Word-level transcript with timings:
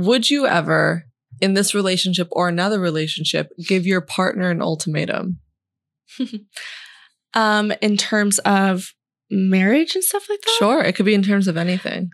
Would 0.00 0.30
you 0.30 0.46
ever, 0.46 1.04
in 1.40 1.54
this 1.54 1.74
relationship 1.74 2.28
or 2.32 2.48
another 2.48 2.80
relationship, 2.80 3.52
give 3.66 3.86
your 3.86 4.00
partner 4.00 4.50
an 4.50 4.62
ultimatum? 4.62 5.38
um, 7.34 7.72
in 7.80 7.96
terms 7.96 8.38
of 8.40 8.94
marriage 9.30 9.94
and 9.94 10.02
stuff 10.02 10.28
like 10.28 10.40
that. 10.40 10.56
Sure, 10.58 10.80
it 10.82 10.94
could 10.96 11.06
be 11.06 11.14
in 11.14 11.22
terms 11.22 11.46
of 11.48 11.56
anything. 11.56 12.10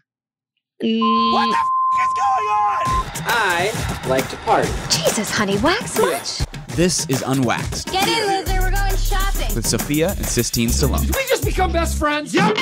Mm, 0.83 1.33
What 1.33 1.47
the 1.47 1.57
f- 1.57 1.67
is 2.03 2.13
going 2.19 2.49
on? 2.49 2.83
I 3.29 4.05
like 4.09 4.29
to 4.31 4.37
party. 4.39 4.69
Jesus, 4.91 5.31
honey, 5.31 5.57
wax 5.59 5.99
much? 5.99 6.43
This 6.77 7.07
is 7.09 7.23
Unwaxed 7.23 7.91
Get 7.91 8.07
in, 8.07 8.27
loser. 8.47 8.61
We're 8.61 8.71
going 8.71 8.97
shopping. 8.97 9.55
with 9.55 9.67
Sophia 9.67 10.11
and 10.11 10.27
Sistine 10.27 10.69
Stallone. 10.69 11.07
We 11.17 11.25
just 11.29 11.45
become 11.45 11.73
best 11.73 11.97
friends. 11.99 12.35
Yep. 12.35 12.53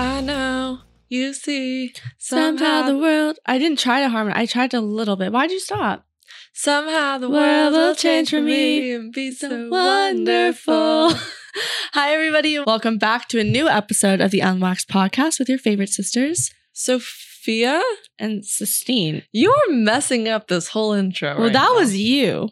I 0.00 0.20
know, 0.22 0.78
you 1.08 1.32
see, 1.34 1.92
somehow 2.18 2.82
the 2.82 2.98
world. 2.98 3.38
I 3.46 3.58
didn't 3.58 3.78
try 3.78 4.00
to 4.00 4.08
harmonize. 4.08 4.40
I 4.40 4.46
tried 4.46 4.74
a 4.74 4.80
little 4.80 5.16
bit. 5.16 5.32
Why'd 5.32 5.50
you 5.50 5.60
stop? 5.60 6.04
somehow 6.52 7.16
the 7.18 7.30
world 7.30 7.72
will 7.72 7.94
change 7.94 8.30
for 8.30 8.40
me. 8.40 8.92
and 8.92 9.12
be 9.12 9.30
so 9.30 9.68
wonderful. 9.70 11.12
Hi, 11.92 12.12
everybody. 12.12 12.58
Welcome 12.58 12.98
back 12.98 13.28
to 13.28 13.38
a 13.38 13.44
new 13.44 13.68
episode 13.68 14.20
of 14.20 14.32
the 14.32 14.40
Unwaxed 14.40 14.88
podcast 14.88 15.38
with 15.38 15.48
your 15.48 15.58
favorite 15.58 15.90
sisters 15.90 16.50
Sophia, 16.72 17.80
and 18.18 18.44
Sistine. 18.44 19.22
you're 19.30 19.72
messing 19.72 20.28
up 20.28 20.48
this 20.48 20.68
whole 20.68 20.92
intro. 20.92 21.34
Well, 21.34 21.44
right 21.44 21.52
that 21.52 21.70
now. 21.72 21.78
was 21.78 21.96
you. 21.96 22.48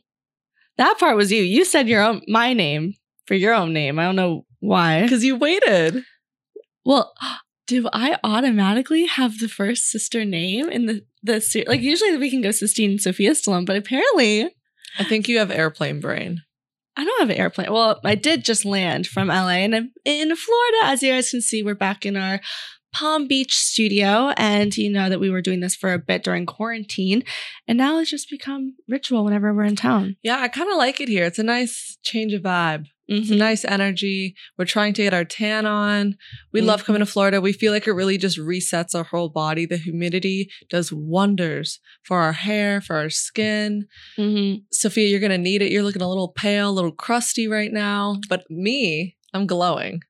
That 0.78 0.98
part 1.00 1.16
was 1.16 1.32
you. 1.32 1.42
You 1.42 1.64
said 1.64 1.88
your 1.88 2.02
own 2.02 2.22
my 2.28 2.52
name 2.52 2.94
for 3.24 3.34
your 3.34 3.54
own 3.54 3.72
name. 3.72 3.98
I 3.98 4.04
don't 4.04 4.16
know 4.16 4.46
why. 4.60 5.02
because 5.02 5.24
you 5.24 5.36
waited. 5.36 6.04
Well, 6.84 7.12
do 7.66 7.88
I 7.92 8.18
automatically 8.22 9.06
have 9.06 9.38
the 9.38 9.48
first 9.48 9.90
sister 9.90 10.24
name 10.24 10.68
in 10.68 10.86
the 10.86 11.04
the 11.22 11.40
ser- 11.40 11.64
like? 11.66 11.80
Usually 11.80 12.16
we 12.16 12.30
can 12.30 12.40
go 12.40 12.50
Sistine 12.50 12.92
and 12.92 13.00
Sophia 13.00 13.32
Stallone, 13.32 13.66
but 13.66 13.76
apparently 13.76 14.48
I 14.98 15.04
think 15.04 15.28
you 15.28 15.38
have 15.38 15.50
airplane 15.50 16.00
brain. 16.00 16.42
I 16.96 17.04
don't 17.04 17.20
have 17.20 17.30
an 17.30 17.36
airplane. 17.36 17.70
Well, 17.70 18.00
I 18.04 18.14
did 18.14 18.44
just 18.44 18.64
land 18.64 19.06
from 19.06 19.28
LA 19.28 19.58
and 19.64 19.74
I'm 19.74 19.92
in 20.04 20.34
Florida. 20.34 20.78
As 20.84 21.02
you 21.02 21.12
guys 21.12 21.30
can 21.30 21.42
see, 21.42 21.62
we're 21.62 21.74
back 21.74 22.06
in 22.06 22.16
our 22.16 22.40
Palm 22.94 23.28
Beach 23.28 23.54
studio. 23.54 24.32
And 24.38 24.74
you 24.76 24.90
know 24.90 25.10
that 25.10 25.20
we 25.20 25.28
were 25.28 25.42
doing 25.42 25.60
this 25.60 25.76
for 25.76 25.92
a 25.92 25.98
bit 25.98 26.24
during 26.24 26.46
quarantine. 26.46 27.22
And 27.68 27.76
now 27.76 27.98
it's 27.98 28.10
just 28.10 28.30
become 28.30 28.76
ritual 28.88 29.24
whenever 29.24 29.52
we're 29.52 29.64
in 29.64 29.76
town. 29.76 30.16
Yeah, 30.22 30.40
I 30.40 30.48
kind 30.48 30.70
of 30.70 30.78
like 30.78 31.00
it 31.00 31.08
here. 31.08 31.24
It's 31.24 31.38
a 31.38 31.42
nice 31.42 31.98
change 32.02 32.32
of 32.32 32.42
vibe. 32.42 32.86
Mhm. 33.10 33.36
nice 33.38 33.64
energy. 33.64 34.34
We're 34.58 34.64
trying 34.64 34.92
to 34.94 35.02
get 35.02 35.14
our 35.14 35.24
tan 35.24 35.64
on. 35.66 36.16
We 36.52 36.60
love 36.60 36.84
coming 36.84 37.00
to 37.00 37.06
Florida. 37.06 37.40
We 37.40 37.52
feel 37.52 37.72
like 37.72 37.86
it 37.86 37.92
really 37.92 38.18
just 38.18 38.38
resets 38.38 38.94
our 38.94 39.04
whole 39.04 39.28
body. 39.28 39.64
The 39.66 39.76
humidity 39.76 40.50
does 40.68 40.92
wonders 40.92 41.78
for 42.02 42.18
our 42.20 42.32
hair, 42.32 42.80
for 42.80 42.96
our 42.96 43.10
skin. 43.10 43.86
Mhm. 44.18 44.62
Sophia, 44.72 45.08
you're 45.08 45.20
going 45.20 45.30
to 45.30 45.38
need 45.38 45.62
it. 45.62 45.70
You're 45.70 45.82
looking 45.84 46.02
a 46.02 46.08
little 46.08 46.32
pale, 46.36 46.70
a 46.70 46.72
little 46.72 46.92
crusty 46.92 47.46
right 47.48 47.72
now. 47.72 48.18
But 48.28 48.44
me, 48.50 49.16
I'm 49.32 49.46
glowing. 49.46 50.00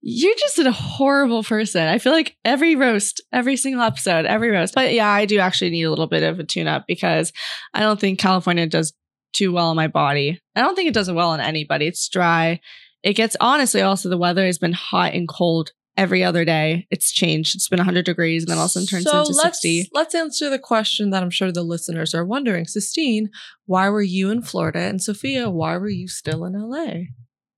You're 0.00 0.34
just 0.38 0.58
a 0.58 0.70
horrible 0.72 1.42
person. 1.42 1.86
I 1.88 1.98
feel 1.98 2.12
like 2.12 2.36
every 2.44 2.74
roast, 2.74 3.22
every 3.32 3.56
single 3.56 3.82
episode, 3.82 4.24
every 4.24 4.50
roast. 4.50 4.74
But 4.74 4.94
yeah, 4.94 5.08
I 5.08 5.26
do 5.26 5.38
actually 5.38 5.70
need 5.70 5.82
a 5.82 5.90
little 5.90 6.06
bit 6.06 6.22
of 6.22 6.38
a 6.38 6.44
tune 6.44 6.66
up 6.68 6.84
because 6.88 7.32
I 7.74 7.80
don't 7.80 8.00
think 8.00 8.18
California 8.18 8.66
does 8.66 8.92
too 9.32 9.52
well 9.52 9.68
on 9.68 9.76
my 9.76 9.88
body. 9.88 10.40
I 10.54 10.60
don't 10.60 10.74
think 10.74 10.88
it 10.88 10.94
does 10.94 11.08
it 11.08 11.14
well 11.14 11.30
on 11.30 11.40
anybody. 11.40 11.86
It's 11.86 12.08
dry. 12.08 12.60
It 13.02 13.14
gets 13.14 13.36
honestly 13.40 13.82
also 13.82 14.08
the 14.08 14.18
weather 14.18 14.44
has 14.46 14.58
been 14.58 14.72
hot 14.72 15.14
and 15.14 15.28
cold 15.28 15.72
every 15.96 16.22
other 16.22 16.44
day. 16.44 16.86
It's 16.90 17.12
changed. 17.12 17.54
It's 17.54 17.68
been 17.68 17.78
100 17.78 18.04
degrees 18.04 18.42
and 18.44 18.50
then 18.50 18.58
all 18.58 18.64
of 18.64 18.68
a 18.68 18.72
sudden 18.72 18.86
turns 18.86 19.04
so 19.04 19.20
into 19.20 19.32
let's, 19.32 19.60
60. 19.60 19.90
Let's 19.92 20.14
answer 20.14 20.48
the 20.48 20.58
question 20.58 21.10
that 21.10 21.22
I'm 21.22 21.30
sure 21.30 21.50
the 21.50 21.62
listeners 21.62 22.14
are 22.14 22.24
wondering. 22.24 22.66
Sistine, 22.66 23.30
why 23.66 23.88
were 23.88 24.02
you 24.02 24.30
in 24.30 24.42
Florida? 24.42 24.78
And 24.78 25.02
Sophia, 25.02 25.50
why 25.50 25.76
were 25.76 25.88
you 25.88 26.08
still 26.08 26.44
in 26.44 26.54
LA? 26.54 27.08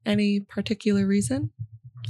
Any 0.07 0.41
particular 0.41 1.07
reason? 1.07 1.51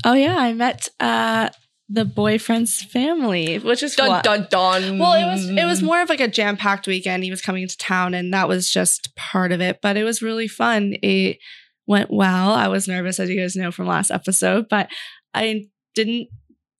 Oh 0.05 0.15
yeah, 0.15 0.37
I 0.37 0.53
met 0.53 0.89
uh 1.01 1.51
the 1.93 2.05
boyfriend's 2.05 2.83
family, 2.83 3.59
which 3.59 3.83
is 3.83 3.97
Dun 3.97 4.09
what- 4.09 4.25
dun 4.25 4.47
dun. 4.49 4.99
Well, 4.99 5.15
it 5.15 5.27
was 5.31 5.49
it 5.51 5.65
was 5.65 5.83
more 5.83 6.01
of 6.01 6.09
like 6.09 6.21
a 6.21 6.29
jam 6.29 6.57
packed 6.57 6.87
weekend. 6.87 7.25
He 7.25 7.31
was 7.31 7.43
coming 7.43 7.63
into 7.63 7.77
town, 7.77 8.15
and 8.15 8.33
that 8.33 8.47
was 8.49 8.71
just 8.71 9.15
part 9.17 9.51
of 9.51 9.61
it. 9.61 9.81
But 9.83 9.97
it 9.97 10.05
was 10.05 10.23
really 10.23 10.47
fun. 10.49 10.95
It 11.03 11.39
went 11.87 12.11
well. 12.13 12.53
I 12.53 12.69
was 12.69 12.87
nervous, 12.87 13.19
as 13.19 13.29
you 13.29 13.41
guys 13.41 13.57
know 13.57 13.73
from 13.73 13.87
last 13.89 14.11
episode, 14.13 14.67
but 14.71 14.89
I 15.35 15.65
didn't 15.97 16.29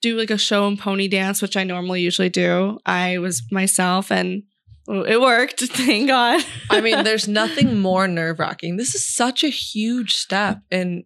do 0.01 0.17
like 0.17 0.31
a 0.31 0.39
show 0.39 0.67
and 0.69 0.79
pony 0.79 1.09
dance, 1.09 1.43
which 1.43 1.57
I 1.57 1.65
normally 1.65 2.03
usually 2.03 2.29
do. 2.31 2.79
I 2.87 3.19
was 3.19 3.43
myself, 3.51 4.13
and 4.13 4.45
it 4.89 5.21
worked. 5.21 5.61
Thank 5.73 6.07
God. 6.07 6.43
I 6.71 6.81
mean, 6.81 7.03
there's 7.05 7.27
nothing 7.27 7.81
more 7.81 8.07
nerve 8.07 8.39
wracking. 8.39 8.77
This 8.77 8.95
is 8.95 9.05
such 9.07 9.43
a 9.43 9.49
huge 9.49 10.15
step 10.15 10.61
in 10.71 11.03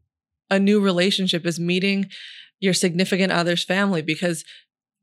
a 0.50 0.58
new 0.58 0.78
relationship 0.80 1.46
is 1.46 1.58
meeting 1.58 2.10
your 2.64 2.74
significant 2.74 3.30
other's 3.32 3.64
family 3.64 4.02
because 4.02 4.44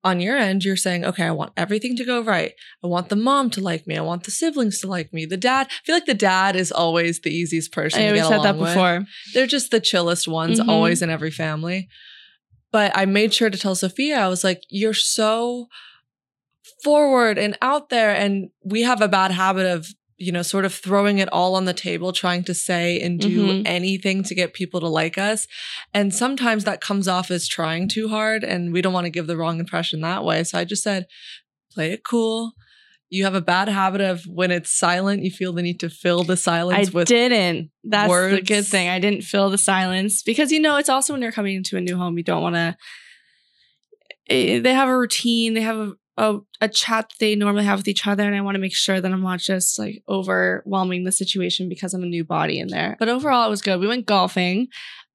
on 0.04 0.20
your 0.20 0.36
end, 0.36 0.64
you're 0.66 0.76
saying, 0.76 1.06
okay, 1.06 1.26
I 1.26 1.32
want 1.32 1.54
everything 1.56 1.96
to 1.98 2.04
go 2.04 2.24
right. 2.24 2.54
I 2.84 2.88
want 2.88 3.10
the 3.10 3.16
mom 3.16 3.52
to 3.52 3.62
like 3.62 3.86
me. 3.86 3.96
I 3.98 4.02
want 4.02 4.24
the 4.24 4.32
siblings 4.32 4.80
to 4.82 4.88
like 4.88 5.14
me. 5.14 5.26
The 5.26 5.38
dad, 5.38 5.68
I 5.70 5.86
feel 5.86 5.96
like 5.96 6.08
the 6.08 6.16
dad 6.16 6.56
is 6.56 6.72
always 6.72 7.22
the 7.22 7.30
easiest 7.30 7.72
person 7.72 8.00
I 8.00 8.04
to 8.04 8.08
always 8.10 8.22
get 8.24 8.30
said 8.30 8.38
that 8.44 8.56
along 8.56 8.62
with. 8.62 8.74
before. 8.74 9.06
They're 9.36 9.46
just 9.58 9.70
the 9.70 9.80
chillest 9.80 10.28
ones 10.28 10.60
Mhm. 10.60 10.68
always 10.68 11.04
in 11.04 11.12
every 11.12 11.30
family. 11.30 11.88
But 12.72 12.92
I 12.96 13.06
made 13.06 13.32
sure 13.32 13.52
to 13.52 13.58
tell 13.60 13.76
Sophia, 13.76 14.18
I 14.18 14.28
was 14.28 14.44
like, 14.44 14.64
you're 14.70 14.94
so 14.96 15.68
forward 16.84 17.38
and 17.38 17.58
out 17.62 17.90
there. 17.90 18.16
And 18.16 18.50
we 18.64 18.82
have 18.82 19.02
a 19.02 19.08
bad 19.08 19.32
habit 19.32 19.68
of, 19.68 19.88
you 20.22 20.32
know, 20.32 20.42
sort 20.44 20.66
of 20.66 20.74
throwing 20.74 21.18
it 21.18 21.28
all 21.34 21.56
on 21.56 21.66
the 21.66 21.74
table, 21.74 22.14
trying 22.14 22.44
to 22.44 22.54
say 22.54 23.00
and 23.02 23.20
do 23.20 23.48
Mhm. 23.48 23.64
anything 23.66 24.24
to 24.24 24.36
get 24.36 24.54
people 24.54 24.80
to 24.80 24.88
like 24.88 25.18
us. 25.18 25.48
And 25.94 26.14
sometimes 26.14 26.64
that 26.64 26.80
comes 26.80 27.08
off 27.08 27.32
as 27.32 27.48
trying 27.48 27.88
too 27.90 28.08
hard. 28.08 28.44
And 28.44 28.72
we 28.72 28.82
don't 28.82 28.94
want 28.94 29.06
to 29.06 29.10
give 29.10 29.28
the 29.28 29.36
wrong 29.38 29.60
impression 29.60 30.02
that 30.02 30.24
way. 30.24 30.44
So 30.44 30.60
I 30.60 30.64
just 30.64 30.84
said, 30.84 31.08
play 31.74 31.92
it 31.92 32.04
cool. 32.04 32.54
You 33.10 33.26
have 33.26 33.36
a 33.36 33.42
bad 33.42 33.68
habit 33.68 34.00
of 34.00 34.24
when 34.26 34.52
it's 34.52 34.72
silent, 34.72 35.24
you 35.24 35.32
feel 35.32 35.52
the 35.52 35.62
need 35.62 35.80
to 35.82 35.90
fill 35.90 36.24
the 36.24 36.34
I 36.34 36.36
silence 36.36 36.94
with 36.94 37.08
didn't. 37.10 37.72
That's 37.84 38.06
the 38.08 38.10
words. 38.10 38.48
good 38.48 38.66
thing. 38.66 38.88
I 38.88 39.00
didn't 39.00 39.24
fill 39.24 39.50
the 39.50 39.58
silence 39.58 40.24
because 40.24 40.52
you 40.52 40.60
know 40.62 40.78
it's 40.78 40.88
also 40.88 41.12
when 41.14 41.22
you're 41.22 41.34
coming 41.34 41.56
into 41.58 41.76
a 41.76 41.82
new 41.82 41.98
home, 41.98 42.18
you 42.18 42.24
don't 42.24 42.42
want 42.44 42.56
to. 42.56 42.78
They 44.30 44.74
have 44.74 44.88
a 44.88 44.98
routine. 44.98 45.56
They 45.56 45.62
have 45.62 45.78
a, 45.78 45.94
a 46.18 46.40
a 46.60 46.68
chat 46.68 47.12
they 47.20 47.36
normally 47.36 47.66
have 47.66 47.80
with 47.80 47.88
each 47.88 48.06
other, 48.06 48.24
and 48.24 48.36
I 48.36 48.42
want 48.42 48.56
to 48.56 48.62
make 48.62 48.76
sure 48.76 49.00
that 49.00 49.12
I'm 49.12 49.22
not 49.22 49.40
just 49.40 49.80
like 49.80 50.04
overwhelming 50.08 51.04
the 51.04 51.12
situation 51.12 51.70
because 51.70 51.94
I'm 51.94 52.04
a 52.04 52.08
new 52.08 52.24
body 52.24 52.60
in 52.60 52.68
there. 52.68 52.96
But 53.00 53.10
overall, 53.10 53.48
it 53.48 53.50
was 53.50 53.62
good. 53.62 53.80
We 53.80 53.88
went 53.88 54.06
golfing. 54.06 54.68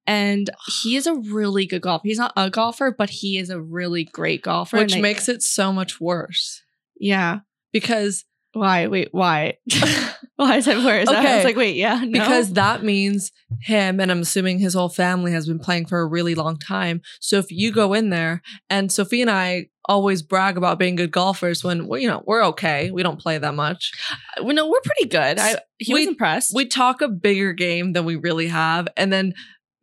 And 0.09 0.49
he 0.81 0.95
is 0.95 1.05
a 1.05 1.15
really 1.15 1.65
good 1.65 1.81
golfer. 1.81 2.07
He's 2.07 2.17
not 2.17 2.31
a 2.37 2.49
golfer, 2.49 2.95
but 2.97 3.09
he 3.09 3.37
is 3.37 3.49
a 3.49 3.59
really 3.59 4.05
great 4.05 4.41
golfer. 4.41 4.77
which 4.77 4.93
and 4.93 4.99
I- 4.99 5.01
makes 5.01 5.27
it 5.27 5.43
so 5.43 5.73
much 5.73 5.99
worse 5.99 6.63
yeah. 6.97 7.39
because 7.73 8.23
Why? 8.57 8.87
Wait, 8.87 9.09
why? 9.11 9.57
why 10.35 10.57
is 10.57 10.67
it 10.67 10.77
worse? 10.77 11.07
I 11.07 11.19
Okay. 11.19 11.35
was 11.35 11.45
like, 11.45 11.55
wait, 11.55 11.75
yeah, 11.75 11.99
no. 12.03 12.11
because 12.11 12.53
that 12.53 12.83
means 12.83 13.31
him 13.61 13.99
and 13.99 14.11
I'm 14.11 14.21
assuming 14.21 14.59
his 14.59 14.73
whole 14.73 14.89
family 14.89 15.31
has 15.31 15.47
been 15.47 15.59
playing 15.59 15.85
for 15.87 15.99
a 15.99 16.05
really 16.07 16.35
long 16.35 16.57
time. 16.59 17.01
So 17.19 17.37
if 17.37 17.51
you 17.51 17.71
go 17.71 17.93
in 17.93 18.09
there 18.09 18.41
and 18.69 18.91
Sophie 18.91 19.21
and 19.21 19.31
I 19.31 19.67
always 19.89 20.21
brag 20.21 20.57
about 20.57 20.77
being 20.79 20.95
good 20.95 21.11
golfers 21.11 21.63
when 21.63 21.87
well, 21.87 21.99
you 21.99 22.07
know 22.07 22.21
we're 22.25 22.43
okay, 22.47 22.91
we 22.91 23.03
don't 23.03 23.19
play 23.19 23.37
that 23.37 23.53
much. 23.53 23.91
Uh, 24.37 24.43
well, 24.43 24.55
no, 24.55 24.67
we're 24.67 24.81
pretty 24.83 25.07
good. 25.09 25.39
I 25.39 25.55
he 25.77 25.93
was 25.93 26.07
impressed. 26.07 26.51
We 26.53 26.65
talk 26.65 27.01
a 27.01 27.07
bigger 27.07 27.53
game 27.53 27.93
than 27.93 28.03
we 28.05 28.15
really 28.15 28.47
have, 28.47 28.87
and 28.97 29.11
then 29.13 29.33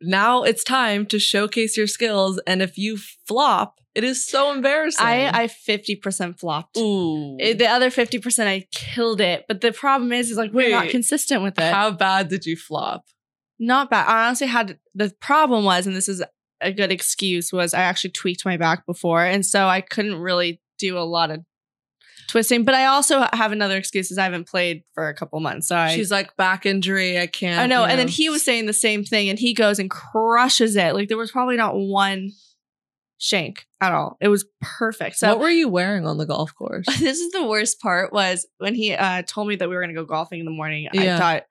now 0.01 0.43
it's 0.43 0.63
time 0.63 1.05
to 1.07 1.19
showcase 1.19 1.75
your 1.75 1.87
skills. 1.87 2.39
And 2.45 2.61
if 2.61 2.77
you 2.77 2.97
flop, 3.27 3.79
it 3.95 4.03
is 4.03 4.25
so 4.25 4.51
embarrassing. 4.53 5.05
I 5.05 5.43
I 5.43 5.47
fifty 5.47 5.95
percent 5.95 6.39
flopped. 6.39 6.77
ooh. 6.77 7.37
Eh, 7.39 7.53
The 7.53 7.67
other 7.67 7.89
fifty 7.89 8.19
percent 8.19 8.49
I 8.49 8.67
killed 8.71 9.21
it, 9.21 9.45
but 9.47 9.61
the 9.61 9.71
problem 9.71 10.11
is, 10.11 10.29
is 10.29 10.37
like 10.37 10.51
we're 10.53 10.69
not 10.69 10.89
consistent 10.89 11.41
with 11.41 11.57
it. 11.57 11.73
How 11.73 11.91
bad 11.91 12.27
did 12.29 12.45
you 12.45 12.55
flop? 12.57 13.05
not 13.57 13.89
bad. 13.89 14.05
I 14.07 14.27
honestly 14.27 14.47
had 14.47 14.77
the 14.93 15.13
problem 15.21 15.63
was, 15.63 15.87
and 15.87 15.95
this 15.95 16.09
is 16.09 16.21
a 16.61 16.71
good 16.73 16.91
excuse, 16.91 17.53
was 17.53 17.73
I 17.73 17.81
actually 17.83 18.09
tweaked 18.11 18.43
my 18.45 18.57
back 18.57 18.85
before, 18.85 19.23
and 19.23 19.45
so 19.45 19.67
I 19.67 19.79
couldn't 19.81 20.15
really 20.19 20.61
do 20.77 20.97
a 20.97 21.07
lot 21.07 21.31
of 21.31 21.39
twisting. 22.27 22.65
But 22.65 22.75
I 22.75 22.87
also 22.87 23.25
have 23.31 23.53
another 23.53 23.77
excuse 23.77 24.11
is 24.11 24.17
I 24.17 24.23
haven't 24.25 24.47
played 24.49 24.83
for 24.93 25.07
a 25.07 25.13
couple 25.13 25.39
months. 25.39 25.69
So 25.69 25.75
I, 25.77 25.95
She's 25.95 26.11
like 26.11 26.35
back 26.35 26.65
injury. 26.65 27.17
I 27.17 27.27
can't. 27.27 27.59
I 27.59 27.65
know. 27.67 27.83
you 27.83 27.89
And 27.91 27.99
then 27.99 28.07
he 28.09 28.29
was 28.29 28.43
saying 28.43 28.65
the 28.65 28.73
same 28.73 29.05
thing, 29.05 29.29
and 29.29 29.39
he 29.39 29.53
goes 29.53 29.79
and 29.79 29.89
crushes 29.89 30.75
it. 30.75 30.93
Like 30.93 31.07
there 31.07 31.17
was 31.17 31.31
probably 31.31 31.55
not 31.55 31.75
one 31.77 32.31
shank 33.17 33.65
at 33.81 33.91
all. 33.93 34.17
It 34.19 34.27
was 34.27 34.45
perfect. 34.61 35.17
So 35.17 35.29
what 35.29 35.39
were 35.39 35.49
you 35.49 35.69
wearing 35.69 36.05
on 36.05 36.17
the 36.17 36.25
golf 36.25 36.53
course? 36.55 36.85
this 36.99 37.19
is 37.19 37.31
the 37.31 37.45
worst 37.45 37.79
part 37.79 38.11
was 38.13 38.47
when 38.57 38.75
he 38.75 38.93
uh, 38.93 39.21
told 39.23 39.47
me 39.47 39.55
that 39.55 39.69
we 39.69 39.75
were 39.75 39.81
going 39.81 39.95
to 39.95 39.99
go 40.01 40.05
golfing 40.05 40.39
in 40.39 40.45
the 40.45 40.51
morning. 40.51 40.87
Yeah. 40.93 41.15
I 41.15 41.19
thought, 41.19 41.43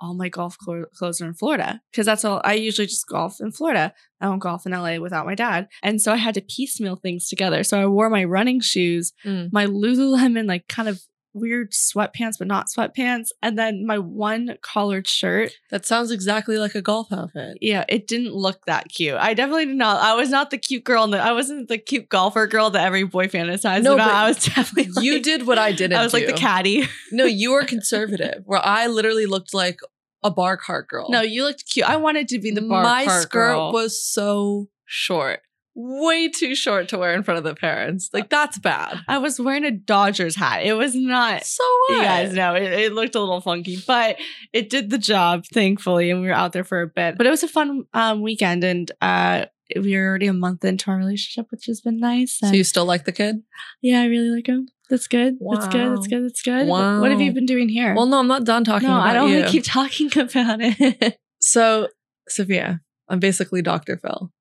all 0.00 0.14
my 0.14 0.28
golf 0.28 0.56
clo- 0.58 0.84
clothes 0.94 1.20
are 1.20 1.26
in 1.26 1.34
Florida 1.34 1.80
because 1.90 2.06
that's 2.06 2.24
all 2.24 2.40
I 2.44 2.52
usually 2.54 2.86
just 2.86 3.08
golf 3.08 3.40
in 3.40 3.50
Florida. 3.50 3.92
I 4.20 4.26
don't 4.26 4.38
golf 4.38 4.64
in 4.64 4.70
LA 4.70 4.98
without 4.98 5.26
my 5.26 5.34
dad. 5.34 5.66
And 5.82 6.00
so 6.00 6.12
I 6.12 6.16
had 6.16 6.34
to 6.34 6.40
piecemeal 6.40 6.94
things 6.94 7.28
together. 7.28 7.64
So 7.64 7.80
I 7.80 7.86
wore 7.86 8.08
my 8.08 8.22
running 8.22 8.60
shoes, 8.60 9.12
Mm. 9.24 9.52
my 9.52 9.66
Lululemon, 9.66 10.46
like 10.46 10.68
kind 10.68 10.88
of 10.88 11.02
weird 11.38 11.72
sweatpants, 11.72 12.34
but 12.38 12.46
not 12.46 12.66
sweatpants, 12.68 13.28
and 13.42 13.58
then 13.58 13.86
my 13.86 13.98
one 13.98 14.56
collared 14.62 15.06
shirt. 15.06 15.52
That 15.70 15.86
sounds 15.86 16.10
exactly 16.10 16.58
like 16.58 16.74
a 16.74 16.82
golf 16.82 17.12
outfit. 17.12 17.58
Yeah, 17.60 17.84
it 17.88 18.06
didn't 18.06 18.34
look 18.34 18.64
that 18.66 18.88
cute. 18.88 19.16
I 19.16 19.34
definitely 19.34 19.66
did 19.66 19.76
not. 19.76 20.02
I 20.02 20.14
was 20.14 20.30
not 20.30 20.50
the 20.50 20.58
cute 20.58 20.84
girl. 20.84 21.04
In 21.04 21.10
the, 21.10 21.18
I 21.18 21.32
wasn't 21.32 21.68
the 21.68 21.78
cute 21.78 22.08
golfer 22.08 22.46
girl 22.46 22.70
that 22.70 22.84
every 22.84 23.04
boy 23.04 23.26
fantasized 23.28 23.82
No, 23.82 23.94
about. 23.94 24.10
I 24.10 24.28
was 24.28 24.44
definitely 24.44 25.02
You 25.02 25.22
did 25.22 25.46
what 25.46 25.58
I 25.58 25.72
didn't 25.72 25.98
I 25.98 26.04
was 26.04 26.12
like 26.12 26.26
the 26.26 26.32
caddy. 26.32 26.86
No, 27.12 27.24
you 27.24 27.52
were 27.52 27.64
conservative, 27.64 28.42
where 28.44 28.64
I 28.64 28.86
literally 28.86 29.26
looked 29.26 29.54
like 29.54 29.80
a 30.22 30.30
bar 30.30 30.56
cart 30.56 30.88
girl. 30.88 31.06
No, 31.10 31.20
you 31.22 31.44
looked 31.44 31.64
cute. 31.70 31.88
I 31.88 31.96
wanted 31.96 32.28
to 32.28 32.38
be 32.38 32.50
the 32.50 32.60
bar 32.60 32.82
My 32.82 33.06
skirt 33.06 33.30
girl. 33.30 33.72
was 33.72 34.04
so 34.04 34.68
short, 34.84 35.40
way 35.80 36.28
too 36.28 36.56
short 36.56 36.88
to 36.88 36.98
wear 36.98 37.14
in 37.14 37.22
front 37.22 37.38
of 37.38 37.44
the 37.44 37.54
parents. 37.54 38.10
Like 38.12 38.28
that's 38.28 38.58
bad. 38.58 38.98
I 39.06 39.18
was 39.18 39.38
wearing 39.38 39.64
a 39.64 39.70
Dodgers 39.70 40.34
hat. 40.34 40.64
It 40.64 40.72
was 40.72 40.92
not. 40.96 41.44
So 41.44 41.62
You 41.90 42.02
guys 42.02 42.32
know 42.34 42.56
it, 42.56 42.64
it 42.64 42.92
looked 42.92 43.14
a 43.14 43.20
little 43.20 43.40
funky, 43.40 43.78
but 43.86 44.16
it 44.52 44.70
did 44.70 44.90
the 44.90 44.98
job, 44.98 45.44
thankfully, 45.54 46.10
and 46.10 46.20
we 46.20 46.26
were 46.26 46.32
out 46.32 46.52
there 46.52 46.64
for 46.64 46.82
a 46.82 46.88
bit. 46.88 47.16
But 47.16 47.28
it 47.28 47.30
was 47.30 47.44
a 47.44 47.48
fun 47.48 47.84
um, 47.94 48.22
weekend, 48.22 48.64
and 48.64 48.90
uh, 49.00 49.46
we 49.80 49.94
are 49.94 50.04
already 50.08 50.26
a 50.26 50.32
month 50.32 50.64
into 50.64 50.90
our 50.90 50.96
relationship, 50.96 51.46
which 51.50 51.66
has 51.66 51.80
been 51.80 52.00
nice. 52.00 52.38
So 52.40 52.50
you 52.50 52.64
still 52.64 52.84
like 52.84 53.04
the 53.04 53.12
kid? 53.12 53.36
yeah, 53.80 54.00
I 54.00 54.06
really 54.06 54.30
like 54.30 54.48
him. 54.48 54.66
That's 54.90 55.06
good. 55.06 55.36
That's 55.52 55.68
good. 55.68 55.92
That's 55.96 56.06
good. 56.08 56.24
That's 56.24 56.42
good. 56.42 56.66
What- 56.66 57.00
What 57.02 57.10
have 57.12 57.20
you 57.20 57.30
been 57.32 57.46
doing 57.46 57.68
here? 57.68 57.94
Well, 57.94 58.06
no, 58.06 58.18
I'm 58.18 58.26
not 58.26 58.44
done 58.44 58.64
talking 58.64 58.88
no, 58.88 58.94
I 58.96 59.12
don't 59.12 59.30
want 59.32 59.44
to 59.44 59.50
keep 59.52 59.64
talking 59.66 60.10
about 60.18 60.58
it. 60.60 61.18
So, 61.40 61.88
Sophia, 62.28 62.80
I'm 63.08 63.20
basically 63.20 63.62
Dr. 63.62 63.96
Phil. 63.96 64.32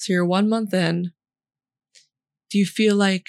So 0.00 0.14
you're 0.14 0.24
one 0.24 0.48
month 0.48 0.72
in. 0.72 1.12
Do 2.50 2.58
you 2.58 2.64
feel 2.64 2.96
like 2.96 3.26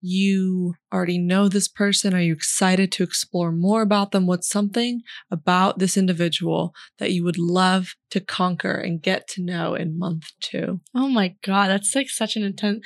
you 0.00 0.74
already 0.90 1.18
know 1.18 1.48
this 1.48 1.68
person? 1.68 2.14
Are 2.14 2.20
you 2.20 2.32
excited 2.32 2.90
to 2.92 3.02
explore 3.02 3.52
more 3.52 3.82
about 3.82 4.12
them? 4.12 4.26
What's 4.26 4.48
something 4.48 5.02
about 5.30 5.80
this 5.80 5.98
individual 5.98 6.72
that 6.98 7.12
you 7.12 7.24
would 7.24 7.36
love 7.36 7.94
to 8.12 8.20
conquer 8.20 8.72
and 8.72 9.02
get 9.02 9.28
to 9.28 9.42
know 9.42 9.74
in 9.74 9.98
month 9.98 10.30
two? 10.40 10.80
oh 10.94 11.08
my 11.08 11.36
god, 11.42 11.68
that's 11.68 11.94
like 11.94 12.08
such 12.08 12.36
an 12.36 12.42
intense. 12.42 12.80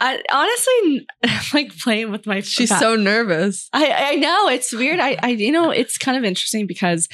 I 0.00 0.22
honestly 0.32 1.06
I'm 1.24 1.42
like 1.52 1.76
playing 1.76 2.10
with 2.10 2.26
my. 2.26 2.40
She's 2.40 2.76
so 2.76 2.96
nervous. 2.96 3.68
I, 3.74 4.12
I 4.12 4.14
know 4.14 4.48
it's 4.48 4.72
weird. 4.72 4.98
I, 4.98 5.18
I, 5.22 5.28
you 5.28 5.52
know, 5.52 5.70
it's 5.70 5.98
kind 5.98 6.16
of 6.16 6.24
interesting 6.24 6.66
because 6.66 7.06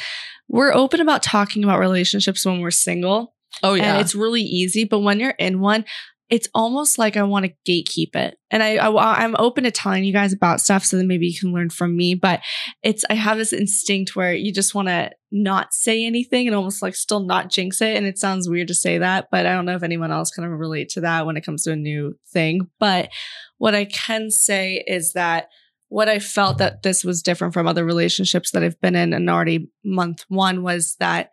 we're 0.49 0.73
open 0.73 1.01
about 1.01 1.25
talking 1.25 1.65
about 1.65 1.81
relationships 1.81 2.47
when 2.47 2.61
we're 2.61 2.71
single, 2.71 3.35
Oh, 3.63 3.75
yeah. 3.75 3.93
and 3.93 4.01
it's 4.01 4.15
really 4.15 4.43
easy. 4.43 4.85
But 4.85 5.01
when 5.01 5.21
you're 5.21 5.31
in 5.31 5.61
one, 5.61 5.85
it's 6.31 6.49
almost 6.55 6.99
like 6.99 7.17
I 7.17 7.23
want 7.23 7.47
to 7.47 7.55
gatekeep 7.67 8.15
it, 8.15 8.37
and 8.51 8.63
I, 8.63 8.77
I 8.77 9.25
I'm 9.25 9.35
open 9.39 9.65
to 9.65 9.71
telling 9.71 10.05
you 10.05 10.13
guys 10.13 10.35
about 10.35 10.61
stuff 10.61 10.85
so 10.85 10.99
that 10.99 11.07
maybe 11.07 11.27
you 11.27 11.39
can 11.39 11.55
learn 11.55 11.71
from 11.71 11.97
me. 11.97 12.15
But 12.15 12.41
it's 12.83 13.03
I 13.09 13.15
have 13.15 13.39
this 13.39 13.55
instinct 13.55 14.15
where 14.15 14.35
you 14.35 14.53
just 14.53 14.75
want 14.75 14.89
to 14.89 15.11
not 15.31 15.73
say 15.73 16.05
anything 16.05 16.47
and 16.47 16.55
almost 16.55 16.83
like 16.83 16.95
still 16.95 17.21
not 17.21 17.51
jinx 17.51 17.81
it. 17.81 17.97
And 17.97 18.07
it 18.07 18.19
sounds 18.19 18.49
weird 18.49 18.69
to 18.69 18.75
say 18.75 18.99
that, 18.99 19.29
but 19.31 19.47
I 19.47 19.55
don't 19.55 19.65
know 19.65 19.77
if 19.77 19.83
anyone 19.83 20.13
else 20.13 20.31
can 20.31 20.45
relate 20.45 20.91
to 20.91 21.01
that 21.01 21.25
when 21.25 21.37
it 21.37 21.45
comes 21.45 21.65
to 21.65 21.73
a 21.73 21.77
new 21.77 22.15
thing. 22.31 22.69
But 22.79 23.09
what 23.57 23.75
I 23.75 23.87
can 23.87 24.31
say 24.31 24.85
is 24.87 25.15
that 25.15 25.49
what 25.89 26.09
I 26.09 26.19
felt 26.19 26.59
that 26.59 26.83
this 26.83 27.05
was 27.05 27.23
different 27.23 27.55
from 27.55 27.67
other 27.67 27.85
relationships 27.85 28.51
that 28.51 28.63
I've 28.63 28.81
been 28.81 28.97
in 28.97 29.15
and 29.15 29.31
already 29.31 29.71
month 29.83 30.25
one 30.29 30.63
was 30.63 30.97
that 31.01 31.31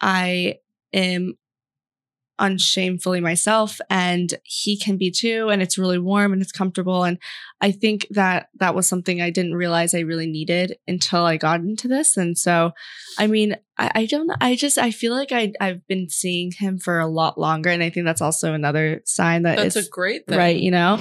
I 0.00 0.56
am 0.92 1.34
unshamefully 2.38 3.20
myself 3.20 3.80
and 3.88 4.34
he 4.42 4.78
can 4.78 4.96
be 4.96 5.10
too 5.10 5.48
and 5.48 5.62
it's 5.62 5.78
really 5.78 5.98
warm 5.98 6.32
and 6.32 6.42
it's 6.42 6.52
comfortable 6.52 7.04
and 7.04 7.18
i 7.60 7.70
think 7.70 8.06
that 8.10 8.48
that 8.56 8.74
was 8.74 8.86
something 8.86 9.22
i 9.22 9.30
didn't 9.30 9.54
realize 9.54 9.94
i 9.94 10.00
really 10.00 10.26
needed 10.26 10.76
until 10.86 11.24
i 11.24 11.36
got 11.36 11.60
into 11.60 11.88
this 11.88 12.16
and 12.16 12.36
so 12.36 12.72
i 13.18 13.26
mean 13.26 13.56
i, 13.78 13.90
I 13.94 14.06
don't 14.06 14.30
i 14.40 14.54
just 14.54 14.76
i 14.76 14.90
feel 14.90 15.14
like 15.14 15.32
I, 15.32 15.52
i've 15.60 15.86
been 15.86 16.08
seeing 16.10 16.52
him 16.52 16.78
for 16.78 16.98
a 16.98 17.06
lot 17.06 17.38
longer 17.38 17.70
and 17.70 17.82
i 17.82 17.88
think 17.90 18.04
that's 18.04 18.22
also 18.22 18.52
another 18.52 19.00
sign 19.04 19.42
that 19.42 19.56
That's 19.56 19.76
it's 19.76 19.86
a 19.86 19.90
great 19.90 20.26
thing. 20.26 20.38
right 20.38 20.56
you 20.58 20.70
know 20.70 20.98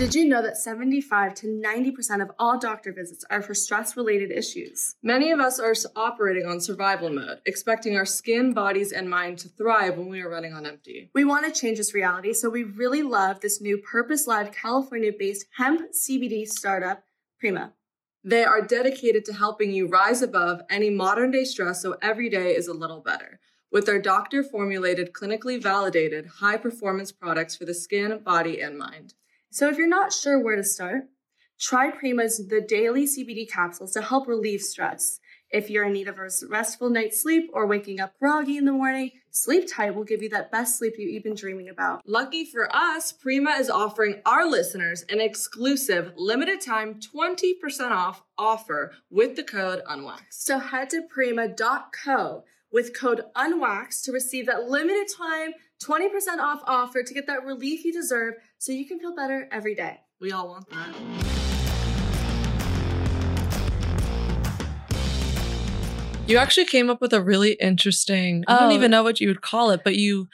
Did 0.00 0.14
you 0.14 0.24
know 0.24 0.40
that 0.40 0.56
75 0.56 1.34
to 1.34 1.46
90% 1.46 2.22
of 2.22 2.30
all 2.38 2.58
doctor 2.58 2.90
visits 2.90 3.22
are 3.28 3.42
for 3.42 3.52
stress 3.52 3.98
related 3.98 4.30
issues? 4.30 4.94
Many 5.02 5.30
of 5.30 5.40
us 5.40 5.60
are 5.60 5.74
operating 5.94 6.46
on 6.46 6.58
survival 6.62 7.10
mode, 7.10 7.42
expecting 7.44 7.98
our 7.98 8.06
skin, 8.06 8.54
bodies, 8.54 8.92
and 8.92 9.10
mind 9.10 9.36
to 9.40 9.50
thrive 9.50 9.98
when 9.98 10.08
we 10.08 10.22
are 10.22 10.30
running 10.30 10.54
on 10.54 10.64
empty. 10.64 11.10
We 11.14 11.26
want 11.26 11.44
to 11.44 11.60
change 11.60 11.76
this 11.76 11.92
reality, 11.92 12.32
so 12.32 12.48
we 12.48 12.64
really 12.64 13.02
love 13.02 13.40
this 13.40 13.60
new 13.60 13.76
purpose 13.76 14.26
led 14.26 14.54
California 14.54 15.12
based 15.12 15.44
hemp 15.58 15.92
CBD 15.92 16.48
startup, 16.48 17.04
Prima. 17.38 17.74
They 18.24 18.44
are 18.44 18.62
dedicated 18.62 19.26
to 19.26 19.34
helping 19.34 19.70
you 19.70 19.86
rise 19.86 20.22
above 20.22 20.62
any 20.70 20.88
modern 20.88 21.30
day 21.30 21.44
stress 21.44 21.82
so 21.82 21.98
every 22.00 22.30
day 22.30 22.56
is 22.56 22.68
a 22.68 22.72
little 22.72 23.00
better. 23.00 23.38
With 23.70 23.84
their 23.84 24.00
doctor 24.00 24.42
formulated, 24.42 25.12
clinically 25.12 25.62
validated, 25.62 26.26
high 26.38 26.56
performance 26.56 27.12
products 27.12 27.54
for 27.54 27.66
the 27.66 27.74
skin, 27.74 28.18
body, 28.24 28.62
and 28.62 28.78
mind. 28.78 29.12
So 29.52 29.68
if 29.68 29.78
you're 29.78 29.88
not 29.88 30.12
sure 30.12 30.38
where 30.38 30.54
to 30.54 30.62
start, 30.62 31.08
try 31.58 31.90
Prima's 31.90 32.46
The 32.46 32.60
Daily 32.60 33.04
CBD 33.04 33.50
capsules 33.50 33.92
to 33.94 34.00
help 34.00 34.28
relieve 34.28 34.60
stress. 34.60 35.18
If 35.50 35.68
you're 35.68 35.86
in 35.86 35.92
need 35.92 36.06
of 36.06 36.18
a 36.18 36.28
restful 36.48 36.88
night's 36.88 37.20
sleep 37.20 37.50
or 37.52 37.66
waking 37.66 37.98
up 37.98 38.12
groggy 38.20 38.56
in 38.56 38.64
the 38.64 38.70
morning, 38.70 39.10
Sleep 39.32 39.64
Tight 39.68 39.96
will 39.96 40.04
give 40.04 40.22
you 40.22 40.28
that 40.28 40.52
best 40.52 40.78
sleep 40.78 40.94
you've 40.96 41.24
been 41.24 41.34
dreaming 41.34 41.68
about. 41.68 42.02
Lucky 42.06 42.44
for 42.44 42.68
us, 42.74 43.10
Prima 43.10 43.50
is 43.58 43.68
offering 43.68 44.22
our 44.24 44.48
listeners 44.48 45.04
an 45.08 45.20
exclusive 45.20 46.12
limited 46.16 46.60
time 46.60 47.00
20% 47.00 47.90
off 47.90 48.22
offer 48.38 48.92
with 49.10 49.34
the 49.34 49.42
code 49.42 49.82
UNWAXED. 49.90 50.26
So 50.30 50.60
head 50.60 50.90
to 50.90 51.02
prima.co 51.10 52.44
with 52.72 52.96
code 52.96 53.22
UNWAXED 53.36 54.04
to 54.04 54.12
receive 54.12 54.46
that 54.46 54.68
limited 54.68 55.08
time 55.12 55.54
20% 55.82 56.38
off 56.38 56.60
offer 56.66 57.02
to 57.02 57.14
get 57.14 57.26
that 57.26 57.44
relief 57.44 57.84
you 57.84 57.92
deserve 57.92 58.34
so 58.60 58.72
you 58.72 58.86
can 58.86 59.00
feel 59.00 59.14
better 59.16 59.48
every 59.50 59.74
day. 59.74 59.98
We 60.20 60.32
all 60.32 60.48
want 60.48 60.68
that. 60.68 62.00
You 66.26 66.36
actually 66.36 66.66
came 66.66 66.90
up 66.90 67.00
with 67.00 67.12
a 67.12 67.20
really 67.22 67.52
interesting, 67.54 68.44
I 68.46 68.60
don't 68.60 68.70
Oh. 68.70 68.74
even 68.74 68.90
know 68.90 69.02
what 69.02 69.18
you 69.20 69.26
would 69.28 69.40
call 69.40 69.70
it, 69.70 69.80
but 69.82 69.96
you 69.96 70.28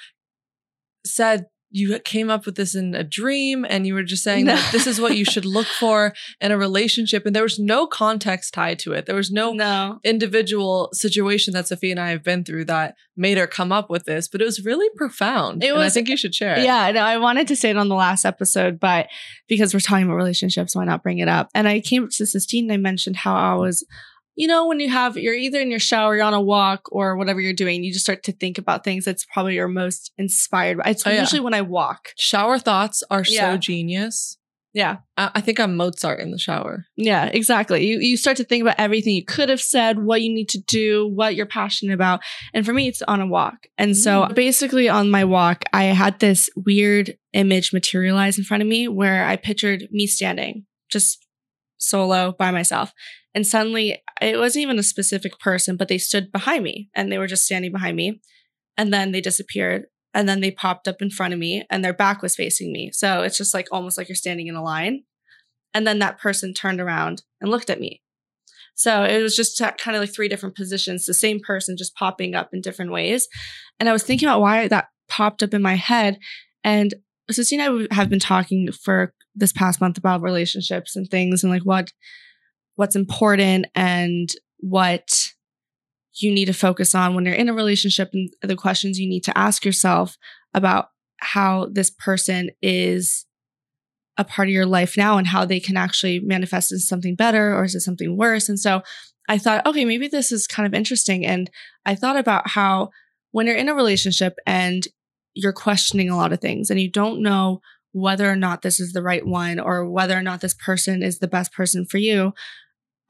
said 1.06 1.46
you 1.71 1.99
came 1.99 2.31
up 2.31 2.47
with 2.47 2.55
this 2.55 2.75
in 2.75 2.95
a 2.95 3.02
dream 3.05 3.67
and 3.69 3.87
you 3.87 3.95
were 3.95 4.02
just 4.05 4.23
saying 4.23 4.47
No. 4.47 4.55
that 4.55 4.73
this 4.73 4.87
is 4.87 5.00
what 5.00 5.17
you 5.17 5.25
should 5.25 5.45
look 5.45 5.67
for 5.81 6.14
in 6.40 6.52
a 6.52 6.57
relationship. 6.59 7.26
And 7.26 7.35
there 7.35 7.43
was 7.43 7.59
no 7.59 7.87
context 7.87 8.55
tied 8.55 8.79
to 8.81 8.93
it. 8.93 9.07
There 9.07 9.17
was 9.17 9.31
no 9.31 9.52
no 9.52 9.99
individual 10.05 10.88
situation 10.93 11.52
that 11.55 11.69
Sophie 11.69 11.90
and 11.90 12.00
I 12.00 12.11
have 12.11 12.23
been 12.23 12.45
through 12.45 12.67
that 12.67 12.95
made 13.17 13.37
her 13.38 13.47
come 13.47 13.73
up 13.73 13.90
with 13.90 14.05
this, 14.05 14.29
but 14.29 14.40
it 14.40 14.45
was 14.45 14.64
really 14.64 14.88
profound. 14.97 15.62
It 15.64 15.73
and 15.73 15.83
I 15.83 15.88
think 15.88 16.09
you 16.09 16.17
should 16.17 16.35
share 16.35 16.57
it. 16.59 16.64
Yeah, 16.64 16.90
no, 16.93 17.00
I 17.00 17.19
wanted 17.19 17.49
to 17.49 17.57
say 17.57 17.71
it 17.71 17.76
on 17.76 17.88
the 17.88 17.95
last 17.95 18.25
episode, 18.25 18.79
but 18.79 19.09
because 19.49 19.75
we're 19.75 19.81
talking 19.81 20.05
about 20.07 20.17
relationships, 20.17 20.76
why 20.76 20.85
not 20.85 21.02
bring 21.02 21.19
it 21.19 21.29
up? 21.29 21.50
And 21.55 21.67
I 21.67 21.81
came 21.81 22.09
to 22.09 22.26
Sistine 22.26 22.64
and 22.64 22.73
I 22.73 22.76
mentioned 22.76 23.17
how 23.17 23.35
I 23.35 23.55
was, 23.55 23.85
you 24.37 24.47
know, 24.47 24.66
when 24.66 24.78
you 24.81 24.88
have, 24.90 25.16
you're 25.16 25.35
either 25.35 25.61
in 25.61 25.71
your 25.71 25.81
shower, 25.81 26.14
you're 26.16 26.25
on 26.25 26.35
a 26.35 26.40
walk, 26.40 26.83
or 26.93 27.16
whatever 27.16 27.40
you're 27.40 27.52
doing, 27.52 27.83
you 27.83 27.93
just 27.93 28.05
start 28.05 28.23
to 28.25 28.33
think 28.33 28.59
about 28.59 28.85
things 28.85 29.05
that's 29.05 29.25
probably 29.33 29.55
your 29.55 29.69
most 29.69 30.12
inspired. 30.19 30.78
by. 30.78 30.90
It's 30.90 31.07
Oh, 31.07 31.11
yeah. 31.11 31.21
usually 31.21 31.40
when 31.40 31.55
I 31.55 31.62
walk. 31.62 32.11
Shower 32.19 32.59
thoughts 32.59 33.02
are 33.11 33.25
Yeah. 33.26 33.52
so 33.55 33.57
genius. 33.59 34.38
Yeah. 34.75 34.99
I, 35.16 35.31
I 35.37 35.40
think 35.40 35.59
I'm 35.59 35.75
Mozart 35.75 36.21
in 36.21 36.33
the 36.33 36.38
shower. 36.38 36.85
Yeah, 36.97 37.26
exactly. 37.33 37.87
You 37.87 37.99
you 38.00 38.19
start 38.19 38.37
to 38.37 38.45
think 38.45 38.61
about 38.61 38.75
everything 38.78 39.14
you 39.14 39.25
could 39.25 39.49
have 39.49 39.61
said, 39.62 39.99
what 40.05 40.21
you 40.21 40.28
need 40.28 40.50
to 40.50 40.61
do, 40.61 41.09
what 41.09 41.35
you're 41.35 41.47
passionate 41.47 41.95
about. 41.95 42.21
And 42.52 42.66
for 42.66 42.75
me, 42.75 42.87
it's 42.88 43.00
on 43.00 43.23
a 43.23 43.26
walk. 43.26 43.69
And 43.78 43.97
so 43.97 44.25
Mm. 44.25 44.35
basically 44.35 44.87
on 44.87 45.11
my 45.11 45.25
walk, 45.25 45.64
I 45.73 45.85
had 45.85 46.19
this 46.21 46.50
weird 46.57 47.16
image 47.33 47.73
materialize 47.73 48.37
in 48.37 48.45
front 48.45 48.62
of 48.62 48.69
me 48.69 48.87
where 48.87 49.25
I 49.25 49.37
pictured 49.37 49.88
me 49.90 50.07
standing 50.07 50.66
just 50.90 51.25
solo 51.88 52.35
by 52.38 52.50
myself. 52.50 52.93
And 53.35 53.47
suddenly 53.47 54.02
it 54.21 54.38
wasn't 54.38 54.62
even 54.62 54.78
a 54.78 54.83
specific 54.83 55.38
person, 55.38 55.76
but 55.76 55.88
they 55.88 55.99
stood 55.99 56.33
behind 56.33 56.64
me 56.64 56.88
and 56.95 57.11
they 57.12 57.19
were 57.19 57.26
just 57.26 57.45
standing 57.45 57.73
behind 57.73 57.97
me. 57.97 58.21
And 58.76 58.93
then 58.93 59.12
they 59.12 59.21
disappeared. 59.21 59.85
And 60.14 60.26
then 60.28 60.40
they 60.40 60.50
popped 60.50 60.88
up 60.88 61.02
in 61.02 61.11
front 61.11 61.35
of 61.35 61.38
me 61.38 61.64
and 61.69 61.85
their 61.85 61.93
back 61.93 62.23
was 62.23 62.35
facing 62.35 62.73
me. 62.73 62.90
So 62.93 63.23
it's 63.23 63.37
just 63.37 63.52
like 63.52 63.69
almost 63.71 63.99
like 63.99 64.09
you're 64.09 64.16
standing 64.16 64.47
in 64.47 64.55
a 64.55 64.62
line. 64.62 65.02
And 65.75 65.87
then 65.87 65.99
that 65.99 66.19
person 66.19 66.55
turned 66.55 66.81
around 66.81 67.23
and 67.40 67.50
looked 67.50 67.69
at 67.69 67.81
me. 67.81 68.00
So 68.75 69.05
it 69.05 69.23
was 69.23 69.37
just 69.37 69.59
kind 69.59 69.97
of 69.97 70.00
like 70.00 70.14
three 70.14 70.28
different 70.28 70.57
positions, 70.57 71.05
the 71.05 71.14
same 71.14 71.40
person 71.40 71.76
just 71.76 71.95
popping 71.95 72.35
up 72.35 72.50
in 72.52 72.62
different 72.62 72.93
ways. 72.93 73.28
And 73.78 73.88
I 73.88 73.93
was 73.93 74.02
thinking 74.02 74.28
about 74.28 74.40
why 74.40 74.69
that 74.69 74.88
popped 75.09 75.43
up 75.43 75.52
in 75.52 75.62
my 75.62 75.75
head. 75.75 76.19
And 76.64 76.95
Sistine 77.30 77.61
and 77.61 77.88
I 77.90 77.95
have 77.95 78.09
been 78.09 78.21
talking 78.21 78.71
for 78.73 79.12
this 79.35 79.52
past 79.52 79.80
month 79.80 79.99
about 79.99 80.23
relationships 80.23 80.97
and 80.97 81.09
things 81.09 81.42
and 81.42 81.52
like 81.52 81.62
what 81.62 81.92
what's 82.76 82.97
important 82.97 83.66
and 83.75 84.30
what 84.59 85.33
you 86.14 86.33
need 86.33 86.47
to 86.47 86.52
focus 86.52 86.95
on 86.95 87.14
when 87.14 87.25
you're 87.25 87.35
in 87.35 87.49
a 87.49 87.54
relationship 87.54 88.11
and 88.12 88.30
the 88.42 88.56
questions 88.56 88.99
you 88.99 89.09
need 89.09 89.25
to 89.25 89.37
ask 89.37 89.64
yourself 89.64 90.16
about 90.54 90.88
how 91.18 91.68
this 91.73 91.90
person 91.90 92.50
is 92.62 93.26
a 94.18 94.25
part 94.25 94.49
of 94.49 94.52
your 94.52 94.66
life 94.66 94.97
now 94.97 95.18
and 95.18 95.26
how 95.26 95.45
they 95.45 95.61
can 95.61 95.76
actually 95.76 96.21
manifest 96.21 96.73
as 96.73 96.88
something 96.88 97.14
better 97.14 97.54
or 97.54 97.64
is 97.64 97.75
it 97.75 97.80
something 97.80 98.16
worse. 98.16 98.49
And 98.49 98.59
so 98.59 98.83
I 99.28 99.38
thought, 99.38 99.66
okay, 99.66 99.85
maybe 99.85 100.09
this 100.09 100.33
is 100.33 100.47
kind 100.47 100.66
of 100.66 100.73
interesting. 100.73 101.26
And 101.26 101.50
I 101.85 101.95
thought 101.95 102.16
about 102.16 102.49
how 102.49 102.90
when 103.33 103.47
you're 103.47 103.56
in 103.56 103.68
a 103.68 103.75
relationship 103.75 104.37
and 104.47 104.87
you're 105.37 105.52
questioning 105.52 106.09
a 106.11 106.16
lot 106.16 106.33
of 106.33 106.40
things 106.40 106.71
and 106.71 106.81
you 106.81 106.90
don't 106.90 107.23
know 107.23 107.61
whether 107.93 108.28
or 108.28 108.37
not 108.37 108.62
this 108.62 108.81
is 108.81 108.93
the 108.93 109.02
right 109.02 109.26
one 109.26 109.59
or 109.61 109.88
whether 109.88 110.16
or 110.16 110.23
not 110.23 110.40
this 110.40 110.55
person 110.55 111.02
is 111.02 111.19
the 111.19 111.28
best 111.28 111.52
person 111.52 111.87
for 111.87 111.99
you, 111.99 112.33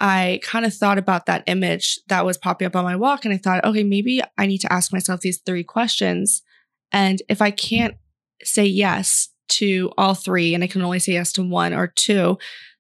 I 0.01 0.41
kind 0.43 0.67
of 0.67 0.75
thought 0.75 0.99
about 0.99 1.27
that 1.27 1.45
image 1.47 1.99
that 2.09 2.27
was 2.27 2.37
popping 2.37 2.67
up 2.67 2.77
on 2.77 2.85
my 2.85 2.97
walk. 2.97 3.25
And 3.25 3.33
I 3.33 3.39
thought, 3.39 3.65
okay, 3.65 3.83
maybe 3.83 4.23
I 4.37 4.47
need 4.47 4.59
to 4.59 4.73
ask 4.73 4.93
myself 4.93 5.21
these 5.21 5.41
three 5.45 5.65
questions. 5.65 6.43
And 6.93 7.23
if 7.29 7.41
I 7.41 7.51
can't 7.51 7.97
say 8.43 8.67
yes 8.67 9.29
to 9.49 9.93
all 9.97 10.15
three 10.15 10.55
and 10.55 10.63
I 10.63 10.67
can 10.67 10.83
only 10.83 10.99
say 10.99 11.13
yes 11.13 11.33
to 11.35 11.43
one 11.43 11.73
or 11.73 11.87
two, 11.87 12.39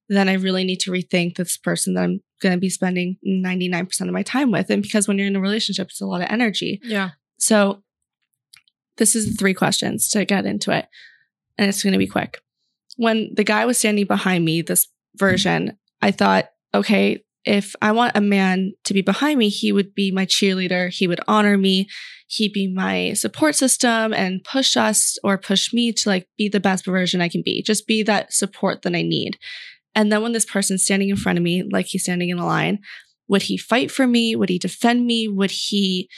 then 0.08 0.28
I 0.28 0.34
really 0.34 0.64
need 0.64 0.80
to 0.80 0.90
rethink 0.90 1.36
this 1.36 1.56
person 1.56 1.94
that 1.94 2.04
I'm 2.04 2.20
going 2.40 2.54
to 2.54 2.60
be 2.60 2.70
spending 2.70 3.16
99% 3.26 4.00
of 4.02 4.12
my 4.12 4.22
time 4.22 4.52
with. 4.52 4.70
And 4.70 4.82
because 4.82 5.08
when 5.08 5.18
you're 5.18 5.26
in 5.26 5.36
a 5.36 5.40
relationship, 5.40 5.88
it's 5.88 6.00
a 6.00 6.06
lot 6.06 6.20
of 6.20 6.28
energy. 6.30 6.80
Yeah. 6.84 7.10
So 7.38 7.82
this 8.96 9.14
is 9.14 9.26
the 9.26 9.36
three 9.36 9.54
questions 9.54 10.08
to 10.10 10.24
get 10.24 10.46
into 10.46 10.70
it. 10.70 10.86
And 11.58 11.68
it's 11.68 11.82
going 11.82 11.92
to 11.92 11.98
be 11.98 12.06
quick. 12.06 12.40
When 12.96 13.30
the 13.34 13.44
guy 13.44 13.64
was 13.66 13.78
standing 13.78 14.06
behind 14.06 14.44
me, 14.44 14.62
this 14.62 14.88
version, 15.16 15.78
I 16.02 16.10
thought, 16.10 16.46
okay, 16.74 17.24
if 17.44 17.76
I 17.80 17.92
want 17.92 18.16
a 18.16 18.20
man 18.20 18.72
to 18.84 18.94
be 18.94 19.02
behind 19.02 19.38
me, 19.38 19.48
he 19.48 19.70
would 19.70 19.94
be 19.94 20.10
my 20.10 20.26
cheerleader. 20.26 20.92
He 20.92 21.06
would 21.06 21.20
honor 21.28 21.56
me. 21.56 21.88
He'd 22.26 22.52
be 22.52 22.66
my 22.66 23.12
support 23.12 23.54
system 23.54 24.12
and 24.12 24.42
push 24.42 24.76
us 24.76 25.16
or 25.22 25.38
push 25.38 25.72
me 25.72 25.92
to 25.92 26.08
like 26.08 26.28
be 26.36 26.48
the 26.48 26.58
best 26.58 26.84
version 26.84 27.20
I 27.20 27.28
can 27.28 27.42
be. 27.44 27.62
Just 27.62 27.86
be 27.86 28.02
that 28.02 28.32
support 28.32 28.82
that 28.82 28.96
I 28.96 29.02
need. 29.02 29.38
And 29.94 30.10
then 30.10 30.22
when 30.22 30.32
this 30.32 30.44
person's 30.44 30.84
standing 30.84 31.08
in 31.08 31.16
front 31.16 31.38
of 31.38 31.44
me, 31.44 31.62
like 31.62 31.86
he's 31.86 32.02
standing 32.02 32.30
in 32.30 32.38
a 32.38 32.44
line, 32.44 32.80
would 33.28 33.42
he 33.42 33.56
fight 33.56 33.90
for 33.90 34.06
me? 34.06 34.34
Would 34.34 34.48
he 34.48 34.58
defend 34.58 35.06
me? 35.06 35.28
Would 35.28 35.52
he 35.52 36.08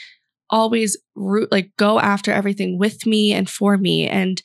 always 0.49 0.97
root, 1.15 1.51
like 1.51 1.71
go 1.77 1.99
after 1.99 2.31
everything 2.31 2.77
with 2.77 3.05
me 3.05 3.33
and 3.33 3.49
for 3.49 3.77
me? 3.77 4.07
And 4.07 4.41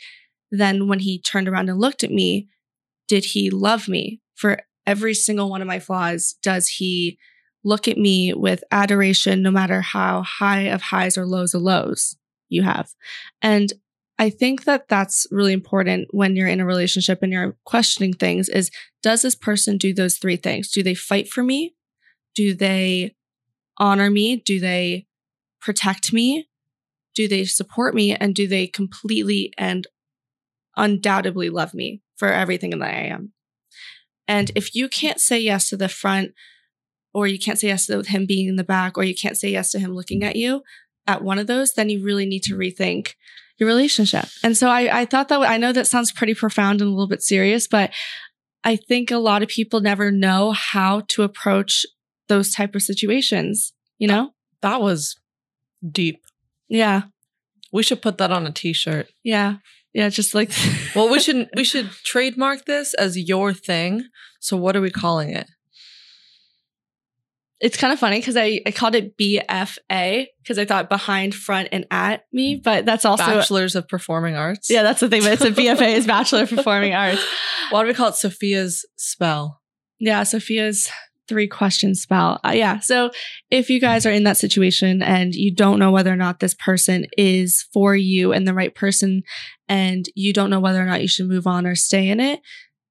then 0.51 0.89
when 0.89 1.01
he 1.01 1.21
turned 1.21 1.49
around 1.49 1.69
and 1.69 1.81
looked 1.81 2.05
at 2.05 2.11
me, 2.11 2.49
did 3.09 3.25
he 3.27 3.51
love 3.51 3.89
me 3.89 4.21
for 4.35 4.61
every 4.87 5.15
single 5.15 5.51
one 5.51 5.61
of 5.61 5.69
my 5.69 5.79
flaws? 5.79 6.37
Does 6.43 6.69
he 6.69 7.19
look 7.65 7.89
at 7.89 7.97
me 7.97 8.35
with 8.35 8.63
adoration, 8.71 9.43
no 9.43 9.51
matter 9.51 9.81
how 9.81 10.23
high 10.23 10.63
of 10.63 10.83
highs 10.83 11.17
or 11.17 11.27
lows 11.27 11.55
of 11.55 11.63
lows 11.63 12.17
you 12.49 12.63
have? 12.63 12.91
And 13.43 13.73
I 14.19 14.31
think 14.31 14.65
that 14.65 14.89
that's 14.89 15.27
really 15.31 15.53
important 15.53 16.09
when 16.13 16.37
you're 16.37 16.49
in 16.49 16.61
a 16.61 16.67
relationship 16.67 17.21
and 17.23 17.33
you're 17.33 17.57
questioning 17.65 18.13
things 18.13 18.49
is 18.49 18.71
does 19.03 19.23
this 19.23 19.35
person 19.35 19.77
do 19.77 19.93
those 19.93 20.17
three 20.19 20.37
things? 20.37 20.71
Do 20.71 20.83
they 20.83 20.95
fight 20.95 21.29
for 21.29 21.43
me? 21.43 21.75
Do 22.35 22.55
they 22.55 23.17
honor 23.79 24.11
me? 24.11 24.37
Do 24.37 24.61
they 24.61 25.07
protect 25.65 26.13
me? 26.13 26.49
Do 27.15 27.27
they 27.27 27.45
support 27.45 27.95
me? 27.95 28.15
And 28.15 28.35
do 28.35 28.47
they 28.47 28.67
completely 28.67 29.53
and 29.57 29.87
undoubtedly 30.77 31.49
love 31.49 31.75
me 31.75 32.03
for 32.17 32.29
everything 32.29 32.71
that 32.71 32.83
I 32.83 33.07
am? 33.07 33.33
And 34.29 34.51
if 34.55 34.75
you 34.75 34.89
can't 34.89 35.21
say 35.21 35.39
yes 35.39 35.69
to 35.71 35.77
the 35.77 35.89
front, 35.89 36.33
or 37.13 37.27
you 37.27 37.39
can't 37.39 37.59
say 37.59 37.69
yes 37.69 37.87
to 37.87 38.03
him 38.03 38.27
being 38.27 38.49
in 38.49 38.57
the 38.57 38.65
back, 38.65 38.99
or 38.99 39.05
you 39.05 39.15
can't 39.15 39.39
say 39.39 39.49
yes 39.49 39.71
to 39.71 39.79
him 39.79 39.95
looking 39.95 40.23
at 40.25 40.37
you 40.37 40.63
at 41.07 41.23
one 41.23 41.39
of 41.39 41.47
those, 41.47 41.75
then 41.75 41.89
you 41.89 42.03
really 42.03 42.27
need 42.27 42.43
to 42.43 42.57
rethink 42.57 43.13
your 43.59 43.69
relationship. 43.69 44.27
And 44.43 44.57
so 44.57 44.69
I, 44.69 45.01
I 45.01 45.05
thought 45.05 45.29
that 45.29 45.41
I 45.41 45.57
know 45.57 45.73
that 45.73 45.87
sounds 45.87 46.11
pretty 46.11 46.35
profound 46.35 46.81
and 46.81 46.89
a 46.89 46.93
little 46.93 47.07
bit 47.07 47.23
serious, 47.23 47.69
but 47.69 47.93
I 48.65 48.77
think 48.77 49.11
a 49.11 49.19
lot 49.19 49.43
of 49.43 49.49
people 49.49 49.81
never 49.81 50.11
know 50.11 50.53
how 50.53 51.03
to 51.09 51.23
approach 51.23 51.87
those 52.29 52.51
type 52.53 52.75
of 52.75 52.83
situations, 52.83 53.73
you 53.99 54.09
know? 54.09 54.31
That 54.63 54.81
was 54.81 55.17
deep. 55.91 56.25
Yeah. 56.69 57.03
We 57.73 57.83
should 57.83 58.03
put 58.03 58.19
that 58.19 58.31
on 58.31 58.47
a 58.47 58.53
t-shirt. 58.53 59.09
Yeah. 59.23 59.57
Yeah. 59.93 60.09
Just 60.09 60.35
like, 60.35 60.51
Well, 60.95 61.11
we 61.11 61.21
should 61.21 61.49
we 61.57 61.65
should 61.65 61.91
trademark 61.91 62.67
this 62.67 62.95
as 62.95 63.19
your 63.19 63.53
thing. 63.53 64.05
So 64.41 64.57
what 64.57 64.77
are 64.77 64.81
we 64.81 64.91
calling 64.91 65.31
it? 65.31 65.49
it's 67.65 67.79
kind 67.79 67.95
of 67.95 67.99
funny 67.99 68.19
because 68.19 68.37
I, 68.37 68.61
I 68.67 68.73
called 68.73 68.95
it 68.95 69.17
BFA 69.17 70.27
because 70.43 70.59
I 70.59 70.67
thought 70.67 70.91
behind, 70.91 71.35
front, 71.35 71.71
and 71.73 71.87
at 71.91 72.27
me, 72.31 72.57
but 72.57 72.85
that's 72.85 73.07
also, 73.07 73.25
Bachelors 73.25 73.75
of 73.75 73.89
Performing 73.89 74.37
Arts. 74.37 74.69
yeah, 74.69 74.83
that's 74.83 75.01
the 75.01 75.09
thing, 75.09 75.23
but 75.23 75.33
it's 75.33 75.43
a 75.43 75.51
BFA 75.63 75.95
is 75.95 76.07
Bachelor 76.07 76.43
of 76.43 76.51
Performing 76.51 76.93
Arts. 76.93 77.25
Why 77.71 77.83
do 77.83 77.89
we 77.89 77.95
call 77.95 78.09
it 78.09 78.17
Sophia's 78.17 78.85
spell? 78.97 79.63
Yeah, 79.99 80.25
Sophia's 80.25 80.91
three 81.29 81.49
question 81.49 81.95
spell. 81.95 82.41
Uh, 82.45 82.53
yeah. 82.55 82.81
So 82.81 83.11
if 83.51 83.71
you 83.71 83.81
guys 83.81 84.07
are 84.07 84.13
in 84.13 84.25
that 84.25 84.37
situation 84.37 85.03
and 85.03 85.35
you 85.35 85.55
don't 85.55 85.79
know 85.79 85.91
whether 85.91 86.13
or 86.13 86.17
not 86.17 86.41
this 86.41 86.55
person 86.55 87.07
is 87.17 87.67
for 87.73 87.95
you 87.95 88.33
and 88.33 88.47
the 88.47 88.55
right 88.55 88.75
person, 88.75 89.23
and 89.69 90.07
you 90.15 90.33
don't 90.33 90.51
know 90.51 90.61
whether 90.61 90.83
or 90.83 90.87
not 90.87 91.03
you 91.03 91.09
should 91.09 91.29
move 91.29 91.47
on 91.47 91.67
or 91.67 91.75
stay 91.75 92.09
in 92.09 92.21
it, 92.21 92.41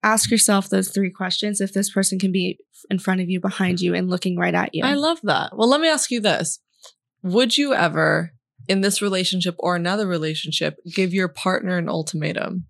ask 0.03 0.29
yourself 0.29 0.69
those 0.69 0.89
three 0.89 1.09
questions 1.09 1.61
if 1.61 1.73
this 1.73 1.91
person 1.91 2.19
can 2.19 2.31
be 2.31 2.59
in 2.89 2.99
front 2.99 3.21
of 3.21 3.29
you, 3.29 3.39
behind 3.39 3.79
you, 3.79 3.93
and 3.93 4.09
looking 4.09 4.37
right 4.37 4.53
at 4.53 4.73
you. 4.73 4.83
I 4.83 4.93
love 4.93 5.19
that. 5.23 5.55
Well, 5.55 5.69
let 5.69 5.81
me 5.81 5.87
ask 5.87 6.11
you 6.11 6.19
this. 6.19 6.59
Would 7.21 7.57
you 7.57 7.73
ever, 7.73 8.31
in 8.67 8.81
this 8.81 9.01
relationship 9.01 9.55
or 9.59 9.75
another 9.75 10.05
relationship, 10.05 10.77
give 10.93 11.13
your 11.13 11.29
partner 11.29 11.77
an 11.77 11.87
ultimatum? 11.87 12.65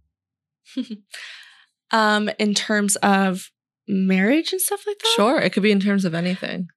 um, 1.91 2.29
in 2.38 2.53
terms 2.53 2.96
of 2.98 3.50
marriage 3.88 4.52
and 4.52 4.62
stuff 4.62 4.84
like 4.88 4.98
that? 5.00 5.13
Sure. 5.16 5.40
It 5.40 5.52
could 5.54 5.63
be 5.63 5.72
in 5.72 5.80
terms 5.80 6.06
of 6.06 6.13
anything. 6.13 6.68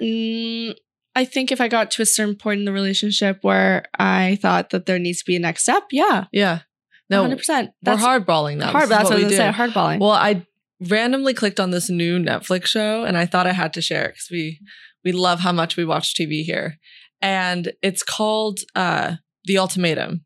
Mm, 0.00 0.74
I 1.14 1.24
think 1.24 1.50
if 1.52 1.60
I 1.60 1.68
got 1.68 1.90
to 1.92 2.02
a 2.02 2.06
certain 2.06 2.36
point 2.36 2.60
in 2.60 2.64
the 2.64 2.72
relationship 2.72 3.38
where 3.42 3.84
I 3.98 4.38
thought 4.40 4.70
that 4.70 4.86
there 4.86 4.98
needs 4.98 5.18
to 5.20 5.24
be 5.26 5.36
a 5.36 5.40
next 5.40 5.62
step, 5.62 5.84
yeah, 5.90 6.24
Yeah. 6.32 6.60
No, 7.10 7.24
100%. 7.24 7.28
we're 7.48 7.68
That's 7.82 8.02
hardballing 8.02 8.58
now. 8.58 8.70
hard. 8.70 8.88
That's 8.88 9.10
what 9.10 9.14
I 9.14 9.16
we 9.16 9.24
was 9.24 9.32
going 9.36 9.52
to 9.52 9.52
do. 9.52 9.58
say. 9.58 9.64
Hardballing. 9.72 9.98
Well, 9.98 10.10
I 10.10 10.46
randomly 10.88 11.34
clicked 11.34 11.58
on 11.58 11.72
this 11.72 11.90
new 11.90 12.20
Netflix 12.20 12.66
show 12.66 13.02
and 13.04 13.16
I 13.18 13.26
thought 13.26 13.48
I 13.48 13.52
had 13.52 13.72
to 13.74 13.82
share 13.82 14.04
it 14.04 14.12
because 14.12 14.28
we 14.30 14.60
we 15.04 15.10
love 15.10 15.40
how 15.40 15.50
much 15.50 15.76
we 15.76 15.84
watch 15.84 16.14
TV 16.14 16.44
here. 16.44 16.78
And 17.20 17.72
it's 17.82 18.04
called 18.04 18.60
uh 18.76 19.16
The 19.44 19.58
Ultimatum. 19.58 20.24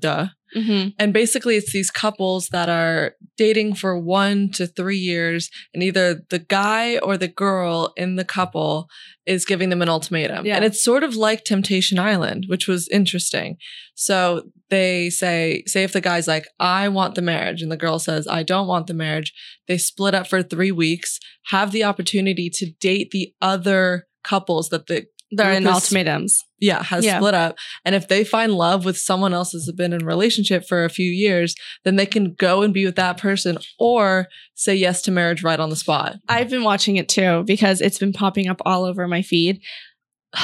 Duh. 0.00 0.26
Hmm 0.54 0.88
And 0.98 1.12
basically 1.12 1.56
it's 1.56 1.72
these 1.72 1.90
couples 1.90 2.48
that 2.48 2.68
are 2.68 3.14
dating 3.36 3.74
for 3.74 3.98
one 3.98 4.50
to 4.52 4.66
three 4.66 4.98
years, 4.98 5.50
and 5.72 5.82
either 5.82 6.22
the 6.30 6.38
guy 6.38 6.98
or 6.98 7.16
the 7.16 7.28
girl 7.28 7.92
in 7.96 8.16
the 8.16 8.24
couple 8.24 8.88
is 9.26 9.44
giving 9.44 9.70
them 9.70 9.82
an 9.82 9.88
ultimatum. 9.88 10.46
Yeah. 10.46 10.56
And 10.56 10.64
it's 10.64 10.82
sort 10.82 11.02
of 11.02 11.16
like 11.16 11.44
Temptation 11.44 11.98
Island, 11.98 12.44
which 12.48 12.68
was 12.68 12.88
interesting. 12.88 13.56
So 13.94 14.42
they 14.70 15.10
say, 15.10 15.62
say 15.66 15.82
if 15.84 15.92
the 15.92 16.00
guy's 16.00 16.28
like, 16.28 16.46
I 16.60 16.88
want 16.88 17.14
the 17.14 17.22
marriage, 17.22 17.62
and 17.62 17.72
the 17.72 17.76
girl 17.76 17.98
says, 17.98 18.26
I 18.26 18.42
don't 18.42 18.66
want 18.66 18.86
the 18.86 18.94
marriage, 18.94 19.32
they 19.66 19.78
split 19.78 20.14
up 20.14 20.26
for 20.26 20.42
three 20.42 20.72
weeks, 20.72 21.18
have 21.46 21.72
the 21.72 21.84
opportunity 21.84 22.50
to 22.54 22.72
date 22.80 23.10
the 23.10 23.32
other 23.40 24.06
couples 24.22 24.70
that 24.70 24.86
the 24.86 25.06
They're 25.36 25.52
in 25.52 25.66
ultimatums. 25.66 26.42
yeah 26.60 26.82
has 26.82 27.04
Yeah. 27.04 27.18
split 27.18 27.34
up 27.34 27.56
and 27.84 27.94
if 27.94 28.08
they 28.08 28.24
find 28.24 28.52
love 28.52 28.84
with 28.84 28.96
someone 28.98 29.34
else 29.34 29.52
that's 29.52 29.70
been 29.72 29.92
in 29.92 30.02
a 30.02 30.06
relationship 30.06 30.66
for 30.66 30.84
a 30.84 30.88
few 30.90 31.10
years 31.10 31.54
then 31.84 31.96
they 31.96 32.06
can 32.06 32.34
go 32.34 32.62
and 32.62 32.72
be 32.74 32.84
with 32.84 32.96
that 32.96 33.16
person 33.18 33.58
or 33.78 34.28
say 34.54 34.74
yes 34.74 35.02
to 35.02 35.10
marriage 35.10 35.42
right 35.42 35.60
on 35.60 35.70
the 35.70 35.76
spot 35.76 36.16
I've 36.28 36.50
been 36.50 36.64
watching 36.64 36.96
it 36.96 37.08
too 37.08 37.42
because 37.46 37.80
it's 37.80 37.98
been 37.98 38.12
popping 38.12 38.48
up 38.48 38.60
all 38.64 38.84
over 38.84 39.06
my 39.08 39.22
feed. 39.22 39.60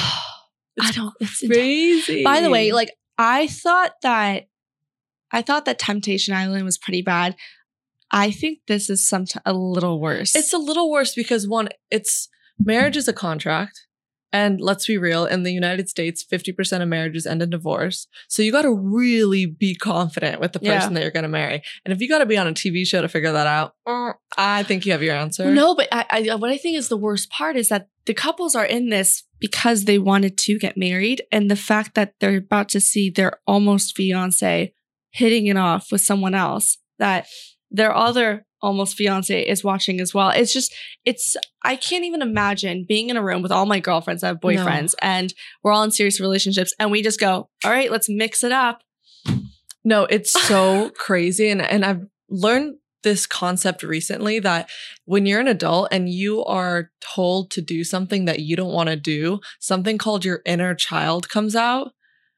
I 0.79 0.91
don't. 0.93 1.13
It's 1.19 1.43
intense. 1.43 1.57
crazy 1.57 2.23
By 2.23 2.41
the 2.41 2.49
way, 2.49 2.71
like 2.71 2.91
I 3.17 3.47
thought 3.47 3.93
that 4.03 4.45
I 5.31 5.41
thought 5.41 5.65
that 5.65 5.79
Temptation 5.79 6.33
Island 6.33 6.65
was 6.65 6.77
pretty 6.77 7.01
bad. 7.01 7.35
I 8.11 8.31
think 8.31 8.59
this 8.67 8.89
is 8.89 9.07
some 9.07 9.25
a 9.45 9.53
little 9.53 9.99
worse. 10.01 10.35
it's 10.35 10.53
a 10.53 10.57
little 10.57 10.91
worse 10.91 11.13
because 11.13 11.47
one 11.47 11.69
it's 11.89 12.29
marriage 12.59 12.97
is 12.97 13.07
a 13.07 13.13
contract 13.13 13.79
and 14.33 14.61
let's 14.61 14.87
be 14.87 14.97
real 14.97 15.25
in 15.25 15.43
the 15.43 15.51
united 15.51 15.89
states 15.89 16.23
50% 16.23 16.81
of 16.81 16.87
marriages 16.87 17.25
end 17.25 17.41
in 17.41 17.49
divorce. 17.49 18.07
So 18.27 18.41
you 18.41 18.51
got 18.51 18.61
to 18.63 18.73
really 18.73 19.45
be 19.45 19.75
confident 19.75 20.39
with 20.39 20.53
the 20.53 20.59
person 20.59 20.91
Yeah. 20.91 20.95
that 20.95 21.01
you're 21.01 21.11
going 21.11 21.23
to 21.23 21.29
marry. 21.29 21.61
And 21.85 21.93
if 21.93 21.99
you 22.01 22.07
got 22.07 22.19
to 22.19 22.25
be 22.25 22.37
on 22.37 22.47
a 22.47 22.53
tv 22.53 22.85
show 22.85 23.01
to 23.01 23.07
figure 23.09 23.31
that 23.31 23.47
out 23.47 23.75
uh, 23.85 24.13
i 24.37 24.63
think 24.63 24.85
you 24.85 24.91
have 24.91 25.03
your 25.03 25.15
answer. 25.15 25.51
No, 25.51 25.75
but 25.75 25.87
I, 25.91 26.05
I 26.29 26.35
what 26.35 26.49
I 26.49 26.57
think 26.57 26.77
is 26.77 26.87
the 26.89 26.97
worst 26.97 27.29
part 27.29 27.55
is 27.57 27.69
that 27.69 27.87
the 28.05 28.13
couples 28.13 28.55
are 28.55 28.65
in 28.65 28.89
this 28.89 29.23
because 29.39 29.85
they 29.85 29.97
wanted 29.99 30.37
to 30.37 30.57
get 30.57 30.77
married, 30.77 31.23
and 31.31 31.49
the 31.49 31.55
fact 31.55 31.95
that 31.95 32.13
they're 32.19 32.37
about 32.37 32.69
to 32.69 32.79
see 32.81 33.09
their 33.09 33.33
almost 33.45 33.95
fiance 33.95 34.73
hitting 35.11 35.47
it 35.47 35.57
off 35.57 35.91
with 35.91 36.01
someone 36.01 36.33
else 36.33 36.77
that 36.99 37.27
their 37.69 37.93
other 37.95 38.45
almost 38.61 38.95
fiance 38.95 39.41
is 39.41 39.63
watching 39.63 39.99
as 39.99 40.13
well. 40.13 40.29
It's 40.29 40.53
just, 40.53 40.73
it's, 41.05 41.35
I 41.63 41.75
can't 41.75 42.05
even 42.05 42.21
imagine 42.21 42.85
being 42.87 43.09
in 43.09 43.17
a 43.17 43.23
room 43.23 43.41
with 43.41 43.51
all 43.51 43.65
my 43.65 43.79
girlfriends 43.79 44.21
that 44.21 44.27
have 44.27 44.39
boyfriends 44.39 44.93
and 45.01 45.33
we're 45.63 45.71
all 45.71 45.83
in 45.83 45.91
serious 45.91 46.19
relationships 46.19 46.73
and 46.79 46.91
we 46.91 47.01
just 47.01 47.19
go, 47.19 47.49
all 47.63 47.71
right, 47.71 47.91
let's 47.91 48.09
mix 48.09 48.43
it 48.43 48.51
up. 48.51 48.81
No, 49.83 50.05
it's 50.05 50.31
so 50.31 50.89
crazy. 50.95 51.49
And, 51.49 51.61
and 51.61 51.83
I've 51.83 52.05
learned 52.29 52.75
this 53.03 53.25
concept 53.25 53.81
recently 53.81 54.39
that 54.39 54.69
when 55.05 55.25
you're 55.25 55.39
an 55.39 55.47
adult 55.47 55.87
and 55.91 56.07
you 56.07 56.43
are 56.45 56.91
told 57.01 57.49
to 57.51 57.61
do 57.61 57.83
something 57.83 58.25
that 58.25 58.39
you 58.39 58.55
don't 58.55 58.73
want 58.73 58.89
to 58.89 58.95
do, 58.95 59.39
something 59.59 59.97
called 59.97 60.23
your 60.23 60.41
inner 60.45 60.75
child 60.75 61.29
comes 61.29 61.55
out 61.55 61.93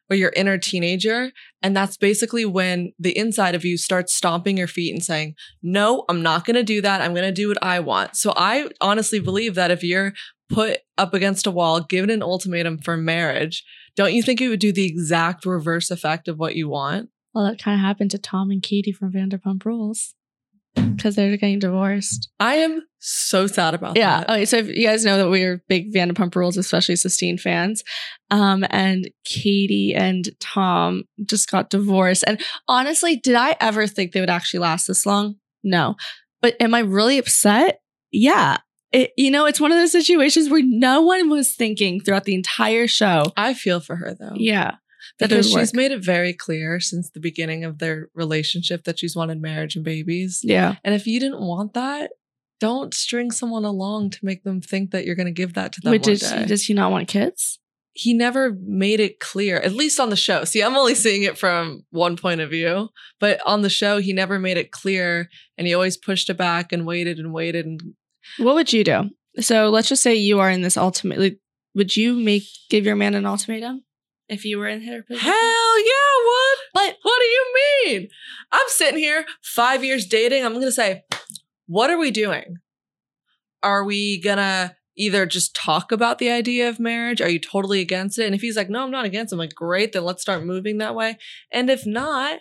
or 0.10 0.15
your 0.15 0.31
inner 0.36 0.57
teenager. 0.57 1.31
And 1.62 1.75
that's 1.75 1.98
basically 1.98 2.45
when 2.45 2.91
the 3.00 3.17
inside 3.17 3.55
of 3.55 3.65
you 3.65 3.77
starts 3.77 4.13
stomping 4.15 4.57
your 4.57 4.67
feet 4.67 4.93
and 4.93 5.03
saying, 5.03 5.36
No, 5.62 6.05
I'm 6.10 6.22
not 6.22 6.45
going 6.45 6.55
to 6.55 6.63
do 6.63 6.81
that. 6.81 7.01
I'm 7.01 7.13
going 7.13 7.25
to 7.27 7.31
do 7.31 7.48
what 7.48 7.63
I 7.63 7.79
want. 7.79 8.15
So 8.15 8.33
I 8.36 8.69
honestly 8.81 9.19
believe 9.19 9.55
that 9.55 9.72
if 9.72 9.83
you're 9.83 10.13
put 10.50 10.79
up 10.98 11.13
against 11.13 11.48
a 11.48 11.51
wall, 11.51 11.81
given 11.81 12.10
an 12.10 12.22
ultimatum 12.24 12.77
for 12.79 12.98
marriage, 12.98 13.63
don't 13.95 14.13
you 14.13 14.22
think 14.24 14.41
it 14.41 14.50
would 14.50 14.60
do 14.60 14.72
the 14.72 14.86
exact 14.86 15.45
reverse 15.45 15.89
effect 15.89 16.27
of 16.27 16.38
what 16.38 16.55
you 16.55 16.69
want? 16.69 17.10
Well, 17.33 17.45
that 17.45 17.62
kind 17.62 17.79
of 17.79 17.86
happened 17.86 18.12
to 18.12 18.19
Tom 18.19 18.51
and 18.51 18.62
Katie 18.62 18.91
from 18.91 19.12
Vanderpump 19.12 19.65
Rules 19.65 20.15
because 20.75 21.15
they're 21.15 21.36
getting 21.38 21.60
divorced. 21.60 22.30
I 22.39 22.56
am 22.56 22.82
so 23.00 23.48
sad 23.48 23.74
about 23.74 23.98
Yeah. 23.98 24.22
that. 24.22 24.30
Okay. 24.30 24.46
So 24.46 24.58
if 24.58 24.68
you 24.68 24.88
guys 24.88 25.06
know 25.06 25.18
that 25.18 25.30
we're 25.30 25.63
big 25.68 25.94
Vanderpump 25.94 26.36
Rules, 26.36 26.58
especially 26.58 26.96
Sistine 26.96 27.38
fans, 27.38 27.84
um, 28.32 28.65
and 28.70 29.10
Katie 29.25 29.94
and 29.94 30.30
Tom 30.39 31.03
just 31.25 31.50
got 31.51 31.70
divorced. 31.70 32.24
And 32.25 32.39
honestly, 32.68 33.15
did 33.18 33.36
I 33.36 33.56
ever 33.60 33.88
think 33.88 34.12
they 34.13 34.20
would 34.20 34.30
actually 34.30 34.62
last 34.62 34.88
this 34.88 35.06
long? 35.06 35.36
No. 35.63 35.96
But 36.42 36.56
am 36.60 36.74
I 36.74 36.80
really 36.80 37.18
upset? 37.18 37.80
Yeah. 38.12 38.58
It, 38.92 39.12
you 39.18 39.32
know, 39.32 39.46
it's 39.46 39.60
one 39.60 39.72
of 39.72 39.77
those 39.80 39.92
situations 39.92 40.50
where 40.50 40.62
no 40.63 41.01
one 41.01 41.30
was 41.30 41.53
thinking 41.56 42.00
throughout 42.00 42.25
the 42.25 42.36
entire 42.36 42.88
show. 42.88 43.25
I 43.36 43.53
feel 43.53 43.80
for 43.80 43.96
her 43.96 44.15
though. 44.20 44.34
Yeah. 44.36 44.75
That 45.20 45.29
Because 45.29 45.48
she's 45.48 45.55
work. 45.55 45.75
made 45.75 45.91
it 45.91 46.03
very 46.03 46.34
clear 46.34 46.79
since 46.79 47.10
the 47.10 47.20
beginning 47.20 47.63
of 47.63 47.77
their 47.77 48.10
relationship 48.15 48.84
that 48.86 49.00
she's 49.00 49.15
wanted 49.15 49.41
marriage 49.41 49.75
and 49.75 49.86
babies. 49.86 50.41
Yeah. 50.43 50.75
And 50.84 50.96
if 50.96 51.05
you 51.05 51.20
didn't 51.20 51.41
want 51.41 51.74
that, 51.75 52.12
don't 52.60 52.93
string 52.93 53.29
someone 53.32 53.63
along 53.65 54.12
to 54.12 54.20
make 54.24 54.43
them 54.43 54.60
think 54.62 54.91
that 54.91 55.05
you're 55.05 55.15
going 55.15 55.27
to 55.27 55.32
give 55.32 55.53
that 55.53 55.74
to 55.74 55.82
them 55.82 55.91
Wait, 55.91 56.03
does, 56.03 56.22
day. 56.22 56.46
does 56.46 56.65
he 56.65 56.74
not 56.74 56.91
want 56.91 57.08
kids? 57.08 57.60
he 57.96 58.12
never 58.13 58.58
made 58.65 59.00
it 59.00 59.20
clear, 59.20 59.58
at 59.58 59.72
least 59.72 60.00
on 60.00 60.10
the 60.10 60.15
show. 60.15 60.43
See, 60.46 60.63
I'm 60.63 60.75
only 60.75 60.96
seeing 60.96 61.22
it 61.22 61.38
from 61.38 61.86
one 61.91 62.17
point 62.17 62.41
of 62.41 62.50
view, 62.50 62.89
but 63.20 63.39
on 63.46 63.62
the 63.62 63.70
show, 63.70 64.00
he 64.00 64.13
never 64.13 64.39
made 64.39 64.58
it 64.58 64.72
clear 64.72 65.29
and 65.60 65.67
he 65.67 65.75
always 65.75 65.96
pushed 65.96 66.27
it 66.32 66.34
back 66.38 66.72
and 66.72 66.88
waited 66.88 67.20
and 67.20 67.32
waited. 67.32 67.67
And 67.67 67.79
What 68.38 68.55
would 68.55 68.74
you 68.74 68.84
do? 68.84 69.12
So 69.41 69.70
let's 69.70 69.89
just 69.89 70.01
say 70.01 70.15
you 70.15 70.39
are 70.39 70.50
in 70.50 70.62
this 70.63 70.75
ultimately. 70.75 71.38
Would 71.75 71.96
you 71.96 72.15
make 72.15 72.43
give 72.72 72.84
your 72.84 72.96
man 72.96 73.13
an 73.13 73.27
ultimatum 73.27 73.84
if 74.30 74.46
you 74.46 74.58
were 74.58 74.68
in 74.68 74.82
her 74.82 75.03
position? 75.03 75.30
hell 75.30 75.80
yeah, 75.80 76.13
would. 76.25 76.58
But 76.74 76.98
What 77.01 77.20
do 77.20 77.25
you 77.25 77.53
mean? 77.86 78.08
I'm 78.51 78.68
sitting 78.68 79.00
here 79.00 79.25
five 79.42 79.84
years 79.84 80.06
dating. 80.06 80.46
I'm 80.46 80.53
to 80.62 80.72
say, 80.72 81.03
what 81.68 81.89
are 81.89 81.98
we 81.98 82.12
doing? 82.12 82.58
Are 83.62 83.84
we 83.84 84.20
to 84.38 84.75
either 84.96 85.25
just 85.25 85.56
talk 85.56 85.92
about 85.92 86.20
the 86.20 86.30
idea 86.30 86.70
of 86.70 86.80
marriage? 86.80 87.22
Are 87.22 87.30
you 87.30 87.39
totally 87.39 87.82
against 87.82 88.20
it? 88.20 88.25
And 88.25 88.36
if 88.36 88.42
he's 88.42 88.58
like, 88.58 88.70
no, 88.70 88.84
I'm 88.84 88.92
not 88.92 89.06
against 89.06 89.32
it, 89.32 89.36
I'm 89.36 89.39
like, 89.39 89.56
great, 89.56 89.94
then 89.94 90.03
let's 90.03 90.22
start 90.22 90.44
moving 90.44 90.77
that 90.77 90.96
way. 90.96 91.18
And 91.51 91.70
if 91.70 91.86
not, 91.86 92.39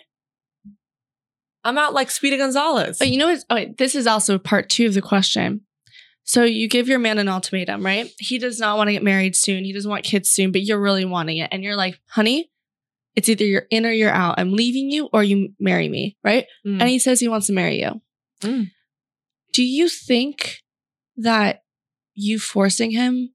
I'm 1.63 1.77
out 1.77 1.93
like 1.93 2.11
Speedy 2.11 2.37
Gonzalez. 2.37 2.99
But 2.99 3.09
you 3.09 3.17
know 3.17 3.27
what? 3.27 3.43
Oh, 3.49 3.55
wait, 3.55 3.77
this 3.77 3.95
is 3.95 4.05
also 4.05 4.37
part 4.37 4.69
two 4.69 4.85
of 4.85 4.93
the 4.93 5.01
question. 5.01 5.61
So 6.23 6.43
you 6.43 6.69
give 6.69 6.87
your 6.87 6.99
man 6.99 7.17
an 7.17 7.27
ultimatum, 7.27 7.85
right? 7.85 8.09
He 8.17 8.37
does 8.37 8.59
not 8.59 8.77
want 8.77 8.87
to 8.87 8.93
get 8.93 9.03
married 9.03 9.35
soon. 9.35 9.65
He 9.65 9.73
doesn't 9.73 9.89
want 9.89 10.05
kids 10.05 10.29
soon, 10.29 10.51
but 10.51 10.63
you're 10.63 10.79
really 10.79 11.05
wanting 11.05 11.37
it. 11.37 11.49
And 11.51 11.63
you're 11.63 11.75
like, 11.75 11.99
honey, 12.07 12.49
it's 13.15 13.29
either 13.29 13.45
you're 13.45 13.67
in 13.69 13.85
or 13.85 13.91
you're 13.91 14.09
out. 14.09 14.35
I'm 14.37 14.53
leaving 14.53 14.89
you 14.89 15.09
or 15.11 15.23
you 15.23 15.49
marry 15.59 15.89
me, 15.89 16.17
right? 16.23 16.45
Mm. 16.65 16.79
And 16.79 16.89
he 16.89 16.97
says 16.97 17.19
he 17.19 17.27
wants 17.27 17.47
to 17.47 17.53
marry 17.53 17.81
you. 17.81 18.01
Mm. 18.41 18.71
Do 19.51 19.63
you 19.63 19.89
think 19.89 20.59
that 21.17 21.63
you 22.15 22.39
forcing 22.39 22.91
him 22.91 23.33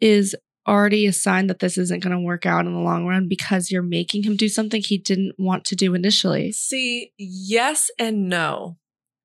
is 0.00 0.34
already 0.66 1.06
a 1.06 1.12
sign 1.12 1.46
that 1.46 1.60
this 1.60 1.78
isn't 1.78 2.02
going 2.02 2.14
to 2.14 2.20
work 2.20 2.44
out 2.44 2.66
in 2.66 2.72
the 2.72 2.80
long 2.80 3.06
run 3.06 3.28
because 3.28 3.70
you're 3.70 3.82
making 3.82 4.24
him 4.24 4.36
do 4.36 4.48
something 4.48 4.82
he 4.82 4.98
didn't 4.98 5.34
want 5.38 5.64
to 5.66 5.76
do 5.76 5.94
initially? 5.94 6.52
See, 6.52 7.12
yes 7.16 7.90
and 7.98 8.28
no. 8.28 8.76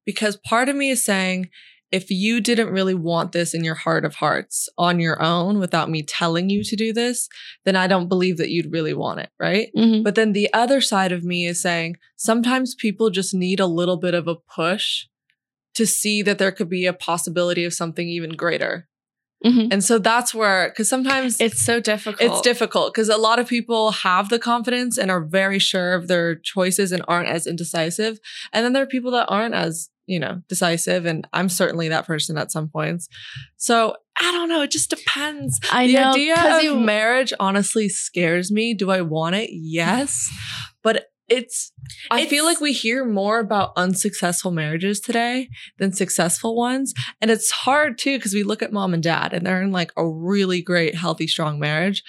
Because 0.06 0.38
part 0.38 0.70
of 0.70 0.76
me 0.76 0.90
is 0.90 1.04
saying, 1.04 1.50
if 1.92 2.10
you 2.10 2.40
didn't 2.40 2.70
really 2.70 2.94
want 2.94 3.32
this 3.34 3.54
in 3.54 3.64
your 3.64 3.76
heart 3.76 4.06
of 4.06 4.16
hearts 4.16 4.70
on 4.78 5.00
your 5.00 5.22
own 5.22 5.60
without 5.60 5.90
me 5.90 6.04
telling 6.04 6.50
you 6.50 6.64
to 6.64 6.76
do 6.76 6.94
this, 6.94 7.28
then 7.66 7.76
I 7.76 7.88
don't 7.88 8.08
believe 8.08 8.38
that 8.38 8.50
you'd 8.50 8.72
really 8.72 8.94
want 8.94 9.20
it, 9.20 9.30
right? 9.40 9.70
Mhm. 9.78 10.04
But 10.04 10.16
then 10.16 10.32
the 10.34 10.52
other 10.54 10.80
side 10.82 11.12
of 11.12 11.24
me 11.24 11.46
is 11.46 11.62
saying 11.62 11.98
sometimes 12.16 12.76
people 12.76 13.10
just 13.10 13.34
need 13.34 13.60
a 13.60 13.66
little 13.66 13.98
bit 13.98 14.14
of 14.14 14.28
a 14.28 14.36
push 14.36 15.06
to 15.76 15.86
see 15.86 16.22
that 16.22 16.38
there 16.38 16.52
could 16.52 16.70
be 16.70 16.86
a 16.86 16.94
possibility 16.94 17.64
of 17.66 17.74
something 17.74 18.08
even 18.08 18.32
greater. 18.32 18.88
Mhm. 19.44 19.70
And 19.72 19.84
so 19.84 19.98
that's 19.98 20.34
where, 20.36 20.70
because 20.70 20.88
sometimes 20.88 21.42
It's 21.42 21.60
so 21.62 21.80
difficult. 21.80 22.22
it's 22.22 22.42
difficult 22.42 22.94
because 22.94 23.10
a 23.10 23.18
lot 23.18 23.40
of 23.40 23.48
people 23.48 23.92
have 23.92 24.30
the 24.30 24.38
confidence 24.38 24.98
and 25.00 25.10
are 25.10 25.24
very 25.26 25.58
sure 25.60 25.94
of 25.96 26.08
their 26.08 26.36
choices 26.36 26.92
and 26.92 27.04
aren't 27.08 27.28
as 27.30 27.48
indecisive. 27.48 28.20
And 28.54 28.64
then 28.64 28.74
there 28.74 28.84
are 28.84 28.88
people 28.88 29.12
that 29.12 29.26
aren't 29.30 29.56
as, 29.56 29.90
you 30.12 30.20
know, 30.20 30.42
decisive. 30.50 31.06
And 31.06 31.28
I'm 31.34 31.50
certainly 31.50 31.88
that 31.90 32.06
person 32.06 32.38
at 32.38 32.52
some 32.52 32.68
points. 32.68 33.08
So 33.58 33.96
I 34.20 34.32
don't 34.32 34.50
know. 34.50 34.62
It 34.62 34.72
just 34.72 34.90
depends. 34.90 35.60
I 35.72 35.88
the 35.88 35.94
know, 35.94 36.12
idea 36.12 36.36
'cause 36.36 36.58
of 36.60 36.64
you- 36.64 36.80
marriage 36.80 37.34
honestly 37.40 37.88
scares 37.90 38.52
me. 38.52 38.74
Do 38.74 38.92
I 38.92 39.02
want 39.02 39.36
it? 39.36 39.50
Yes. 39.52 40.30
But 40.84 41.08
it's, 41.30 41.72
I 42.12 42.26
feel 42.26 42.44
like 42.44 42.60
we 42.60 42.74
hear 42.74 43.06
more 43.06 43.40
about 43.40 43.72
unsuccessful 43.78 44.52
marriages 44.52 45.00
today 45.00 45.48
than 45.80 45.94
successful 45.94 46.58
ones. 46.58 46.94
And 47.22 47.32
it's 47.32 47.50
hard 47.52 47.98
too, 47.98 48.18
because 48.18 48.34
we 48.34 48.44
look 48.44 48.62
at 48.62 48.74
mom 48.74 48.94
and 48.94 49.02
dad 49.02 49.32
and 49.32 49.46
they're 49.46 49.62
in 49.62 49.72
like 49.72 49.94
a 49.96 50.06
really 50.06 50.62
great, 50.62 50.94
healthy, 50.96 51.28
strong 51.28 51.58
marriage. 51.58 52.04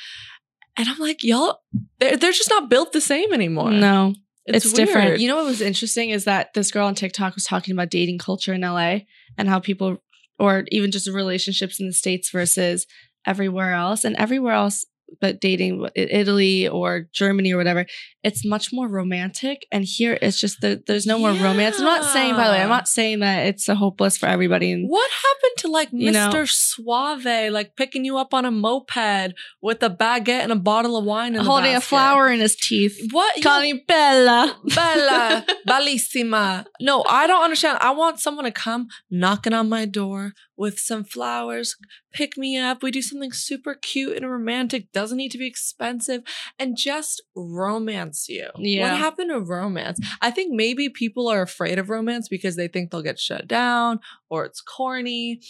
And 0.76 0.88
I'm 0.88 0.98
like, 0.98 1.22
y'all, 1.22 1.60
they're, 2.00 2.16
they're 2.16 2.32
just 2.32 2.50
not 2.50 2.68
built 2.68 2.92
the 2.92 3.00
same 3.00 3.32
anymore. 3.32 3.70
No, 3.70 4.14
it's, 4.46 4.72
different. 4.72 5.08
weird. 5.08 5.20
You 5.20 5.28
know 5.28 5.36
what 5.36 5.46
was 5.46 5.60
interesting 5.60 6.10
is 6.10 6.24
that 6.24 6.54
this 6.54 6.70
girl 6.70 6.86
on 6.86 6.94
TikTok 6.94 7.34
was 7.34 7.44
talking 7.44 7.72
about 7.72 7.90
dating 7.90 8.18
culture 8.18 8.52
in 8.52 8.62
LA 8.62 9.00
and 9.38 9.48
how 9.48 9.60
people, 9.60 9.98
or 10.38 10.64
even 10.70 10.90
just 10.90 11.08
relationships 11.08 11.78
in 11.78 11.86
the 11.86 11.92
States 11.92 12.30
versus 12.30 12.86
everywhere 13.26 13.72
else. 13.72 14.04
And 14.04 14.16
everywhere 14.16 14.54
else, 14.54 14.84
but 15.20 15.40
dating 15.40 15.88
Italy 15.94 16.68
or 16.68 17.08
Germany 17.12 17.52
or 17.52 17.56
whatever, 17.56 17.86
it's 18.24 18.44
much 18.44 18.72
more 18.72 18.86
romantic. 18.88 19.66
And 19.72 19.84
here 19.84 20.18
it's 20.22 20.38
just 20.38 20.60
that 20.60 20.86
there's 20.86 21.06
no 21.06 21.18
more 21.18 21.32
romance. 21.32 21.78
I'm 21.78 21.84
not 21.84 22.04
saying, 22.12 22.34
by 22.34 22.46
the 22.46 22.52
way, 22.52 22.62
I'm 22.62 22.68
not 22.68 22.86
saying 22.88 23.20
that 23.20 23.46
it's 23.46 23.68
a 23.68 23.74
hopeless 23.74 24.16
for 24.16 24.26
everybody. 24.26 24.70
And 24.72 24.88
What 24.88 25.10
happened 25.10 25.58
to 25.58 25.68
like 25.68 25.88
You 25.92 26.12
know- 26.12 26.30
Mr. 26.30 26.48
Suave, 26.48 27.50
like 27.52 27.74
picking 27.76 28.04
you 28.04 28.18
up 28.18 28.32
on 28.32 28.44
a 28.44 28.50
moped 28.50 29.34
with 29.60 29.82
a 29.82 29.90
baguette 29.90 30.42
and 30.42 30.52
a 30.52 30.56
bottle 30.56 30.96
of 30.96 31.04
wine 31.04 31.34
and 31.34 31.46
holding 31.46 31.74
a 31.74 31.80
flower 31.80 32.28
in 32.28 32.40
his 32.40 32.54
teeth. 32.56 32.96
What? 33.10 33.42
Calling 33.42 33.68
you 33.68 33.80
Bella. 33.88 34.56
Bella, 34.74 35.44
bellissima. 35.68 36.64
No, 36.80 37.04
I 37.08 37.26
don't 37.26 37.42
understand. 37.42 37.78
I 37.80 37.90
want 37.90 38.20
someone 38.20 38.44
to 38.44 38.52
come 38.52 38.88
knocking 39.10 39.52
on 39.52 39.68
my 39.68 39.84
door 39.84 40.32
with 40.56 40.78
some 40.78 41.02
flowers, 41.02 41.76
pick 42.12 42.36
me 42.36 42.56
up. 42.56 42.82
We 42.82 42.90
do 42.92 43.02
something 43.02 43.32
super 43.32 43.74
cute 43.74 44.16
and 44.16 44.30
romantic. 44.30 44.92
Doesn't 44.92 45.16
need 45.16 45.30
to 45.32 45.38
be 45.38 45.46
expensive, 45.46 46.22
and 46.58 46.76
just 46.76 47.22
romance 47.34 48.11
you. 48.28 48.48
Yeah. 48.58 48.90
What 48.92 48.98
happened 49.00 49.30
to 49.30 49.40
romance? 49.40 49.98
I 50.20 50.30
think 50.30 50.52
maybe 50.52 50.88
people 50.88 51.28
are 51.28 51.42
afraid 51.42 51.78
of 51.78 51.90
romance 51.90 52.28
because 52.28 52.56
they 52.56 52.68
think 52.68 52.90
they'll 52.90 53.02
get 53.02 53.18
shut 53.18 53.46
down 53.48 54.00
or 54.30 54.44
it's 54.44 54.60
corny. 54.60 55.40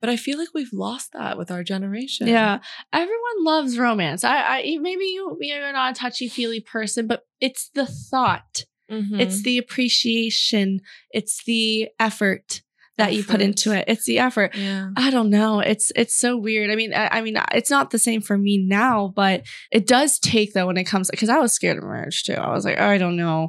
But 0.00 0.10
I 0.10 0.16
feel 0.16 0.36
like 0.38 0.48
we've 0.52 0.72
lost 0.72 1.12
that 1.12 1.38
with 1.38 1.50
our 1.52 1.62
generation. 1.62 2.26
Yeah, 2.26 2.58
everyone 2.92 3.44
loves 3.44 3.78
romance. 3.78 4.24
I, 4.24 4.58
I 4.58 4.78
maybe 4.80 5.04
you 5.04 5.36
you're 5.40 5.72
not 5.72 5.92
a 5.96 6.00
touchy 6.00 6.28
feely 6.28 6.60
person, 6.60 7.06
but 7.06 7.22
it's 7.40 7.70
the 7.74 7.86
thought, 7.86 8.64
Mhm. 8.90 9.20
it's 9.20 9.42
the 9.42 9.58
appreciation, 9.58 10.80
it's 11.12 11.44
the 11.44 11.88
effort 12.00 12.62
that 12.98 13.14
you 13.14 13.24
put 13.24 13.40
into 13.40 13.72
it. 13.72 13.84
It's 13.88 14.04
the 14.04 14.18
effort. 14.18 14.54
yeah. 14.54 14.90
I 14.96 15.10
don't 15.10 15.30
know. 15.30 15.60
It's 15.60 15.90
it's 15.96 16.14
so 16.18 16.36
weird. 16.36 16.70
I 16.70 16.76
mean, 16.76 16.92
I, 16.94 17.08
I 17.18 17.20
mean, 17.22 17.38
it's 17.52 17.70
not 17.70 17.90
the 17.90 17.98
same 17.98 18.20
for 18.20 18.36
me 18.36 18.58
now, 18.58 19.12
but 19.16 19.44
it 19.70 19.86
does 19.86 20.18
take 20.18 20.52
though 20.52 20.66
when 20.66 20.76
it 20.76 20.84
comes 20.84 21.10
because 21.10 21.28
I 21.28 21.38
was 21.38 21.52
scared 21.52 21.78
of 21.78 21.84
marriage 21.84 22.24
too. 22.24 22.34
I 22.34 22.50
was 22.52 22.64
like, 22.64 22.76
oh, 22.78 22.86
I 22.86 22.98
don't 22.98 23.16
know 23.16 23.48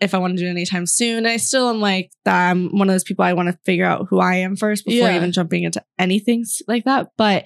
if 0.00 0.12
I 0.12 0.18
want 0.18 0.36
to 0.36 0.42
do 0.42 0.46
it 0.48 0.50
anytime 0.50 0.86
soon. 0.86 1.24
I 1.24 1.36
still 1.36 1.70
am 1.70 1.80
like 1.80 2.10
that. 2.24 2.50
I'm 2.50 2.76
one 2.76 2.88
of 2.88 2.94
those 2.94 3.04
people 3.04 3.24
I 3.24 3.32
want 3.32 3.48
to 3.48 3.58
figure 3.64 3.86
out 3.86 4.06
who 4.10 4.18
I 4.18 4.36
am 4.36 4.56
first 4.56 4.84
before 4.84 5.08
Yeah. 5.08 5.16
even 5.16 5.30
jumping 5.32 5.62
into 5.62 5.82
anything 5.98 6.44
like 6.66 6.84
that. 6.84 7.10
But 7.16 7.44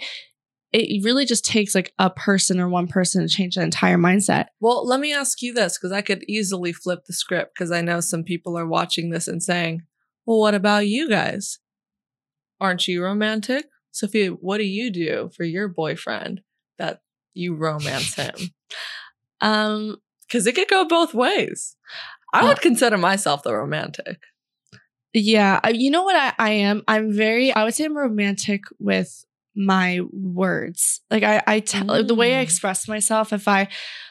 it 0.73 1.03
really 1.03 1.25
just 1.25 1.45
takes 1.47 1.75
like 1.75 1.93
a 1.99 2.11
person 2.11 2.61
or 2.61 2.69
one 2.69 2.89
person 2.89 3.23
to 3.23 3.29
change 3.29 3.55
the 3.55 3.63
entire 3.63 3.97
mindset. 3.97 4.47
Well, 4.61 4.87
let 4.87 5.01
me 5.01 5.15
ask 5.15 5.41
you 5.41 5.55
this 5.55 5.79
because 5.79 5.93
I 5.93 6.03
could 6.03 6.25
easily 6.29 6.73
flip 6.73 7.05
the 7.07 7.15
script 7.15 7.55
because 7.55 7.71
I 7.71 7.81
know 7.81 8.01
some 8.01 8.23
people 8.23 8.59
are 8.59 8.67
watching 8.67 9.09
this 9.11 9.29
and 9.29 9.43
saying, 9.43 9.83
Well, 10.29 10.41
what 10.41 10.55
about 10.55 10.87
you 10.87 11.09
guys? 11.09 11.59
Aren't 12.61 12.87
you 12.87 13.03
romantic? 13.03 13.65
Sophia, 13.93 14.29
what 14.33 14.59
do 14.59 14.65
you 14.65 14.91
do 14.91 15.31
for 15.35 15.43
your 15.45 15.69
boyfriend 15.69 16.43
that 16.77 17.01
you 17.33 17.55
romance 17.55 18.15
him? 18.17 18.35
Um, 19.41 19.97
Because 20.27 20.47
it 20.47 20.55
could 20.55 20.69
go 20.69 20.85
both 20.87 21.15
ways. 21.15 21.77
I 22.35 22.45
would 22.45 22.61
consider 22.61 22.99
myself 22.99 23.43
the 23.43 23.55
romantic. 23.55 24.19
Yeah, 25.15 25.67
you 25.71 25.91
know 25.91 26.03
what 26.03 26.15
I, 26.15 26.35
I 26.39 26.51
am? 26.51 26.83
I'm 26.87 27.11
very, 27.11 27.51
I 27.51 27.65
would 27.65 27.75
say 27.75 27.87
I'm 27.87 27.97
romantic 27.97 28.65
with 28.79 29.25
my 29.57 30.01
words. 30.13 31.01
Like 31.11 31.23
I, 31.23 31.43
I 31.47 31.61
tell 31.61 32.05
the 32.05 32.15
way 32.15 32.35
I 32.37 32.41
Mm. 32.41 32.43
express 32.43 32.87
myself. 32.87 33.33
If 33.33 33.49
I, 33.49 33.69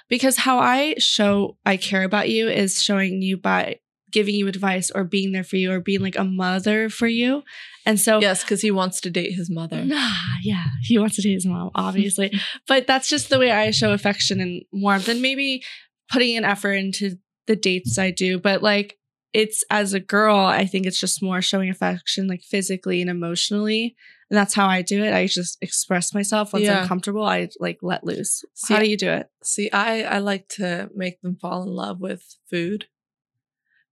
because 0.10 0.38
how 0.38 0.58
I 0.58 0.96
show 0.98 1.58
I 1.64 1.78
care 1.78 2.02
about 2.04 2.30
you 2.30 2.50
is 2.50 2.82
showing 2.82 3.22
you 3.22 3.38
by 3.38 3.76
giving 4.12 4.36
you 4.36 4.48
advice 4.48 4.90
or 4.94 5.04
being 5.04 5.32
there 5.32 5.44
for 5.44 5.58
you 5.58 5.72
or 5.72 5.80
being 5.80 6.02
like 6.02 6.18
a 6.18 6.24
mother 6.24 6.90
for 6.90 7.08
you. 7.08 7.44
And 7.86 8.00
so, 8.00 8.20
Yes, 8.20 8.44
because 8.44 8.62
he 8.62 8.72
wants 8.72 9.02
to 9.02 9.10
date 9.10 9.34
his 9.34 9.50
mother. 9.50 9.84
Nah, 9.84 10.12
yeah, 10.44 10.66
he 10.84 10.98
wants 10.98 11.16
to 11.18 11.22
date 11.22 11.34
his 11.34 11.46
mom, 11.46 11.72
obviously. 11.76 12.32
but 12.68 12.88
that's 12.88 13.10
just 13.10 13.30
the 13.30 13.40
way 13.40 13.52
I 13.52 13.72
show 13.72 13.94
affection 13.94 14.40
and 14.40 14.64
warmth, 14.72 15.08
and 15.08 15.22
maybe 15.22 15.64
putting 16.12 16.38
an 16.38 16.46
effort 16.46 16.74
into 16.74 17.18
the 17.48 17.56
dates 17.56 17.98
I 17.98 18.12
do. 18.12 18.40
But 18.40 18.62
like, 18.62 18.98
it's 19.34 19.64
as 19.70 19.94
a 19.94 20.00
girl, 20.00 20.38
I 20.38 20.66
think 20.66 20.86
it's 20.86 21.00
just 21.00 21.22
more 21.24 21.42
showing 21.42 21.70
affection, 21.70 22.28
like 22.28 22.42
physically 22.42 23.02
and 23.02 23.10
emotionally. 23.10 23.96
And 24.30 24.38
that's 24.38 24.54
how 24.54 24.68
I 24.68 24.82
do 24.82 25.04
it. 25.04 25.14
I 25.14 25.28
just 25.28 25.58
express 25.62 26.14
myself 26.14 26.52
once 26.52 26.66
Yeah. 26.66 26.82
I'm 26.82 26.88
comfortable. 26.88 27.24
I 27.24 27.48
like 27.60 27.78
let 27.82 28.04
loose. 28.04 28.44
See, 28.56 28.74
how 28.74 28.82
do 28.82 28.90
you 28.90 28.98
do 28.98 29.10
it? 29.10 29.28
See, 29.44 29.70
I, 29.72 30.04
I 30.04 30.18
like 30.20 30.50
to 30.56 30.90
make 30.94 31.22
them 31.22 31.38
fall 31.42 31.64
in 31.64 31.70
love 31.70 32.00
with 32.02 32.24
food 32.50 32.86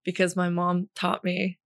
because 0.06 0.36
my 0.36 0.50
mom 0.50 0.88
taught 0.96 1.24
me 1.24 1.58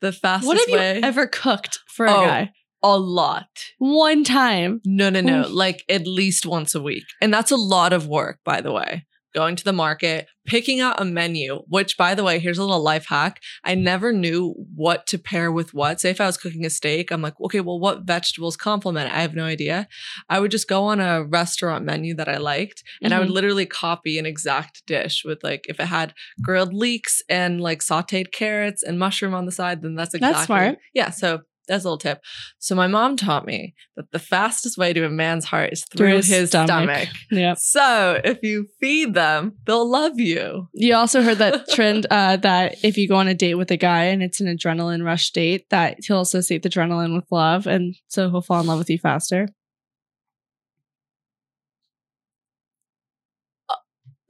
the 0.00 0.12
fastest 0.12 0.48
way. 0.48 0.54
What 0.54 0.60
have 0.60 0.68
you 0.68 0.76
way. 0.76 1.00
ever 1.02 1.26
cooked 1.26 1.80
for 1.88 2.06
a 2.06 2.12
Oh. 2.12 2.24
guy? 2.26 2.52
a 2.80 2.96
lot. 2.96 3.48
One 3.78 4.22
time. 4.22 4.80
No, 4.84 5.10
no, 5.10 5.20
no. 5.20 5.40
Oof. 5.40 5.50
Like 5.50 5.82
at 5.88 6.06
least 6.06 6.46
once 6.46 6.76
a 6.76 6.80
week. 6.80 7.02
And 7.20 7.34
that's 7.34 7.50
a 7.50 7.56
lot 7.56 7.92
of 7.92 8.06
work, 8.06 8.38
by 8.44 8.60
the 8.60 8.70
way. 8.70 9.04
Going 9.34 9.56
to 9.56 9.64
the 9.64 9.74
market, 9.74 10.26
picking 10.46 10.80
out 10.80 11.00
a 11.00 11.04
menu, 11.04 11.62
which, 11.68 11.98
by 11.98 12.14
the 12.14 12.24
way, 12.24 12.38
here's 12.38 12.56
a 12.56 12.64
little 12.64 12.82
life 12.82 13.06
hack. 13.08 13.40
I 13.62 13.74
never 13.74 14.10
knew 14.10 14.54
what 14.74 15.06
to 15.08 15.18
pair 15.18 15.52
with 15.52 15.74
what. 15.74 16.00
Say, 16.00 16.08
if 16.10 16.20
I 16.20 16.24
was 16.26 16.38
cooking 16.38 16.64
a 16.64 16.70
steak, 16.70 17.10
I'm 17.10 17.20
like, 17.20 17.38
okay, 17.38 17.60
well, 17.60 17.78
what 17.78 18.04
vegetables 18.04 18.56
complement? 18.56 19.12
I 19.12 19.20
have 19.20 19.34
no 19.34 19.44
idea. 19.44 19.86
I 20.30 20.40
would 20.40 20.50
just 20.50 20.66
go 20.66 20.84
on 20.84 20.98
a 20.98 21.22
restaurant 21.22 21.84
menu 21.84 22.14
that 22.14 22.28
I 22.28 22.38
liked 22.38 22.82
and 23.02 23.12
I 23.12 23.18
would 23.18 23.28
Mhm. 23.28 23.32
literally 23.34 23.66
copy 23.66 24.18
an 24.18 24.24
exact 24.24 24.86
dish 24.86 25.22
with, 25.24 25.44
like, 25.44 25.66
if 25.68 25.78
it 25.78 25.86
had 25.86 26.14
grilled 26.42 26.72
leeks 26.72 27.20
and 27.28 27.60
like 27.60 27.80
sauteed 27.80 28.32
carrots 28.32 28.82
and 28.82 28.98
mushroom 28.98 29.34
on 29.34 29.44
the 29.44 29.52
side, 29.52 29.82
then 29.82 29.94
that's 29.94 30.14
exactly. 30.14 30.32
That's 30.36 30.46
smart. 30.46 30.78
Yeah. 30.94 31.10
So 31.10 31.40
that's 31.68 31.84
a 31.84 31.88
little 31.88 31.98
tip. 31.98 32.20
So 32.58 32.74
my 32.74 32.86
mom 32.86 33.16
taught 33.16 33.46
me 33.46 33.74
that 33.96 34.10
the 34.10 34.18
fastest 34.18 34.78
way 34.78 34.92
to 34.92 35.04
a 35.04 35.10
man's 35.10 35.44
heart 35.44 35.72
is 35.72 35.84
through, 35.94 36.16
his, 36.22 36.48
stomach. 36.48 37.08
Yeah. 37.30 37.54
So 37.56 38.20
if 38.24 38.38
you 38.42 38.66
feed 38.80 39.14
them, 39.14 39.56
they'll 39.66 39.88
love 39.88 40.18
you. 40.18 40.68
You 40.72 40.94
also 40.94 41.22
heard 41.22 41.38
that 41.38 41.68
trend 41.72 42.06
uh, 42.10 42.36
that 42.38 42.82
if 42.82 42.96
you 42.96 43.08
go 43.08 43.16
on 43.16 43.28
a 43.28 43.34
date 43.34 43.54
with 43.54 43.70
a 43.70 43.76
guy 43.76 44.04
and 44.04 44.22
it's 44.22 44.40
an 44.40 44.46
adrenaline 44.46 45.04
rush 45.04 45.30
date, 45.30 45.68
that 45.70 45.98
he'll 46.06 46.22
associate 46.22 46.62
the 46.62 46.70
adrenaline 46.70 47.14
with 47.14 47.26
love, 47.30 47.66
and 47.66 47.94
so 48.08 48.30
he'll 48.30 48.42
fall 48.42 48.60
in 48.60 48.66
love 48.66 48.78
with 48.78 48.90
you 48.90 48.98
faster. 48.98 49.48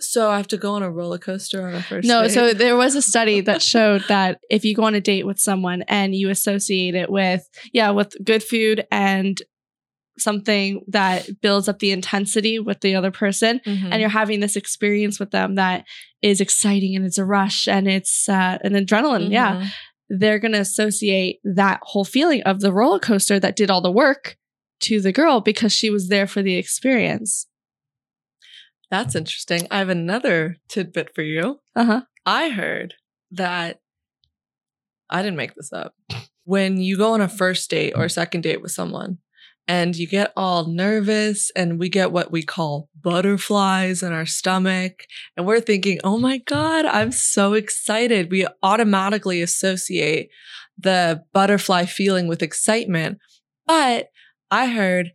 So 0.00 0.30
I 0.30 0.36
have 0.36 0.48
to 0.48 0.56
go 0.56 0.72
on 0.74 0.82
a 0.82 0.90
roller 0.90 1.18
coaster 1.18 1.66
on 1.66 1.74
a 1.74 1.82
first 1.82 2.06
No, 2.06 2.22
date? 2.22 2.30
so 2.32 2.52
there 2.54 2.76
was 2.76 2.94
a 2.94 3.02
study 3.02 3.40
that 3.48 3.62
showed 3.62 4.04
that 4.08 4.40
if 4.48 4.64
you 4.64 4.74
go 4.74 4.84
on 4.84 4.94
a 4.94 5.00
date 5.00 5.26
with 5.26 5.38
someone 5.40 5.82
and 5.88 6.14
you 6.14 6.30
associate 6.30 6.94
it 6.94 7.10
with, 7.10 7.48
yeah, 7.72 7.90
with 7.90 8.14
good 8.24 8.42
food 8.42 8.86
and 8.92 9.40
something 10.18 10.82
that 10.88 11.28
builds 11.42 11.68
up 11.68 11.78
the 11.78 11.90
intensity 11.92 12.58
with 12.58 12.80
the 12.80 12.94
other 12.96 13.10
person, 13.10 13.60
Mhm. 13.66 13.88
and 13.92 14.00
you're 14.00 14.08
having 14.10 14.40
this 14.40 14.56
experience 14.56 15.20
with 15.20 15.30
them 15.30 15.54
that 15.56 15.84
is 16.22 16.40
exciting 16.40 16.96
and 16.96 17.04
it's 17.06 17.18
a 17.18 17.24
rush 17.24 17.68
and 17.68 17.86
it's 17.88 18.28
uh, 18.28 18.58
an 18.62 18.72
adrenaline, 18.74 19.30
yeah. 19.30 19.56
Mhm. 19.62 19.68
they're 20.10 20.38
going 20.38 20.52
to 20.52 20.60
associate 20.60 21.38
that 21.44 21.80
whole 21.82 22.04
feeling 22.04 22.42
of 22.44 22.60
the 22.60 22.72
roller 22.72 22.98
coaster 22.98 23.38
that 23.38 23.56
did 23.56 23.70
all 23.70 23.80
the 23.82 23.92
work 23.92 24.36
to 24.80 25.00
the 25.00 25.12
girl 25.12 25.40
because 25.40 25.72
she 25.72 25.90
was 25.90 26.08
there 26.08 26.26
for 26.26 26.40
the 26.40 26.54
experience. 26.56 27.46
That's 28.90 29.14
interesting. 29.14 29.66
I 29.70 29.78
have 29.78 29.88
another 29.88 30.56
tidbit 30.68 31.14
for 31.14 31.22
you. 31.22 31.60
Uh 31.76 31.84
huh. 31.84 32.00
I 32.24 32.50
heard 32.50 32.94
that 33.30 33.80
I 35.10 35.22
didn't 35.22 35.36
make 35.36 35.54
this 35.54 35.72
up. 35.72 35.94
When 36.44 36.78
you 36.78 36.96
go 36.96 37.12
on 37.12 37.20
a 37.20 37.28
first 37.28 37.68
date 37.70 37.92
or 37.94 38.04
a 38.04 38.10
second 38.10 38.42
date 38.42 38.62
with 38.62 38.72
someone 38.72 39.18
and 39.66 39.94
you 39.94 40.06
get 40.06 40.32
all 40.34 40.66
nervous 40.66 41.50
and 41.54 41.78
we 41.78 41.90
get 41.90 42.10
what 42.10 42.32
we 42.32 42.42
call 42.42 42.88
butterflies 43.02 44.02
in 44.02 44.12
our 44.12 44.24
stomach 44.24 45.04
and 45.36 45.46
we're 45.46 45.60
thinking, 45.60 46.00
"Oh 46.02 46.18
my 46.18 46.38
god, 46.38 46.86
I'm 46.86 47.12
so 47.12 47.52
excited." 47.52 48.30
We 48.30 48.46
automatically 48.62 49.42
associate 49.42 50.30
the 50.78 51.22
butterfly 51.34 51.84
feeling 51.84 52.28
with 52.28 52.42
excitement. 52.42 53.18
But 53.66 54.08
I 54.50 54.68
heard 54.68 55.12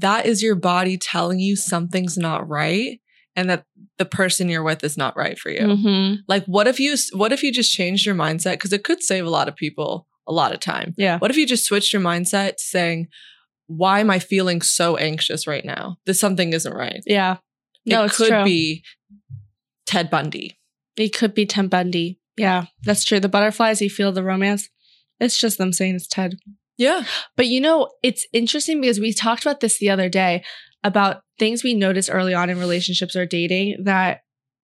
that 0.00 0.26
is 0.26 0.42
your 0.42 0.54
body 0.54 0.96
telling 0.96 1.38
you 1.38 1.56
something's 1.56 2.16
not 2.16 2.48
right 2.48 3.00
and 3.36 3.48
that 3.50 3.64
the 3.98 4.04
person 4.04 4.48
you're 4.48 4.62
with 4.62 4.82
is 4.82 4.96
not 4.96 5.16
right 5.16 5.38
for 5.38 5.50
you. 5.50 5.60
Mm-hmm. 5.60 6.14
Like 6.26 6.44
what 6.46 6.66
if 6.66 6.80
you 6.80 6.96
what 7.12 7.32
if 7.32 7.42
you 7.42 7.52
just 7.52 7.72
changed 7.72 8.06
your 8.06 8.14
mindset 8.14 8.58
cuz 8.58 8.72
it 8.72 8.84
could 8.84 9.02
save 9.02 9.26
a 9.26 9.30
lot 9.30 9.48
of 9.48 9.56
people 9.56 10.06
a 10.26 10.32
lot 10.32 10.52
of 10.52 10.60
time. 10.60 10.94
Yeah. 10.96 11.18
What 11.18 11.30
if 11.30 11.36
you 11.36 11.46
just 11.46 11.64
switched 11.64 11.92
your 11.92 12.02
mindset 12.02 12.58
saying 12.58 13.08
why 13.66 14.00
am 14.00 14.10
I 14.10 14.18
feeling 14.18 14.62
so 14.62 14.96
anxious 14.96 15.46
right 15.46 15.64
now? 15.64 15.98
This 16.06 16.18
something 16.18 16.52
isn't 16.52 16.72
right. 16.72 17.02
Yeah. 17.06 17.36
No, 17.86 18.04
it 18.04 18.12
could 18.12 18.28
true. 18.28 18.44
be 18.44 18.84
Ted 19.86 20.10
Bundy. 20.10 20.58
It 20.96 21.14
could 21.14 21.34
be 21.34 21.46
Ted 21.46 21.70
Bundy. 21.70 22.18
Yeah, 22.36 22.66
that's 22.84 23.04
true. 23.04 23.20
The 23.20 23.28
butterflies, 23.28 23.80
you 23.80 23.90
feel 23.90 24.12
the 24.12 24.22
romance. 24.22 24.68
It's 25.20 25.38
just 25.38 25.58
them 25.58 25.72
saying 25.72 25.96
it's 25.96 26.06
Ted. 26.06 26.36
Yeah. 26.78 27.04
But 27.36 27.48
you 27.48 27.60
know, 27.60 27.90
it's 28.02 28.26
interesting 28.32 28.80
because 28.80 29.00
we 29.00 29.12
talked 29.12 29.44
about 29.44 29.60
this 29.60 29.78
the 29.78 29.90
other 29.90 30.08
day 30.08 30.44
about 30.84 31.22
things 31.38 31.62
we 31.62 31.74
notice 31.74 32.08
early 32.08 32.32
on 32.34 32.48
in 32.48 32.58
relationships 32.58 33.14
or 33.16 33.26
dating 33.26 33.82
that 33.84 34.20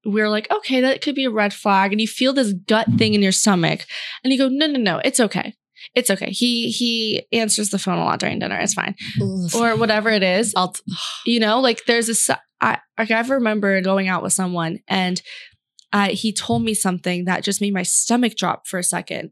we're 0.06 0.28
like, 0.28 0.50
okay, 0.50 0.80
that 0.80 1.00
could 1.02 1.14
be 1.14 1.24
a 1.24 1.30
red 1.30 1.52
flag. 1.52 1.90
And 1.92 2.00
you 2.00 2.06
feel 2.06 2.32
this 2.32 2.52
gut 2.52 2.86
thing 2.96 3.14
in 3.14 3.22
your 3.22 3.32
stomach. 3.32 3.86
And 4.22 4.32
you 4.32 4.38
go, 4.38 4.48
no, 4.48 4.66
no, 4.66 4.78
no, 4.78 5.00
it's 5.04 5.18
okay. 5.18 5.54
It's 5.94 6.10
okay. 6.10 6.30
He 6.30 6.70
he 6.70 7.26
answers 7.32 7.70
the 7.70 7.78
phone 7.78 7.98
a 7.98 8.04
lot 8.04 8.20
during 8.20 8.38
dinner. 8.38 8.58
It's 8.58 8.74
fine. 8.74 8.94
Or 9.54 9.76
whatever 9.76 10.08
it 10.10 10.22
is. 10.22 10.54
I'll 10.56 10.72
t- 10.72 10.82
you 11.26 11.40
know 11.40 11.60
like 11.60 11.84
there's 11.86 12.08
a 12.08 12.12
s- 12.12 12.38
I, 12.60 12.78
like 12.98 13.10
I 13.10 13.20
remember 13.20 13.80
going 13.80 14.08
out 14.08 14.22
with 14.22 14.32
someone 14.32 14.78
and 14.88 15.20
uh, 15.92 16.08
he 16.08 16.32
told 16.32 16.62
me 16.62 16.74
something 16.74 17.24
that 17.26 17.44
just 17.44 17.60
made 17.60 17.72
my 17.74 17.82
stomach 17.82 18.36
drop 18.36 18.66
for 18.66 18.78
a 18.78 18.84
second 18.84 19.30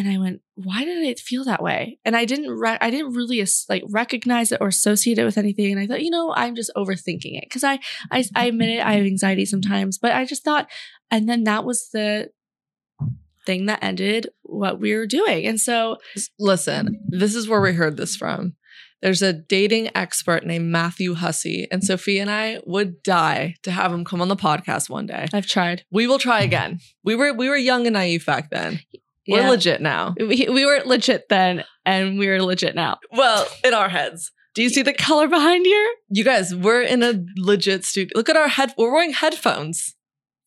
and 0.00 0.10
I 0.10 0.18
went 0.18 0.40
why 0.54 0.84
did 0.84 1.02
it 1.02 1.20
feel 1.20 1.44
that 1.44 1.62
way 1.62 1.98
and 2.04 2.16
I 2.16 2.24
didn't 2.24 2.50
re- 2.50 2.78
I 2.80 2.90
didn't 2.90 3.12
really 3.14 3.46
like 3.68 3.82
recognize 3.88 4.50
it 4.50 4.60
or 4.60 4.68
associate 4.68 5.18
it 5.18 5.24
with 5.24 5.38
anything 5.38 5.70
and 5.70 5.80
I 5.80 5.86
thought 5.86 6.02
you 6.02 6.10
know 6.10 6.32
I'm 6.34 6.54
just 6.54 6.72
overthinking 6.76 7.36
it 7.36 7.44
because 7.44 7.64
I, 7.64 7.78
I 8.10 8.24
I 8.34 8.46
admit 8.46 8.70
it 8.70 8.84
I 8.84 8.94
have 8.94 9.06
anxiety 9.06 9.44
sometimes 9.44 9.98
but 9.98 10.12
I 10.12 10.24
just 10.24 10.42
thought 10.42 10.68
and 11.10 11.28
then 11.28 11.44
that 11.44 11.64
was 11.64 11.90
the 11.90 12.30
thing 13.46 13.66
that 13.66 13.82
ended 13.82 14.28
what 14.42 14.80
we 14.80 14.94
were 14.94 15.06
doing 15.06 15.46
and 15.46 15.60
so 15.60 15.96
Listen, 16.38 17.00
this 17.08 17.34
is 17.34 17.48
where 17.48 17.60
we 17.60 17.72
heard 17.72 17.96
this 17.96 18.16
from. 18.16 18.54
There's 19.02 19.22
a 19.22 19.32
dating 19.32 19.90
expert 19.94 20.44
named 20.44 20.66
Matthew 20.70 21.14
Hussey, 21.14 21.66
and 21.72 21.82
Sophie 21.82 22.18
and 22.18 22.30
I 22.30 22.60
would 22.66 23.02
die 23.02 23.54
to 23.62 23.70
have 23.70 23.92
him 23.92 24.04
come 24.04 24.20
on 24.20 24.28
the 24.28 24.36
podcast 24.36 24.90
one 24.90 25.06
day. 25.06 25.26
I've 25.32 25.46
tried 25.46 25.84
We 25.90 26.06
will 26.06 26.18
try 26.18 26.42
again. 26.42 26.80
We 27.02 27.14
were 27.14 27.32
we 27.32 27.48
were 27.48 27.56
young 27.56 27.86
and 27.86 27.94
naive 27.94 28.26
back 28.26 28.50
then. 28.50 28.80
We're 29.30 29.40
Yeah. 29.42 29.48
legit 29.50 29.80
now. 29.80 30.14
we, 30.18 30.48
we 30.50 30.66
were 30.66 30.82
legit 30.84 31.28
then 31.28 31.64
and 31.86 32.18
we 32.18 32.28
are 32.28 32.42
legit 32.42 32.74
now 32.74 32.98
Well, 33.12 33.46
in 33.64 33.72
our 33.74 33.88
heads. 33.88 34.30
Do 34.54 34.62
you 34.62 34.68
see 34.68 34.82
the 34.82 34.92
color 34.92 35.28
behind 35.28 35.64
here? 35.64 35.88
You 36.08 36.24
guys, 36.24 36.54
we're 36.54 36.82
in 36.82 37.02
a 37.02 37.24
legit 37.36 37.84
studio. 37.84 38.10
Look 38.16 38.28
at 38.28 38.36
our 38.36 38.48
head. 38.48 38.74
We're 38.76 38.92
wearing 38.92 39.12
headphones. 39.12 39.94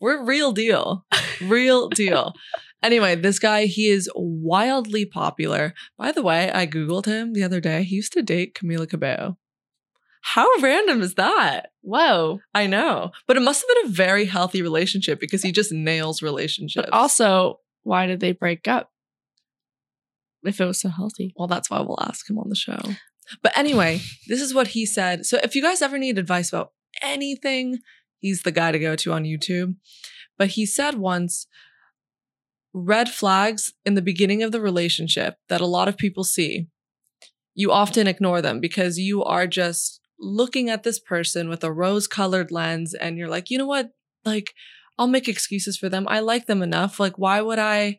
We're 0.02 0.26
real 0.26 0.52
deal. 0.52 1.06
Real 1.42 1.88
deal. 2.04 2.34
Anyway, 2.84 3.16
this 3.16 3.40
guy, 3.40 3.64
he 3.66 3.88
is 3.88 4.10
wildly 4.14 5.06
popular. 5.06 5.74
By 5.98 6.12
the 6.12 6.22
way, 6.22 6.52
I 6.52 6.68
Googled 6.68 7.06
him 7.06 7.32
the 7.32 7.44
other 7.44 7.62
day. 7.62 7.84
He 7.84 7.96
used 7.96 8.12
to 8.14 8.22
date 8.22 8.56
Camila 8.56 8.90
Cabello. 8.90 9.38
How 10.22 10.48
random 10.62 11.02
is 11.02 11.16
that? 11.16 11.68
Whoa. 11.82 12.40
I 12.54 12.68
know. 12.68 13.12
But 13.28 13.38
it 13.38 13.42
must 13.42 13.62
have 13.62 13.68
been 13.84 13.92
a 13.92 13.94
very 13.96 14.26
healthy 14.26 14.62
relationship 14.62 15.20
because 15.20 15.44
he 15.44 15.52
just 15.54 15.72
nails 15.72 16.22
relationships. 16.22 16.88
But 16.90 16.94
also, 16.98 17.60
why 17.84 18.08
did 18.08 18.20
they 18.20 18.32
break 18.32 18.68
up? 18.68 18.92
If 20.44 20.60
it 20.60 20.66
was 20.66 20.82
so 20.82 20.90
healthy. 20.90 21.34
Well, 21.38 21.48
that's 21.48 21.70
why 21.70 21.80
we'll 21.80 22.02
ask 22.02 22.30
him 22.30 22.38
on 22.38 22.50
the 22.50 22.56
show. 22.56 22.80
But 23.42 23.58
anyway, 23.58 24.02
this 24.28 24.42
is 24.42 24.54
what 24.54 24.70
he 24.70 24.86
said. 24.86 25.26
So 25.26 25.40
if 25.44 25.56
you 25.56 25.62
guys 25.62 25.82
ever 25.82 25.98
need 25.98 26.18
advice 26.18 26.50
about 26.50 26.72
anything, 27.02 27.80
he's 28.20 28.44
the 28.44 28.52
guy 28.52 28.72
to 28.72 28.80
go 28.80 28.96
to 28.96 29.14
on 29.14 29.24
YouTube. 29.24 29.76
But 30.38 30.50
he 30.50 30.66
said 30.66 30.96
once, 30.96 31.48
red 32.74 33.10
flags 33.10 33.74
in 33.86 33.94
the 33.94 34.02
beginning 34.02 34.42
of 34.42 34.52
the 34.52 34.62
relationship 34.62 35.38
that 35.48 35.62
a 35.62 35.66
lot 35.66 35.88
of 35.88 35.98
people 35.98 36.24
see, 36.24 36.68
you 37.54 37.72
often 37.72 38.08
ignore 38.08 38.42
them 38.42 38.60
because 38.60 38.98
you 38.98 39.24
are 39.24 39.46
just 39.46 40.02
looking 40.20 40.70
at 40.70 40.84
this 40.84 41.00
person 41.00 41.50
with 41.50 41.64
a 41.64 41.72
rose 41.72 42.08
colored 42.08 42.52
lens 42.52 42.94
and 42.94 43.18
you're 43.18 43.30
like, 43.30 43.52
you 43.52 43.58
know 43.58 43.68
what? 43.68 43.92
Like, 44.26 44.54
I'll 44.98 45.08
make 45.08 45.28
excuses 45.28 45.78
for 45.78 45.90
them. 45.90 46.08
I 46.08 46.20
like 46.20 46.46
them 46.46 46.62
enough. 46.62 47.00
Like, 47.00 47.18
why 47.18 47.42
would 47.42 47.60
I? 47.60 47.98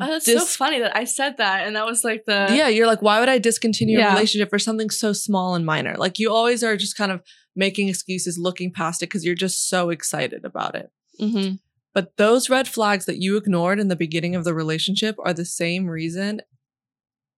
Oh, 0.00 0.06
that's 0.06 0.24
dis- 0.26 0.40
so 0.40 0.46
funny 0.46 0.80
that 0.80 0.96
I 0.96 1.04
said 1.04 1.36
that, 1.38 1.66
and 1.66 1.76
that 1.76 1.86
was 1.86 2.02
like 2.04 2.24
the 2.26 2.48
yeah, 2.50 2.68
you're 2.68 2.86
like, 2.86 3.02
why 3.02 3.20
would 3.20 3.28
I 3.28 3.38
discontinue 3.38 3.98
Yeah. 3.98 4.10
a 4.12 4.14
relationship 4.14 4.50
for 4.50 4.58
something 4.58 4.90
so 4.90 5.12
small 5.12 5.54
and 5.54 5.64
minor? 5.64 5.94
Like, 5.96 6.18
you 6.18 6.32
always 6.32 6.62
are 6.64 6.76
just 6.76 6.96
kind 6.96 7.12
of 7.12 7.22
making 7.54 7.88
excuses, 7.88 8.38
looking 8.38 8.72
past 8.72 9.02
it 9.02 9.06
because 9.06 9.24
you're 9.24 9.34
just 9.34 9.68
so 9.68 9.90
excited 9.90 10.44
about 10.44 10.74
it. 10.74 10.90
Mhm. 11.20 11.60
But 11.94 12.16
those 12.16 12.48
red 12.48 12.66
flags 12.66 13.04
that 13.04 13.20
you 13.20 13.36
ignored 13.36 13.78
in 13.78 13.88
the 13.88 13.96
beginning 13.96 14.34
of 14.34 14.44
the 14.44 14.54
relationship 14.54 15.16
are 15.22 15.34
the 15.34 15.44
same 15.44 15.86
reason, 15.86 16.40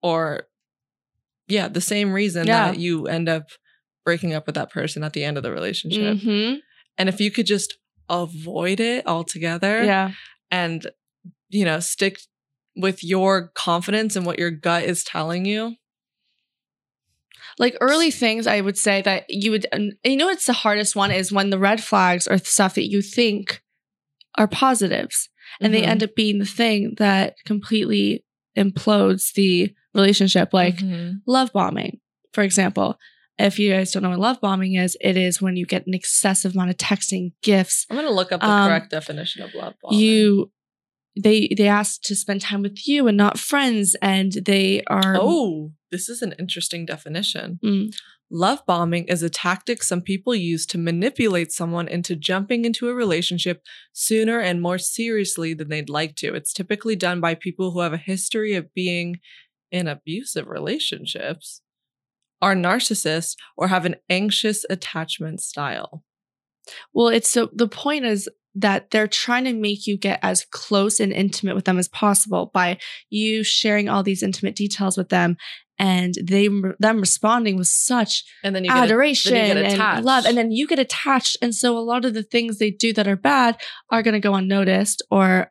or 0.02 0.46
yeah, 1.48 1.68
the 1.68 1.80
same 1.80 2.12
reason 2.12 2.46
Yeah. 2.46 2.70
that 2.70 2.78
you 2.78 3.06
end 3.06 3.28
up 3.28 3.48
breaking 4.04 4.32
up 4.32 4.46
with 4.46 4.54
that 4.54 4.70
person 4.70 5.02
at 5.02 5.12
the 5.12 5.24
end 5.24 5.36
of 5.36 5.42
the 5.42 5.50
relationship. 5.52 6.18
Mhm. 6.18 6.58
And 6.96 7.08
if 7.08 7.20
you 7.20 7.30
could 7.30 7.46
just 7.46 7.76
avoid 8.08 8.80
it 8.80 9.06
altogether 9.06 9.84
yeah, 9.84 10.12
and, 10.50 10.86
you 11.48 11.64
know, 11.64 11.80
stick 11.80 12.20
with 12.76 13.02
your 13.04 13.48
confidence 13.54 14.16
and 14.16 14.26
what 14.26 14.38
your 14.38 14.50
gut 14.50 14.84
is 14.84 15.04
telling 15.04 15.44
you. 15.44 15.76
like 17.58 17.76
early 17.80 18.10
things 18.10 18.46
I 18.46 18.60
would 18.60 18.76
say 18.78 19.02
that 19.02 19.24
you 19.28 19.50
would 19.50 19.66
you 20.02 20.16
know 20.16 20.28
it's 20.28 20.46
the 20.46 20.52
hardest 20.52 20.96
one 20.96 21.10
is 21.10 21.32
when 21.32 21.50
the 21.50 21.58
red 21.58 21.82
flags 21.82 22.26
are 22.26 22.38
stuff 22.38 22.74
that 22.74 22.90
you 22.90 23.00
think 23.02 23.62
are 24.36 24.48
positives 24.48 25.28
and 25.60 25.72
they 25.72 25.82
Mhm. 25.82 25.86
end 25.88 26.02
up 26.02 26.14
being 26.16 26.38
the 26.38 26.46
thing 26.46 26.94
that 26.98 27.36
completely 27.44 28.24
implodes 28.58 29.32
the 29.34 29.72
relationship 29.94 30.52
like 30.52 30.78
Mhm. 30.78 31.20
love 31.26 31.52
bombing 31.52 32.00
for 32.32 32.42
example 32.42 32.98
if 33.38 33.58
you 33.58 33.70
guys 33.72 33.90
don't 33.92 34.02
know 34.02 34.10
what 34.10 34.18
love 34.20 34.40
bombing 34.40 34.74
is 34.74 34.96
it 35.00 35.16
is 35.16 35.42
when 35.42 35.56
you 35.56 35.66
get 35.66 35.86
an 35.86 35.94
excessive 35.94 36.54
amount 36.54 36.70
of 36.70 36.76
texting 36.76 37.32
gifts 37.42 37.86
I'm 37.90 37.96
going 37.96 38.06
to 38.08 38.14
look 38.14 38.30
up 38.32 38.40
the 38.40 38.46
Um, 38.48 38.68
correct 38.68 38.90
definition 38.90 39.42
of 39.42 39.54
love 39.54 39.74
bombing. 39.82 39.98
you 39.98 40.50
they 41.20 41.48
they 41.56 41.68
ask 41.68 42.00
to 42.02 42.16
spend 42.16 42.40
time 42.40 42.62
with 42.62 42.88
you 42.88 43.06
and 43.08 43.16
not 43.16 43.38
friends 43.38 43.94
and 44.02 44.32
they 44.32 44.82
are 44.88 45.16
Oh, 45.20 45.72
this 45.92 46.08
is 46.08 46.22
an 46.22 46.34
interesting 46.38 46.84
definition. 46.86 47.60
Mm. 47.64 47.94
Love 48.30 48.64
bombing 48.66 49.04
is 49.04 49.22
a 49.22 49.30
tactic 49.30 49.80
some 49.82 50.00
people 50.00 50.34
use 50.34 50.66
to 50.66 50.78
manipulate 50.78 51.52
someone 51.52 51.86
into 51.86 52.16
jumping 52.16 52.64
into 52.64 52.88
a 52.88 52.94
relationship 52.94 53.62
sooner 53.92 54.40
and 54.40 54.60
more 54.60 54.78
seriously 54.78 55.54
than 55.54 55.68
they'd 55.68 55.88
like 55.90 56.16
to. 56.16 56.34
It's 56.34 56.52
typically 56.52 56.96
done 56.96 57.20
by 57.20 57.36
people 57.36 57.70
who 57.70 57.80
have 57.80 57.92
a 57.92 57.96
history 57.98 58.54
of 58.54 58.74
being 58.74 59.20
in 59.70 59.86
abusive 59.86 60.48
relationships, 60.48 61.60
are 62.42 62.54
narcissists, 62.54 63.36
or 63.56 63.68
have 63.68 63.86
an 63.86 63.96
anxious 64.10 64.64
attachment 64.68 65.40
style. 65.40 66.04
Well, 66.92 67.08
it's 67.08 67.28
so 67.28 67.50
the 67.52 67.68
point 67.68 68.04
is 68.04 68.28
that 68.54 68.90
they're 68.90 69.08
trying 69.08 69.44
to 69.44 69.52
make 69.52 69.86
you 69.86 69.96
get 69.96 70.20
as 70.22 70.44
close 70.50 71.00
and 71.00 71.12
intimate 71.12 71.54
with 71.56 71.64
them 71.64 71.78
as 71.78 71.88
possible 71.88 72.50
by 72.54 72.78
you 73.10 73.42
sharing 73.42 73.88
all 73.88 74.02
these 74.02 74.22
intimate 74.22 74.54
details 74.54 74.96
with 74.96 75.08
them 75.08 75.36
and 75.76 76.14
they 76.22 76.48
them 76.78 77.00
responding 77.00 77.56
with 77.56 77.66
such 77.66 78.24
And 78.44 78.54
then 78.54 78.64
you 78.64 78.70
get 78.70 78.84
adoration 78.84 79.34
then 79.34 79.48
you 79.48 79.54
get 79.54 79.64
and 79.64 79.74
attached. 79.74 80.04
love 80.04 80.24
and 80.24 80.36
then 80.36 80.52
you 80.52 80.68
get 80.68 80.78
attached 80.78 81.36
and 81.42 81.52
so 81.52 81.76
a 81.76 81.80
lot 81.80 82.04
of 82.04 82.14
the 82.14 82.22
things 82.22 82.58
they 82.58 82.70
do 82.70 82.92
that 82.92 83.08
are 83.08 83.16
bad 83.16 83.60
are 83.90 84.02
going 84.02 84.14
to 84.14 84.20
go 84.20 84.34
unnoticed 84.34 85.02
or 85.10 85.50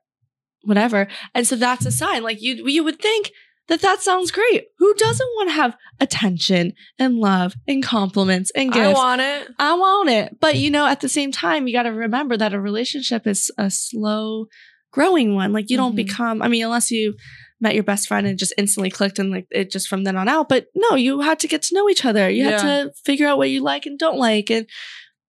whatever 0.61 1.09
and 1.35 1.45
so 1.45 1.57
that's 1.57 1.85
a 1.85 1.91
sign 1.91 2.23
like 2.23 2.41
you 2.41 2.65
you 2.67 2.85
would 2.85 3.01
think 3.01 3.31
that 3.69 3.81
that 3.81 4.01
sounds 4.01 4.29
great 4.31 4.65
who 4.77 4.93
doesn't 4.95 5.29
want 5.35 5.49
to 5.49 5.53
have 5.53 5.77
attention 5.99 6.73
and 6.99 7.15
love 7.17 7.53
and 7.67 7.83
compliments 7.83 8.51
and 8.55 8.71
gifts 8.73 8.87
I 8.89 8.93
want 8.93 9.21
it. 9.21 9.47
I 9.57 9.73
want 9.73 10.09
it. 10.09 10.37
But 10.39 10.57
you 10.57 10.69
know, 10.69 10.85
at 10.85 11.01
the 11.01 11.09
same 11.09 11.31
time, 11.31 11.67
you 11.67 11.73
got 11.73 11.83
to 11.83 11.91
remember 11.93 12.35
that 12.37 12.53
a 12.53 12.59
relationship 12.59 13.25
is 13.25 13.49
a 13.57 13.69
slow 13.69 14.47
growing 14.91 15.33
one. 15.35 15.53
Like 15.53 15.69
you 15.69 15.77
don't 15.77 15.93
Mhm. 15.93 15.97
become, 15.97 16.41
I 16.41 16.47
mean, 16.47 16.63
unless 16.65 16.91
you 16.91 17.15
met 17.61 17.73
your 17.75 17.83
best 17.83 18.07
friend 18.09 18.27
and 18.27 18.37
just 18.37 18.53
instantly 18.57 18.89
clicked 18.91 19.17
and 19.19 19.31
like 19.31 19.47
it 19.49 19.71
just 19.71 19.87
from 19.87 20.03
then 20.03 20.17
on 20.17 20.27
out. 20.27 20.49
But 20.49 20.67
no, 20.75 20.95
you 20.95 21.21
had 21.21 21.39
to 21.39 21.47
get 21.47 21.61
to 21.63 21.73
know 21.75 21.89
each 21.89 22.03
other. 22.03 22.29
You 22.29 22.43
had 22.43 22.59
to 22.59 22.91
figure 23.05 23.25
out 23.27 23.37
what 23.37 23.49
you 23.49 23.61
like 23.61 23.85
and 23.85 23.97
don't 23.97 24.17
like 24.17 24.49
and 24.51 24.67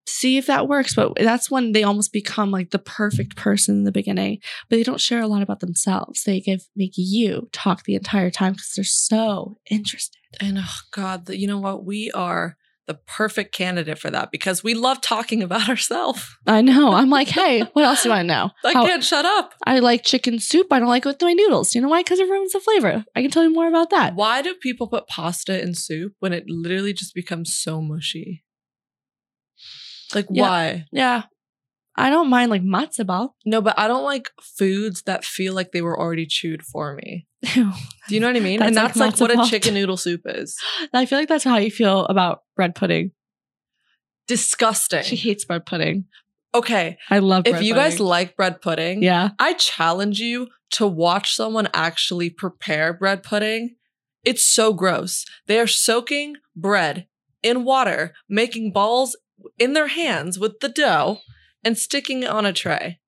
see 0.07 0.37
if 0.37 0.47
that 0.47 0.69
works. 0.69 0.95
But 0.95 1.15
that's 1.17 1.51
when 1.51 1.73
they 1.73 1.83
almost 1.83 2.13
become 2.13 2.51
like 2.51 2.71
the 2.71 2.79
perfect 2.79 3.37
person 3.37 3.77
in 3.77 3.85
the 3.85 3.93
beginning. 3.93 4.39
But 4.69 4.77
they 4.77 4.83
don't 4.83 5.01
share 5.01 5.21
a 5.21 5.27
lot 5.27 5.43
about 5.43 5.61
themselves. 5.61 6.25
They 6.25 6.41
give 6.41 6.67
make 6.77 6.93
you 6.97 7.49
talk 7.53 7.85
the 7.85 7.95
entire 7.95 8.31
time 8.31 8.53
because 8.53 8.73
they're 8.77 8.85
so 8.85 9.59
interested. 9.71 10.19
And 10.41 10.59
oh 10.59 10.75
God, 10.91 11.29
you 11.29 11.47
know 11.47 11.59
what? 11.59 11.85
We 11.85 12.11
are 12.13 12.57
the 12.87 12.95
perfect 12.95 13.55
candidate 13.55 13.99
for 13.99 14.11
that 14.11 14.31
because 14.31 14.63
we 14.63 14.75
love 14.75 15.01
talking 15.01 15.43
about 15.43 15.69
ourselves. 15.71 16.37
I 16.47 16.61
know. 16.61 16.93
I'm 16.93 17.11
like, 17.11 17.29
hey, 17.41 17.63
what 17.73 17.85
else 17.85 18.03
do 18.03 18.13
I 18.13 18.23
know? 18.23 18.51
I 18.65 18.73
How- 18.73 18.87
can't 18.87 19.05
shut 19.05 19.25
up. 19.25 19.55
I 19.67 19.79
like 19.79 20.05
chicken 20.05 20.39
soup. 20.39 20.67
I 20.71 20.79
don't 20.79 20.89
like 20.89 21.07
it 21.07 21.09
with 21.09 21.23
my 21.23 21.33
noodles. 21.33 21.75
You 21.75 21.81
know 21.81 21.89
why? 21.89 22.03
Because 22.03 22.19
it 22.19 22.29
ruins 22.29 22.53
the 22.53 22.61
flavor. 22.61 23.05
I 23.15 23.23
can 23.23 23.31
tell 23.31 23.43
you 23.43 23.53
more 23.53 23.69
about 23.69 23.91
that. 23.91 24.15
Why 24.15 24.43
do 24.43 24.55
people 24.55 24.87
put 24.89 25.07
pasta 25.07 25.61
in 25.63 25.75
soup 25.75 26.15
when 26.19 26.33
it 26.33 26.45
literally 26.49 26.93
just 26.93 27.15
becomes 27.15 27.57
so 27.57 27.81
mushy? 27.81 28.44
Like 30.15 30.27
Yeah. 30.31 30.43
why? 30.43 30.85
Yeah. 30.93 31.23
I 31.97 32.11
don't 32.11 32.29
mind 32.29 32.51
like 32.51 32.63
matzo 32.63 33.07
ball. 33.07 33.37
No, 33.47 33.61
but 33.61 33.79
I 33.79 33.87
don't 33.87 34.03
like 34.05 34.31
foods 34.41 35.03
that 35.03 35.25
feel 35.25 35.55
like 35.55 35.71
they 35.73 35.83
were 35.83 35.99
already 35.99 36.27
chewed 36.27 36.63
for 36.63 36.95
me. 36.97 37.27
Do 37.55 37.71
you 38.09 38.21
know 38.21 38.27
what 38.27 38.37
I 38.37 38.41
mean? 38.41 38.59
That's 38.59 38.69
and 38.69 38.77
that's 38.77 38.97
like, 38.97 39.15
matzo 39.15 39.21
what 39.23 39.47
a 39.47 39.49
chicken 39.49 39.75
noodle 39.79 39.97
soup 39.97 40.23
is. 40.25 40.57
I 40.93 41.07
feel 41.07 41.19
like 41.19 41.29
that's 41.29 41.45
how 41.45 41.59
you 41.59 41.71
feel 41.71 42.05
about 42.07 42.41
bread 42.57 42.75
pudding. 42.75 43.13
Disgusting. 44.27 45.03
She 45.03 45.17
hates 45.17 45.45
bread 45.45 45.67
pudding. 45.67 46.07
Okay, 46.55 46.99
I 47.11 47.19
love 47.19 47.47
if 47.47 47.63
you 47.63 47.75
guys 47.75 47.99
like 47.99 48.37
bread 48.37 48.63
pudding, 48.63 49.03
Yeah. 49.03 49.31
I 49.41 49.55
challenge 49.55 50.21
you 50.21 50.49
to 50.73 50.87
watch 50.87 51.35
someone 51.35 51.69
actually 51.75 52.31
prepare 52.31 52.93
bread 52.93 53.23
pudding. 53.25 53.75
It's 54.25 54.45
so 54.45 54.73
gross. 54.73 55.25
They 55.47 55.59
are 55.59 55.67
soaking 55.67 56.37
bread 56.57 57.07
in 57.43 57.65
water, 57.65 58.15
making 58.29 58.73
balls 58.73 59.17
in 59.59 59.73
their 59.73 59.89
hands 59.89 60.39
with 60.39 60.61
the 60.61 60.69
dough, 60.69 61.19
and 61.65 61.79
sticking 61.79 62.23
it 62.23 62.29
on 62.31 62.45
a 62.47 62.53
tray. 62.53 63.01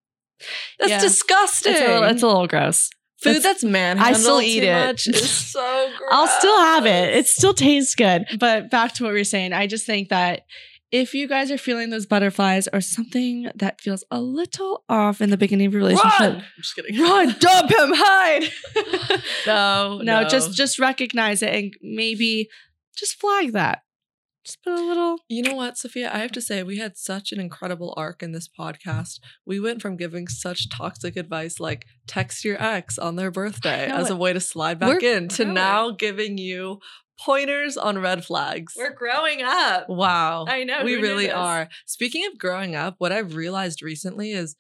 That's 0.79 0.91
Yeah. 0.91 1.01
disgusting. 1.01 1.73
It's 1.73 1.81
a 1.83 1.87
little, 1.89 2.05
it's 2.05 2.23
a 2.23 2.27
little 2.27 2.47
gross. 2.47 2.91
Food 3.23 3.31
it's- 3.37 3.43
that's 3.45 3.65
manhandled 3.65 4.17
I 4.17 4.19
still 4.21 4.41
too 4.41 4.47
eat 4.47 4.63
it. 4.63 5.07
is 5.09 5.31
so 5.53 5.91
gross. 5.97 6.11
I'll 6.13 6.29
still 6.29 6.59
have 6.59 6.85
it. 6.87 7.15
It 7.17 7.27
still 7.27 7.55
tastes 7.55 7.95
good. 7.95 8.27
But 8.39 8.71
back 8.71 8.93
to 8.95 9.05
what 9.05 9.13
we 9.13 9.19
were 9.21 9.25
saying, 9.25 9.53
I 9.55 9.67
just 9.67 9.87
think 9.87 10.11
that 10.11 10.43
if 10.93 11.15
you 11.15 11.27
guys 11.27 11.51
are 11.51 11.59
feeling 11.59 11.91
those 11.91 12.07
butterflies 12.07 12.69
or 12.73 12.81
something 12.81 13.51
that 13.57 13.81
feels 13.81 14.05
a 14.11 14.21
little 14.21 14.85
off 14.89 15.21
in 15.21 15.31
the 15.31 15.37
beginning 15.37 15.67
of 15.67 15.73
your 15.73 15.83
relationship, 15.83 16.21
run. 16.21 16.37
I'm 16.37 16.43
just 16.59 16.77
kidding. 16.77 17.01
run, 17.01 17.35
dump 17.41 17.71
him, 17.77 17.91
hide. 17.95 18.49
no, 19.47 19.99
no, 20.03 20.25
just 20.29 20.55
just 20.55 20.79
recognize 20.79 21.43
it 21.43 21.53
and 21.53 21.75
maybe 21.83 22.49
just 22.97 23.19
flag 23.19 23.53
that. 23.53 23.83
Just 24.47 24.63
put 24.63 24.73
a 24.79 24.81
little. 24.81 25.17
You 25.29 25.43
know 25.43 25.55
what, 25.57 25.77
Sophia? 25.77 26.09
I 26.15 26.19
have 26.19 26.31
to 26.33 26.41
say, 26.41 26.63
we 26.63 26.79
had 26.79 26.97
such 26.97 27.33
an 27.33 27.41
incredible 27.41 27.93
arc 27.97 28.23
in 28.23 28.31
this 28.33 28.49
podcast. 28.49 29.19
We 29.45 29.59
went 29.59 29.83
from 29.83 29.97
giving 29.97 30.29
such 30.29 30.69
toxic 30.71 31.17
advice 31.17 31.59
like 31.59 31.85
text 32.07 32.45
your 32.45 32.63
ex 32.63 32.97
on 32.99 33.17
their 33.17 33.33
birthday 33.33 33.87
as 33.87 34.09
it. 34.09 34.13
a 34.13 34.17
way 34.17 34.33
to 34.33 34.41
slide 34.41 34.79
back 34.79 35.01
We're 35.03 35.17
in 35.17 35.29
to 35.31 35.37
growing. 35.43 35.55
now 35.55 35.91
giving 35.91 36.39
you 36.39 36.79
pointers 37.19 37.77
on 37.77 37.99
red 37.99 38.25
flags. 38.25 38.75
We're 38.77 38.95
growing 38.95 39.43
up. 39.43 39.89
wow. 39.89 40.45
I 40.47 40.63
know, 40.65 40.85
We 40.85 40.95
really 40.97 41.31
are. 41.31 41.69
Speaking 41.87 42.25
of 42.27 42.39
growing 42.39 42.77
up, 42.77 42.95
what 42.99 43.11
I've 43.11 43.35
realized 43.35 43.83
recently 43.83 44.33
is 44.33 44.55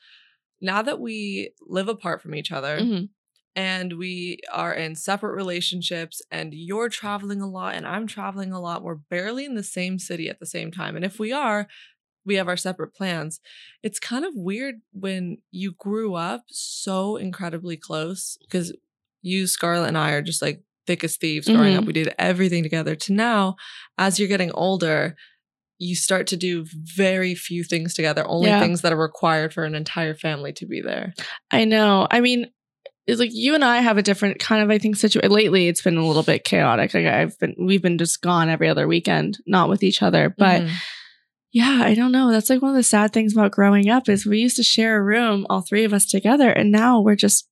now 0.60 0.82
that 0.82 0.98
we 0.98 1.52
live 1.60 1.88
apart 1.88 2.22
from 2.22 2.34
each 2.34 2.50
other, 2.50 2.78
Mhm. 2.80 3.10
And 3.56 3.94
we 3.94 4.38
are 4.52 4.74
in 4.74 4.94
separate 4.94 5.34
relationships 5.34 6.20
and 6.30 6.52
you're 6.52 6.90
traveling 6.90 7.40
a 7.40 7.48
lot 7.48 7.74
and 7.74 7.86
I'm 7.86 8.06
traveling 8.06 8.52
a 8.52 8.60
lot. 8.60 8.82
We're 8.84 8.94
barely 8.96 9.46
in 9.46 9.54
the 9.54 9.62
same 9.62 9.98
city 9.98 10.28
at 10.28 10.38
the 10.38 10.46
same 10.46 10.70
time. 10.70 10.94
And 10.94 11.04
if 11.04 11.18
we 11.18 11.32
are, 11.32 11.66
we 12.26 12.34
have 12.34 12.48
our 12.48 12.56
separate 12.58 12.92
plans. 12.94 13.40
It's 13.82 13.98
kind 13.98 14.24
of 14.26 14.32
weird 14.34 14.76
when 14.92 15.38
you 15.50 15.72
grew 15.72 16.14
up 16.14 16.44
so 16.48 17.16
incredibly 17.16 17.76
close 17.78 18.36
because 18.42 18.76
you, 19.22 19.46
Scarlet, 19.46 19.88
and 19.88 19.96
I 19.98 20.10
are 20.12 20.22
just 20.22 20.42
like 20.42 20.62
thick 20.86 21.02
as 21.02 21.16
thieves 21.16 21.48
growing 21.48 21.74
Mhm. 21.74 21.78
up. 21.78 21.84
We 21.86 21.92
did 21.94 22.14
everything 22.18 22.62
together. 22.62 22.94
To 22.94 23.12
now, 23.12 23.56
as 23.96 24.18
you're 24.18 24.28
getting 24.28 24.52
older, 24.52 25.16
you 25.78 25.94
start 25.96 26.26
to 26.28 26.36
do 26.36 26.64
very 26.96 27.34
few 27.34 27.62
things 27.64 27.94
together, 27.94 28.24
only 28.26 28.48
Yeah. 28.50 28.60
things 28.60 28.82
that 28.82 28.92
are 28.92 28.96
required 29.00 29.52
for 29.54 29.64
an 29.64 29.74
entire 29.74 30.14
family 30.14 30.52
to 30.54 30.66
be 30.66 30.80
there. 30.80 31.12
I 31.50 31.64
know. 31.64 32.06
I 32.10 32.20
mean, 32.20 32.46
it's 33.06 33.20
like 33.20 33.30
you 33.32 33.54
and 33.54 33.64
I 33.64 33.78
have 33.78 33.98
a 33.98 34.02
different 34.02 34.38
kind 34.38 34.62
of 34.62 34.70
I 34.70 34.78
think 34.78 34.96
situation. 34.96 35.30
Lately, 35.30 35.68
it's 35.68 35.82
been 35.82 35.96
a 35.96 36.06
little 36.06 36.22
bit 36.22 36.44
chaotic. 36.44 36.92
Like 36.94 37.06
I've 37.06 37.38
been, 37.38 37.54
we've 37.58 37.82
been 37.82 37.98
just 37.98 38.20
gone 38.20 38.48
every 38.48 38.68
other 38.68 38.86
weekend, 38.88 39.38
not 39.46 39.68
with 39.68 39.82
each 39.82 40.02
other. 40.02 40.34
But 40.36 40.62
Mhm. 40.62 40.72
yeah, 41.52 41.80
I 41.84 41.94
don't 41.94 42.12
know. 42.12 42.30
That's 42.30 42.50
like 42.50 42.62
one 42.62 42.72
of 42.72 42.76
the 42.76 42.82
sad 42.82 43.12
things 43.12 43.32
about 43.32 43.52
growing 43.52 43.88
up 43.88 44.08
is 44.08 44.26
we 44.26 44.38
used 44.38 44.56
to 44.56 44.62
share 44.62 44.96
a 44.96 45.02
room, 45.02 45.46
all 45.48 45.60
three 45.62 45.84
of 45.84 45.92
us 45.94 46.06
together, 46.06 46.50
and 46.50 46.70
now 46.72 47.00
we're 47.00 47.16
just 47.16 47.48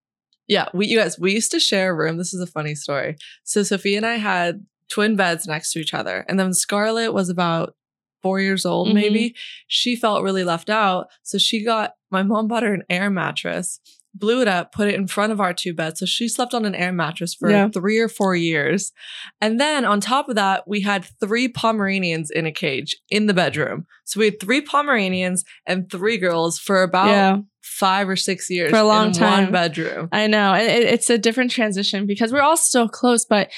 Yeah, 0.46 0.68
we 0.74 0.86
you 0.88 0.98
guys 0.98 1.18
we 1.18 1.32
used 1.32 1.50
to 1.52 1.60
share 1.60 1.90
a 1.92 1.94
room. 1.94 2.18
This 2.18 2.34
is 2.34 2.40
a 2.40 2.46
funny 2.46 2.74
story. 2.74 3.16
So 3.44 3.62
Sophie 3.62 3.96
and 3.96 4.04
I 4.04 4.16
had 4.16 4.66
twin 4.90 5.16
beds 5.16 5.46
next 5.46 5.72
to 5.72 5.78
each 5.80 5.94
other, 5.94 6.24
and 6.28 6.38
then 6.38 6.52
Scarlet 6.52 7.12
was 7.14 7.30
about 7.30 7.74
four 8.22 8.40
years 8.40 8.66
old, 8.66 8.88
Mhm. 8.88 8.94
maybe. 8.94 9.34
She 9.68 9.96
felt 9.96 10.22
really 10.22 10.44
left 10.44 10.68
out, 10.68 11.06
so 11.22 11.38
she 11.38 11.64
got 11.64 11.92
my 12.10 12.22
mom 12.22 12.46
bought 12.48 12.62
her 12.62 12.74
an 12.74 12.82
air 12.90 13.08
mattress, 13.10 13.80
blew 14.14 14.40
it 14.40 14.48
up, 14.48 14.72
put 14.72 14.88
it 14.88 14.94
in 14.94 15.06
front 15.06 15.32
of 15.32 15.40
our 15.40 15.52
two 15.52 15.74
beds. 15.74 16.00
So 16.00 16.06
she 16.06 16.28
slept 16.28 16.54
on 16.54 16.64
an 16.64 16.74
air 16.74 16.92
mattress 16.92 17.34
for 17.34 17.50
Yeah. 17.50 17.68
three 17.68 17.98
or 17.98 18.08
four 18.08 18.36
years, 18.36 18.92
and 19.40 19.60
then 19.60 19.84
on 19.84 20.00
top 20.00 20.28
of 20.28 20.36
that, 20.36 20.68
we 20.68 20.80
had 20.82 21.04
three 21.20 21.48
Pomeranians 21.48 22.30
in 22.30 22.46
a 22.46 22.52
cage 22.52 22.96
in 23.10 23.26
the 23.26 23.34
bedroom. 23.34 23.86
So 24.04 24.20
we 24.20 24.26
had 24.26 24.40
three 24.40 24.60
Pomeranians 24.60 25.44
and 25.66 25.90
three 25.90 26.18
girls 26.18 26.58
for 26.58 26.82
about 26.82 27.08
yeah. 27.08 27.38
five 27.62 28.08
or 28.08 28.16
six 28.16 28.48
years 28.50 28.70
For 28.70 28.76
a 28.78 28.84
long 28.84 29.08
in 29.08 29.12
time. 29.14 29.44
one 29.44 29.52
bedroom. 29.52 30.08
I 30.12 30.26
know, 30.26 30.54
and 30.54 30.66
it, 30.70 30.84
it's 30.84 31.10
a 31.10 31.18
different 31.18 31.50
transition 31.50 32.06
because 32.06 32.32
we're 32.32 32.40
all 32.42 32.56
still 32.56 32.88
close. 32.88 33.24
But 33.24 33.50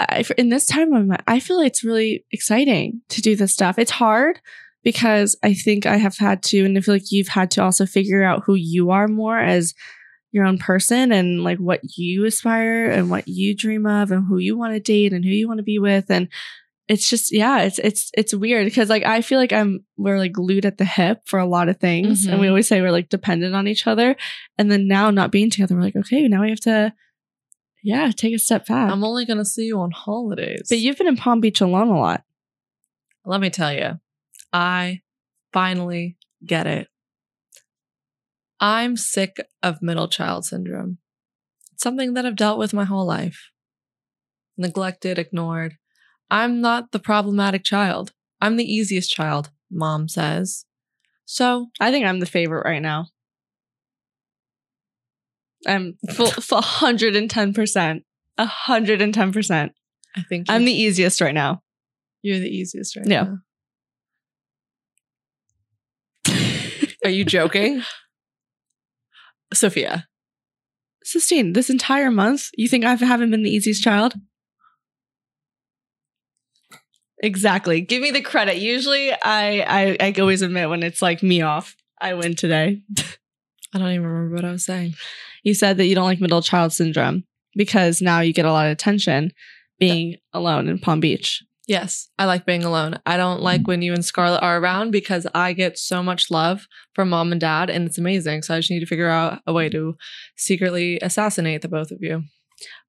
I, 0.00 0.24
in 0.36 0.48
this 0.48 0.66
time 0.66 0.92
of 0.92 1.06
my, 1.06 1.18
I 1.26 1.40
feel 1.40 1.58
it's 1.60 1.82
really 1.82 2.24
exciting 2.30 3.00
to 3.08 3.20
do 3.20 3.34
this 3.34 3.52
stuff. 3.52 3.78
It's 3.78 3.90
hard 3.90 4.40
because 4.84 5.36
I 5.42 5.54
think 5.54 5.86
I 5.86 5.96
have 5.96 6.16
had 6.18 6.42
to, 6.44 6.64
and 6.64 6.76
I 6.76 6.80
feel 6.80 6.94
like 6.94 7.10
you've 7.12 7.28
had 7.28 7.50
to 7.52 7.62
also 7.62 7.84
figure 7.86 8.22
out 8.22 8.44
who 8.44 8.54
you 8.54 8.90
are 8.90 9.08
more 9.08 9.38
as 9.38 9.74
your 10.32 10.44
own 10.44 10.58
person 10.58 11.10
and 11.12 11.42
like 11.42 11.58
what 11.58 11.80
you 11.96 12.24
aspire 12.26 12.90
and 12.90 13.10
what 13.10 13.26
you 13.26 13.54
dream 13.56 13.86
of 13.86 14.10
and 14.10 14.26
who 14.26 14.38
you 14.38 14.56
want 14.58 14.74
to 14.74 14.80
date 14.80 15.12
and 15.12 15.24
who 15.24 15.30
you 15.30 15.48
want 15.48 15.58
to 15.58 15.64
be 15.64 15.78
with. 15.78 16.10
And 16.10 16.28
it's 16.86 17.08
just 17.10 17.30
yeah 17.34 17.60
it's 17.62 17.78
it's 17.80 18.10
it's 18.16 18.32
weird 18.32 18.64
because 18.64 18.88
like 18.88 19.04
i 19.04 19.20
feel 19.20 19.38
like 19.38 19.52
i'm 19.52 19.84
we're 19.98 20.16
like 20.16 20.32
glued 20.32 20.64
at 20.64 20.78
the 20.78 20.86
hip 20.86 21.20
for 21.26 21.38
a 21.38 21.44
lot 21.44 21.68
of 21.68 21.76
things 21.78 22.24
and 22.24 22.40
we 22.40 22.46
Mhm. 22.46 22.48
always 22.48 22.66
say 22.66 22.80
we're 22.80 22.90
like 22.90 23.10
dependent 23.10 23.54
on 23.54 23.68
each 23.68 23.86
other. 23.86 24.16
And 24.56 24.70
then 24.72 24.88
now 24.88 25.10
not 25.10 25.30
being 25.30 25.50
together 25.50 25.74
we're 25.74 25.82
like 25.82 25.96
okay 25.96 26.26
now 26.28 26.40
we 26.40 26.48
have 26.48 26.60
to 26.60 26.94
yeah 27.82 28.10
take 28.16 28.34
a 28.34 28.38
step 28.38 28.66
back. 28.66 28.90
I'm 28.90 29.04
only 29.04 29.26
gonna 29.26 29.44
see 29.44 29.64
you 29.66 29.78
on 29.80 29.90
holidays. 29.90 30.66
but 30.70 30.78
you've 30.78 30.96
been 30.96 31.08
in 31.08 31.16
palm 31.18 31.40
beach 31.40 31.60
alone 31.60 31.88
a 31.88 31.98
lot. 31.98 32.24
Let 33.26 33.40
me 33.42 33.50
tell 33.50 33.72
you, 33.72 34.00
I 34.52 35.00
finally 35.52 36.16
get 36.44 36.66
it. 36.66 36.88
I'm 38.60 38.96
sick 38.96 39.36
of 39.62 39.82
middle 39.82 40.08
child 40.08 40.44
syndrome. 40.44 40.98
It's 41.72 41.82
something 41.82 42.14
that 42.14 42.26
I've 42.26 42.36
dealt 42.36 42.58
with 42.58 42.74
my 42.74 42.84
whole 42.84 43.06
life. 43.06 43.50
Neglected, 44.56 45.18
ignored. 45.18 45.76
I'm 46.30 46.60
not 46.60 46.90
the 46.92 46.98
problematic 46.98 47.62
child. 47.64 48.12
I'm 48.40 48.56
the 48.56 48.64
easiest 48.64 49.10
child, 49.10 49.50
mom 49.70 50.08
says. 50.08 50.64
So 51.30 51.66
i 51.78 51.90
think 51.90 52.06
i'm 52.06 52.20
the 52.20 52.26
favorite 52.26 52.64
right 52.64 52.80
now 52.80 53.08
i'm 55.66 55.98
full, 56.10 56.26
full 56.30 56.62
110% 56.62 58.02
110% 58.38 59.70
I 60.16 60.22
think 60.22 60.46
i'm 60.48 60.64
the 60.64 60.72
easiest 60.72 61.20
right 61.20 61.34
now 61.34 61.62
you're 62.22 62.38
the 62.38 62.48
easiest 62.48 62.96
right 62.96 63.06
Yeah. 63.06 63.22
now. 63.24 63.38
Are 67.04 67.10
you 67.10 67.24
joking? 67.24 67.82
Sophia. 69.54 70.06
Sistine, 71.04 71.54
this 71.54 71.70
entire 71.70 72.10
month, 72.10 72.48
you 72.56 72.68
think 72.68 72.84
I 72.84 72.94
haven't 72.94 73.30
been 73.30 73.42
the 73.42 73.50
easiest 73.50 73.82
child? 73.82 74.14
Exactly. 77.22 77.80
Give 77.80 78.02
me 78.02 78.10
the 78.10 78.20
credit. 78.20 78.58
Usually, 78.58 79.12
I, 79.12 79.16
I 79.60 79.96
I 80.00 80.14
always 80.20 80.42
admit 80.42 80.68
when 80.68 80.82
it's 80.82 81.02
like 81.02 81.22
me 81.22 81.40
off. 81.42 81.74
I 82.00 82.14
win 82.14 82.36
today. 82.36 82.82
I 83.74 83.78
don't 83.78 83.90
even 83.90 84.06
remember 84.06 84.36
what 84.36 84.44
I 84.44 84.52
was 84.52 84.64
saying. 84.64 84.94
You 85.42 85.54
said 85.54 85.76
that 85.78 85.86
you 85.86 85.94
don't 85.94 86.04
like 86.04 86.20
middle 86.20 86.42
child 86.42 86.72
syndrome 86.72 87.24
because 87.56 88.00
now 88.00 88.20
you 88.20 88.32
get 88.32 88.44
a 88.44 88.52
lot 88.52 88.66
of 88.66 88.72
attention 88.72 89.32
being 89.78 90.16
alone 90.32 90.68
in 90.68 90.78
Palm 90.78 91.00
Beach. 91.00 91.42
Yes, 91.68 92.08
I 92.18 92.24
like 92.24 92.46
being 92.46 92.64
alone. 92.64 92.98
I 93.04 93.18
don't 93.18 93.42
like 93.42 93.68
when 93.68 93.82
you 93.82 93.92
and 93.92 94.02
Scarlet 94.04 94.40
are 94.40 94.58
around 94.58 94.90
because 94.90 95.26
I 95.34 95.52
get 95.52 95.78
so 95.78 96.02
much 96.02 96.30
love 96.30 96.66
from 96.94 97.10
mom 97.10 97.30
and 97.30 97.40
dad, 97.40 97.68
and 97.68 97.86
it's 97.86 97.98
amazing. 97.98 98.42
So 98.42 98.54
I 98.54 98.58
just 98.58 98.70
need 98.70 98.80
to 98.80 98.86
figure 98.86 99.08
out 99.10 99.40
a 99.46 99.52
way 99.52 99.68
to 99.68 99.94
secretly 100.34 100.98
assassinate 101.02 101.60
the 101.60 101.68
both 101.68 101.90
of 101.90 101.98
you. 102.00 102.24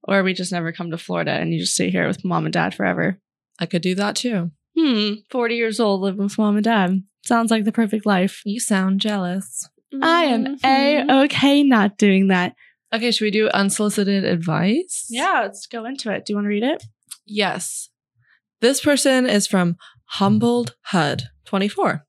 Or 0.04 0.24
we 0.24 0.34
just 0.34 0.54
never 0.54 0.72
come 0.72 0.92
to 0.92 0.98
Florida 0.98 1.32
and 1.32 1.54
you 1.54 1.60
just 1.60 1.74
stay 1.74 1.90
here 1.90 2.08
with 2.08 2.24
mom 2.26 2.46
and 2.46 2.54
dad 2.54 2.74
forever. 2.74 3.20
I 3.60 3.66
could 3.66 3.82
do 3.82 3.96
that 3.96 4.16
too. 4.16 4.52
Hmm. 4.78 5.16
40 5.30 5.56
years 5.56 5.80
old, 5.82 6.00
living 6.02 6.24
with 6.24 6.38
mom 6.38 6.56
and 6.56 6.64
dad. 6.64 7.04
Sounds 7.26 7.52
like 7.52 7.66
the 7.66 7.74
perfect 7.74 8.06
life. 8.06 8.42
You 8.46 8.62
sound 8.62 9.02
jealous. 9.02 9.68
I 10.02 10.24
am 10.24 10.56
Mhm. 10.58 11.10
a 11.10 11.24
okay 11.26 11.64
not 11.64 11.98
doing 11.98 12.30
that. 12.30 12.56
Okay, 12.94 13.12
should 13.12 13.26
we 13.26 13.32
do 13.32 13.50
unsolicited 13.50 14.24
advice? 14.24 15.06
Yeah, 15.10 15.42
let's 15.42 15.68
go 15.68 15.84
into 15.86 16.12
it. 16.12 16.26
Do 16.26 16.32
you 16.32 16.38
want 16.38 16.46
to 16.46 16.50
read 16.50 16.64
it? 16.64 16.84
Yes. 17.26 17.90
This 18.62 18.82
person 18.82 19.26
is 19.26 19.48
from 19.48 19.78
Humbled 20.06 20.76
HUD 20.84 21.24
24. 21.46 22.06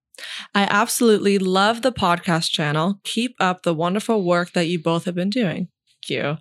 I 0.55 0.67
absolutely 0.69 1.39
love 1.39 1.83
the 1.83 1.93
podcast 1.93 2.51
channel. 2.51 3.01
Keep 3.05 3.37
up 3.39 3.63
the 3.63 3.75
wonderful 3.75 4.25
work 4.25 4.53
that 4.53 4.67
you 4.67 4.83
both 4.83 5.05
have 5.05 5.15
been 5.15 5.31
doing. 5.31 5.69
Thank 5.87 6.11
you. 6.11 6.37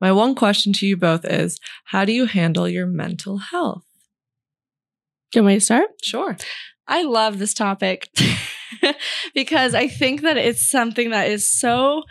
My 0.00 0.10
one 0.10 0.34
question 0.34 0.72
to 0.74 0.86
you 0.86 0.96
both 0.96 1.24
is 1.24 1.60
how 1.86 2.04
do 2.04 2.12
you 2.12 2.26
handle 2.26 2.68
your 2.68 2.86
mental 2.86 3.38
health? 3.38 3.84
Do 5.30 5.38
you 5.38 5.44
want 5.44 5.54
me 5.54 5.56
to 5.58 5.64
start? 5.64 5.90
Sure. 6.02 6.36
I 6.88 7.02
love 7.02 7.38
this 7.38 7.54
topic 7.54 8.08
because 9.34 9.74
I 9.74 9.86
think 9.86 10.22
that 10.22 10.36
it's 10.36 10.68
something 10.68 11.10
that 11.10 11.28
is 11.28 11.48
so, 11.48 12.02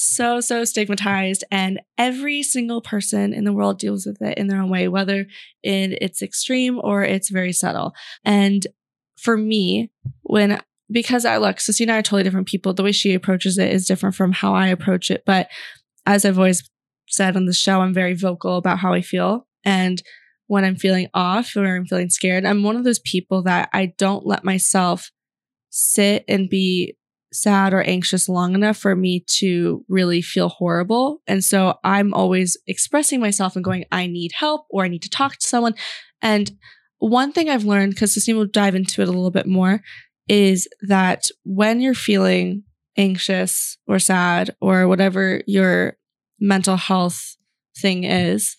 so, 0.00 0.40
so 0.40 0.64
stigmatized, 0.64 1.42
and 1.50 1.80
every 1.98 2.44
single 2.44 2.80
person 2.80 3.34
in 3.34 3.42
the 3.42 3.52
world 3.52 3.80
deals 3.80 4.06
with 4.06 4.22
it 4.22 4.38
in 4.38 4.46
their 4.46 4.62
own 4.62 4.70
way, 4.70 4.86
whether 4.86 5.26
in 5.64 5.98
it's 6.00 6.22
extreme 6.22 6.78
or 6.80 7.02
it's 7.02 7.30
very 7.30 7.52
subtle. 7.52 7.94
And 8.24 8.64
for 9.16 9.36
me, 9.36 9.90
when 10.22 10.60
because 10.88 11.24
I 11.24 11.38
look, 11.38 11.58
Sistine 11.58 11.88
and 11.88 11.96
I 11.96 11.98
are 11.98 12.02
totally 12.02 12.22
different 12.22 12.46
people. 12.46 12.72
The 12.72 12.84
way 12.84 12.92
she 12.92 13.12
approaches 13.12 13.58
it 13.58 13.72
is 13.72 13.86
different 13.86 14.14
from 14.14 14.30
how 14.30 14.54
I 14.54 14.68
approach 14.68 15.10
it. 15.10 15.24
But 15.26 15.48
as 16.06 16.24
I've 16.24 16.38
always 16.38 16.70
said 17.08 17.36
on 17.36 17.46
the 17.46 17.52
show, 17.52 17.80
I'm 17.80 17.92
very 17.92 18.14
vocal 18.14 18.56
about 18.56 18.78
how 18.78 18.92
I 18.92 19.02
feel. 19.02 19.48
And 19.64 20.00
when 20.46 20.64
I'm 20.64 20.76
feeling 20.76 21.08
off 21.12 21.56
or 21.56 21.76
I'm 21.76 21.86
feeling 21.86 22.08
scared, 22.08 22.46
I'm 22.46 22.62
one 22.62 22.76
of 22.76 22.84
those 22.84 23.00
people 23.00 23.42
that 23.42 23.68
I 23.72 23.94
don't 23.98 24.24
let 24.24 24.44
myself 24.44 25.10
sit 25.70 26.24
and 26.28 26.48
be 26.48 26.96
sad 27.40 27.72
or 27.72 27.82
anxious 27.82 28.28
long 28.28 28.54
enough 28.54 28.76
for 28.76 28.94
me 28.94 29.24
to 29.38 29.84
really 29.88 30.20
feel 30.22 30.48
horrible. 30.48 31.22
And 31.26 31.44
so 31.44 31.78
I'm 31.84 32.12
always 32.14 32.56
expressing 32.66 33.20
myself 33.20 33.56
and 33.56 33.64
going, 33.64 33.84
I 33.92 34.06
need 34.06 34.32
help 34.32 34.66
or 34.70 34.84
I 34.84 34.88
need 34.88 35.02
to 35.02 35.10
talk 35.10 35.36
to 35.36 35.46
someone. 35.46 35.74
And 36.20 36.50
one 36.98 37.32
thing 37.32 37.48
I've 37.48 37.64
learned, 37.64 37.94
because 37.94 38.14
Sistine 38.14 38.36
will 38.36 38.46
dive 38.46 38.74
into 38.74 39.02
it 39.02 39.08
a 39.08 39.12
little 39.12 39.30
bit 39.30 39.46
more, 39.46 39.82
is 40.28 40.68
that 40.82 41.26
when 41.44 41.80
you're 41.80 41.94
feeling 41.94 42.64
anxious 42.96 43.78
or 43.86 43.98
sad 43.98 44.54
or 44.60 44.88
whatever 44.88 45.42
your 45.46 45.96
mental 46.40 46.76
health 46.76 47.36
thing 47.76 48.04
is, 48.04 48.56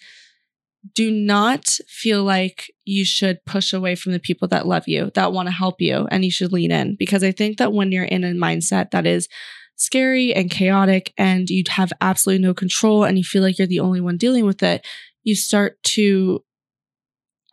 do 0.95 1.11
not 1.11 1.65
feel 1.87 2.23
like 2.23 2.71
you 2.85 3.03
should 3.03 3.43
push 3.45 3.73
away 3.73 3.95
from 3.95 4.13
the 4.13 4.19
people 4.19 4.47
that 4.47 4.67
love 4.67 4.87
you, 4.87 5.11
that 5.15 5.33
want 5.33 5.47
to 5.47 5.53
help 5.53 5.81
you, 5.81 6.07
and 6.09 6.23
you 6.23 6.31
should 6.31 6.53
lean 6.53 6.71
in. 6.71 6.95
Because 6.97 7.23
I 7.23 7.31
think 7.31 7.57
that 7.57 7.73
when 7.73 7.91
you're 7.91 8.03
in 8.03 8.23
a 8.23 8.31
mindset 8.31 8.91
that 8.91 9.05
is 9.05 9.27
scary 9.75 10.33
and 10.33 10.51
chaotic 10.51 11.13
and 11.17 11.49
you 11.49 11.63
have 11.69 11.91
absolutely 12.01 12.43
no 12.43 12.53
control 12.53 13.03
and 13.03 13.17
you 13.17 13.23
feel 13.23 13.41
like 13.41 13.57
you're 13.57 13.67
the 13.67 13.79
only 13.79 14.01
one 14.01 14.17
dealing 14.17 14.45
with 14.45 14.61
it, 14.63 14.85
you 15.23 15.35
start 15.35 15.81
to 15.83 16.43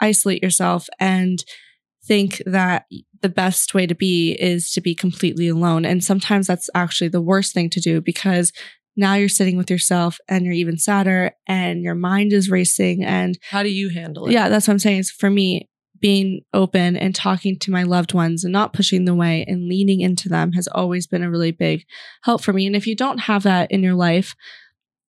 isolate 0.01 0.43
yourself 0.43 0.89
and 1.01 1.45
think 2.05 2.43
that 2.47 2.87
the 3.23 3.29
best 3.29 3.75
way 3.75 3.87
to 3.87 3.95
be 3.95 4.33
is 4.33 4.71
to 4.73 4.81
be 4.81 4.95
completely 4.95 5.49
alone. 5.49 5.85
And 5.85 6.03
sometimes 6.03 6.47
that's 6.47 6.71
actually 6.75 7.09
the 7.09 7.21
worst 7.21 7.55
thing 7.55 7.71
to 7.71 7.81
do 7.81 8.01
because 8.01 8.53
now 8.97 9.15
you're 9.15 9.29
sitting 9.29 9.57
with 9.57 9.71
yourself 9.71 10.19
and 10.29 10.45
you're 10.45 10.55
even 10.55 10.79
sadder 10.79 11.33
and 11.47 11.83
your 11.83 11.95
mind 11.95 12.33
is 12.33 12.51
racing. 12.51 13.05
And 13.05 13.39
How 13.51 13.63
do 13.63 13.69
you 13.69 13.91
handle 13.91 14.27
it? 14.27 14.33
yeah, 14.33 14.49
that's 14.49 14.67
what 14.67 14.73
I'm 14.73 14.79
saying 14.79 14.99
is 14.99 15.11
for 15.11 15.31
me, 15.31 15.69
being 15.99 16.43
open 16.53 16.95
and 16.95 17.15
talking 17.15 17.59
to 17.59 17.71
my 17.71 17.83
loved 17.83 18.13
ones 18.13 18.45
and 18.45 18.53
not 18.53 18.75
pushing 18.75 19.07
them 19.07 19.15
away 19.15 19.45
and 19.49 19.67
leaning 19.67 20.01
into 20.01 20.29
them 20.29 20.53
has 20.53 20.69
always 20.69 21.07
been 21.07 21.23
a 21.23 21.31
really 21.31 21.53
big 21.53 21.85
help 22.23 22.43
for 22.43 22.53
me. 22.53 22.67
And 22.67 22.77
if 22.77 22.87
you 22.87 22.95
don't 22.95 23.19
have 23.21 23.45
that 23.45 23.71
in 23.71 23.83
your 23.83 23.95
life, 23.95 24.35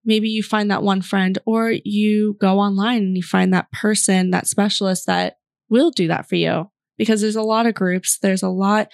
maybe 0.06 0.30
you 0.30 0.42
find 0.42 0.72
that 0.72 0.84
one 0.84 1.02
friend 1.02 1.38
or 1.46 1.74
you 1.84 2.38
go 2.40 2.60
online 2.60 3.04
and 3.04 3.18
you 3.18 3.24
find 3.24 3.54
that 3.54 3.70
person, 3.74 4.32
that 4.32 4.48
specialist 4.48 5.06
that 5.08 5.36
will 5.70 5.92
do 5.92 6.08
that 6.08 6.28
for 6.30 6.36
you. 6.36 6.72
Because 6.98 7.22
there's 7.22 7.36
a 7.36 7.42
lot 7.44 7.68
of 7.68 7.76
groups, 7.76 8.18
there's 8.20 8.42
a 8.42 8.50
lot 8.50 8.88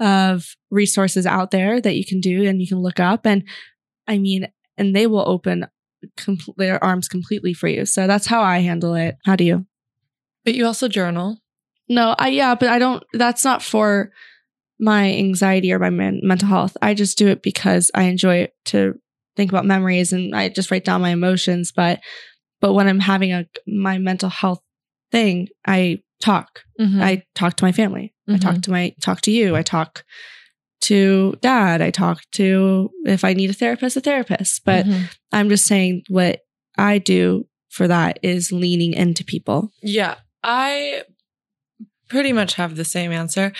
of 0.00 0.46
resources 0.70 1.26
out 1.26 1.50
there 1.50 1.80
that 1.80 1.94
you 1.94 2.04
can 2.04 2.20
do 2.20 2.48
and 2.48 2.60
you 2.60 2.66
can 2.66 2.78
look 2.80 2.98
up. 2.98 3.26
And 3.26 3.44
I 4.06 4.18
mean, 4.18 4.48
and 4.76 4.94
they 4.94 5.06
will 5.06 5.26
open 5.28 5.66
com- 6.16 6.38
their 6.56 6.82
arms 6.82 7.08
completely 7.08 7.54
for 7.54 7.68
you. 7.68 7.86
So 7.86 8.06
that's 8.06 8.26
how 8.26 8.42
I 8.42 8.58
handle 8.58 8.94
it. 8.94 9.16
How 9.24 9.36
do 9.36 9.44
you? 9.44 9.66
But 10.44 10.54
you 10.54 10.66
also 10.66 10.88
journal. 10.88 11.38
No, 11.88 12.14
I 12.18 12.28
yeah, 12.28 12.54
but 12.54 12.68
I 12.68 12.78
don't. 12.78 13.02
That's 13.12 13.44
not 13.44 13.62
for 13.62 14.10
my 14.78 15.12
anxiety 15.12 15.72
or 15.72 15.78
my 15.78 15.90
men- 15.90 16.20
mental 16.22 16.48
health. 16.48 16.76
I 16.82 16.94
just 16.94 17.16
do 17.18 17.28
it 17.28 17.42
because 17.42 17.90
I 17.94 18.04
enjoy 18.04 18.36
it 18.38 18.52
to 18.66 18.94
think 19.36 19.50
about 19.50 19.66
memories 19.66 20.12
and 20.12 20.34
I 20.34 20.48
just 20.48 20.70
write 20.70 20.84
down 20.84 21.00
my 21.02 21.10
emotions. 21.10 21.72
But 21.74 22.00
but 22.60 22.72
when 22.72 22.88
I'm 22.88 23.00
having 23.00 23.32
a 23.32 23.46
my 23.66 23.98
mental 23.98 24.28
health 24.30 24.60
thing, 25.12 25.48
I 25.66 26.00
talk. 26.20 26.60
Mhm. 26.80 27.00
I 27.02 27.22
talk 27.34 27.56
to 27.56 27.64
my 27.64 27.72
family. 27.72 28.14
I 28.28 28.32
Mhm. 28.32 28.40
talk 28.40 28.62
to 28.62 28.70
my 28.70 28.94
talk 29.02 29.20
to 29.22 29.30
you. 29.30 29.56
I 29.56 29.62
talk 29.62 30.04
to 30.82 31.34
dad. 31.40 31.80
I 31.80 31.90
talk 31.90 32.22
to 32.32 32.90
if 33.04 33.24
I 33.24 33.32
need 33.32 33.50
a 33.50 33.54
therapist, 33.54 33.96
a 33.96 34.00
therapist. 34.00 34.64
But 34.64 34.86
Mhm. 34.86 35.08
I'm 35.32 35.48
just 35.48 35.66
saying 35.66 36.02
what 36.08 36.40
I 36.76 36.98
do 36.98 37.46
for 37.70 37.88
that 37.88 38.18
is 38.22 38.52
leaning 38.52 38.92
into 38.92 39.24
people. 39.24 39.72
Yeah, 39.82 40.16
I 40.42 41.02
pretty 42.08 42.32
much 42.32 42.54
have 42.54 42.76
the 42.76 42.84
same 42.84 43.12
answer. 43.12 43.52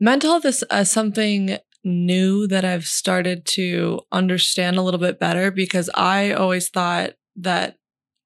Mental 0.00 0.30
health 0.30 0.44
is 0.44 0.64
uh, 0.70 0.84
something 0.84 1.58
new 1.84 2.46
that 2.46 2.64
I've 2.64 2.86
started 2.86 3.44
to 3.46 4.00
understand 4.10 4.76
a 4.76 4.82
little 4.82 5.00
bit 5.00 5.18
better 5.18 5.50
because 5.50 5.88
I 5.94 6.32
always 6.32 6.68
thought 6.68 7.12
that 7.36 7.76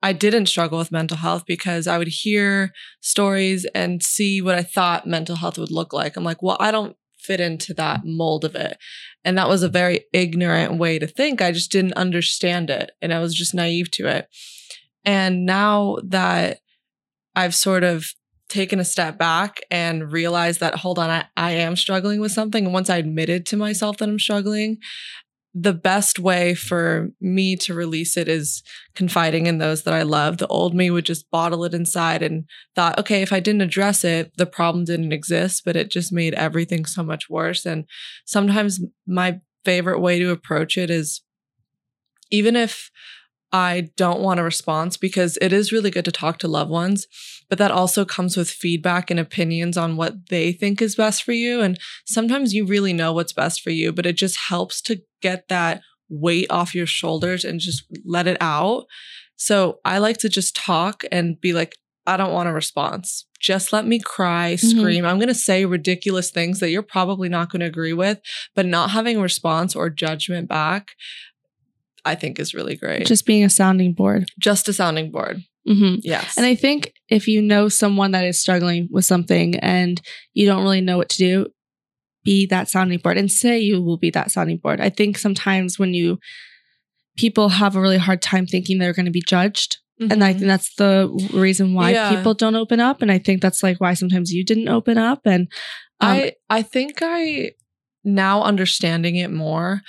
I 0.03 0.13
didn't 0.13 0.47
struggle 0.47 0.79
with 0.79 0.91
mental 0.91 1.19
health 1.19 1.45
because 1.47 1.87
I 1.87 1.99
would 1.99 2.09
hear 2.09 2.73
stories 3.01 3.67
and 3.75 4.03
see 4.03 4.43
what 4.43 4.57
I 4.57 4.63
thought 4.63 5.07
mental 5.07 5.37
health 5.37 5.59
would 5.59 5.71
look 5.71 5.93
like. 5.93 6.17
I'm 6.17 6.25
like, 6.25 6.43
well, 6.43 6.57
I 6.59 6.71
don't 6.71 6.97
fit 7.23 7.41
into 7.41 7.75
that 7.75 8.05
mold 8.05 8.45
of 8.45 8.55
it. 8.55 8.79
And 9.25 9.39
that 9.39 9.49
was 9.49 9.63
a 9.63 9.69
very 9.69 10.05
ignorant 10.13 10.79
way 10.79 10.99
to 10.99 11.07
think. 11.07 11.41
I 11.41 11.53
just 11.53 11.71
didn't 11.71 11.95
understand 11.95 12.71
it 12.71 12.93
and 13.01 13.13
I 13.13 13.21
was 13.21 13.35
just 13.35 13.55
naive 13.55 13.91
to 13.93 14.07
it. 14.07 14.29
And 15.05 15.47
now 15.47 15.99
that 16.05 16.61
I've 17.35 17.55
sort 17.55 17.85
of 17.85 18.07
taken 18.49 18.79
a 18.79 18.85
step 18.85 19.19
back 19.19 19.61
and 19.71 20.13
realized 20.13 20.61
that, 20.61 20.75
hold 20.77 20.99
on, 20.99 21.09
I, 21.09 21.25
I 21.37 21.53
am 21.53 21.75
struggling 21.75 22.21
with 22.21 22.33
something. 22.33 22.67
And 22.67 22.75
once 22.75 22.91
I 22.91 22.99
admitted 22.99 23.47
to 23.47 23.57
myself 23.57 23.97
that 23.97 24.09
I'm 24.09 24.19
struggling, 24.19 24.79
the 25.55 25.75
best 25.75 26.19
way 26.19 26.55
for 26.55 27.11
me 27.21 27.57
to 27.57 27.75
release 27.75 28.17
it 28.17 28.27
is 28.27 28.63
confiding 28.95 29.47
in 29.47 29.59
those 29.59 29.83
that 29.83 29.93
I 29.93 30.03
love. 30.03 30.39
The 30.39 30.47
old 30.47 30.75
me 30.75 30.91
would 30.91 31.05
just 31.05 31.31
bottle 31.31 31.65
it 31.65 31.75
inside 31.75 32.23
and 32.23 32.45
thought, 32.75 32.99
okay, 32.99 33.21
if 33.21 33.33
I 33.33 33.41
didn't 33.41 33.61
address 33.61 34.03
it, 34.03 34.33
the 34.39 34.47
problem 34.47 34.85
didn't 34.85 35.13
exist, 35.13 35.63
but 35.65 35.77
it 35.77 35.91
just 35.91 36.13
made 36.13 36.33
everything 36.35 36.87
so 36.87 37.03
much 37.03 37.29
worse. 37.29 37.67
And 37.67 37.85
sometimes 38.25 38.81
my 39.07 39.41
favorite 39.65 40.01
way 40.01 40.19
to 40.19 40.31
approach 40.31 40.79
it 40.79 40.91
is 40.91 41.23
even 42.31 42.57
if 42.57 42.91
I 43.53 43.91
don't 43.97 44.21
want 44.21 44.41
a 44.41 44.43
response 44.45 44.97
because 44.97 45.37
it 45.43 45.53
is 45.53 45.73
really 45.73 45.91
good 45.91 46.07
to 46.07 46.13
talk 46.13 46.39
to 46.39 46.49
loved 46.49 46.71
ones, 46.71 47.07
but 47.51 47.59
that 47.59 47.71
also 47.71 48.05
comes 48.05 48.37
with 48.37 48.49
feedback 48.51 49.11
and 49.11 49.21
opinions 49.21 49.77
on 49.77 49.97
what 49.97 50.29
they 50.31 50.53
think 50.53 50.81
is 50.81 50.97
best 50.97 51.23
for 51.23 51.33
you. 51.33 51.61
And 51.61 51.79
sometimes 52.07 52.55
you 52.55 52.65
really 52.65 52.95
know 52.95 53.13
what's 53.13 53.33
best 53.35 53.61
for 53.61 53.71
you, 53.71 53.93
but 53.93 54.07
it 54.07 54.17
just 54.17 54.39
helps 54.49 54.81
to 54.83 55.03
get 55.21 55.49
that 55.49 55.83
weight 56.09 56.47
off 56.51 56.75
your 56.75 56.87
shoulders 56.87 57.45
and 57.45 57.61
just 57.61 57.85
let 58.07 58.27
it 58.27 58.39
out. 58.41 58.87
So 59.37 59.81
I 59.85 59.99
like 59.99 60.19
to 60.19 60.29
just 60.31 60.57
talk 60.57 61.05
and 61.13 61.39
be 61.41 61.53
like, 61.53 61.77
I 62.07 62.17
don't 62.17 62.33
want 62.33 62.49
a 62.49 62.53
response. 62.53 63.27
Just 63.39 63.73
let 63.73 63.87
me 63.87 63.99
cry, 64.01 64.55
Mhm. 64.55 64.71
scream. 64.79 65.05
I'm 65.05 65.19
going 65.19 65.29
to 65.29 65.35
say 65.35 65.65
ridiculous 65.65 66.31
things 66.31 66.59
that 66.61 66.71
you're 66.71 66.83
probably 66.83 67.29
not 67.29 67.51
going 67.51 67.61
to 67.61 67.67
agree 67.67 67.93
with, 67.93 68.19
but 68.55 68.67
not 68.67 68.91
having 68.91 69.19
a 69.19 69.23
response 69.23 69.77
or 69.77 69.89
judgment 69.91 70.49
back, 70.49 70.93
I 72.05 72.15
think 72.15 72.39
is 72.39 72.55
really 72.55 72.77
great. 72.77 73.07
Just 73.07 73.27
being 73.27 73.45
a 73.45 73.51
sounding 73.51 73.93
board. 73.93 74.31
just 74.39 74.69
a 74.69 74.73
sounding 74.73 75.11
board. 75.11 75.43
hmm 75.67 75.97
Yes. 76.03 76.37
And 76.37 76.45
I 76.47 76.55
think 76.55 76.93
if 77.09 77.29
you 77.29 77.41
know 77.43 77.69
someone 77.69 78.11
that 78.13 78.25
is 78.25 78.41
struggling 78.41 78.89
with 78.91 79.05
something 79.05 79.57
and 79.61 80.01
you 80.35 80.47
don't 80.47 80.63
really 80.65 80.81
know 80.81 80.97
what 80.99 81.09
to 81.11 81.19
do, 81.19 81.47
be 82.25 82.47
that 82.47 82.69
sounding 82.69 82.99
board 82.99 83.19
and 83.19 83.31
say 83.31 83.59
you 83.59 83.81
will 83.83 83.97
be 83.99 84.11
that 84.11 84.31
sounding 84.31 84.57
board. 84.59 84.81
I 84.81 84.91
think 84.91 85.19
sometimes 85.19 85.79
when 85.79 85.93
you 85.95 86.19
people 87.17 87.49
have 87.51 87.77
a 87.77 87.81
really 87.81 87.99
hard 87.99 88.23
time 88.23 88.47
thinking 88.47 88.79
they're 88.79 88.93
going 88.95 89.07
to 89.07 89.13
be 89.13 89.23
judged. 89.27 89.79
And 90.01 90.25
I 90.25 90.33
Mhm. 90.33 90.39
think 90.39 90.47
that's 90.49 90.75
the 90.77 91.09
reason 91.33 91.75
why 91.75 91.91
Yeah. 91.93 92.09
people 92.17 92.35
don't 92.35 92.57
open 92.57 92.81
up. 92.81 93.03
And 93.03 93.13
I 93.13 93.19
think 93.19 93.41
that's 93.43 93.63
like 93.63 93.81
why 93.81 93.95
sometimes 93.95 94.33
you 94.33 94.45
didn't 94.45 94.69
open 94.69 94.99
up. 94.99 95.21
And 95.27 95.43
um, 96.01 96.11
I 96.11 96.33
I 96.51 96.63
think 96.63 96.99
I 97.03 97.53
now 98.03 98.43
understanding 98.43 99.15
it 99.17 99.31
more, 99.31 99.83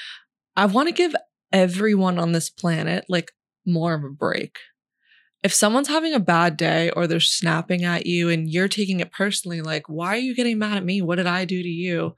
I 0.55 0.65
want 0.67 0.87
to 0.89 0.93
give 0.93 1.15
everyone 1.53 2.19
on 2.19 2.33
this 2.33 2.49
planet 2.49 3.05
like 3.07 3.31
more 3.65 3.93
of 3.93 4.03
a 4.03 4.09
break. 4.09 4.57
If 5.43 5.53
someone's 5.53 5.89
having 5.89 6.13
a 6.13 6.19
bad 6.19 6.57
day 6.57 6.89
or 6.91 7.05
they're 7.05 7.19
snapping 7.19 7.83
at 7.83 8.05
you 8.05 8.29
and 8.29 8.49
you're 8.49 8.69
taking 8.69 8.99
it 9.01 9.11
personally, 9.11 9.61
like, 9.61 9.87
why 9.89 10.07
are 10.15 10.17
you 10.17 10.35
getting 10.35 10.57
mad 10.57 10.77
at 10.77 10.85
me? 10.85 11.01
What 11.01 11.17
did 11.17 11.27
I 11.27 11.45
do 11.45 11.61
to 11.61 11.69
you? 11.69 12.15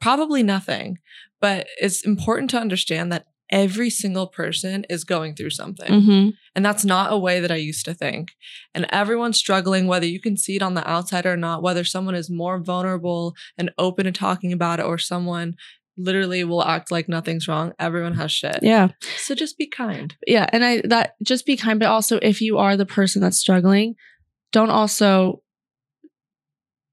Probably 0.00 0.42
nothing. 0.42 0.98
But 1.40 1.66
it's 1.80 2.04
important 2.04 2.50
to 2.50 2.58
understand 2.58 3.10
that 3.12 3.26
every 3.50 3.88
single 3.90 4.26
person 4.26 4.84
is 4.90 5.04
going 5.04 5.34
through 5.34 5.50
something. 5.50 5.90
mhm. 5.90 6.32
And 6.54 6.64
that's 6.64 6.84
not 6.84 7.12
a 7.12 7.18
way 7.18 7.40
that 7.40 7.52
I 7.52 7.56
used 7.56 7.84
to 7.84 7.94
think. 7.94 8.32
And 8.74 8.86
everyone's 8.90 9.38
struggling, 9.38 9.86
whether 9.86 10.06
you 10.06 10.20
can 10.20 10.36
see 10.36 10.56
it 10.56 10.62
on 10.62 10.74
the 10.74 10.88
outside 10.88 11.26
or 11.26 11.36
not, 11.36 11.62
whether 11.62 11.84
someone 11.84 12.14
is 12.14 12.28
more 12.30 12.58
vulnerable 12.58 13.34
and 13.56 13.70
open 13.78 14.04
to 14.06 14.12
talking 14.12 14.52
about 14.52 14.80
it 14.80 14.86
or 14.86 14.98
someone 14.98 15.54
literally 15.96 16.44
will 16.44 16.62
act 16.62 16.90
like 16.90 17.08
nothing's 17.08 17.48
wrong. 17.48 17.72
Everyone 17.78 18.14
has 18.14 18.30
shit. 18.30 18.58
yeah. 18.62 18.88
So 19.18 19.34
just 19.34 19.56
be 19.58 19.66
kind. 19.66 20.14
yeah 20.26 20.46
and 20.52 20.64
i 20.64 20.80
that 20.84 21.14
just 21.22 21.46
be 21.46 21.56
kind 21.56 21.78
but 21.80 21.88
also 21.88 22.18
if 22.22 22.40
you 22.40 22.58
are 22.58 22.76
the 22.76 22.86
person 22.86 23.22
that's 23.22 23.38
struggling 23.38 23.94
don't 24.52 24.70
also 24.70 25.42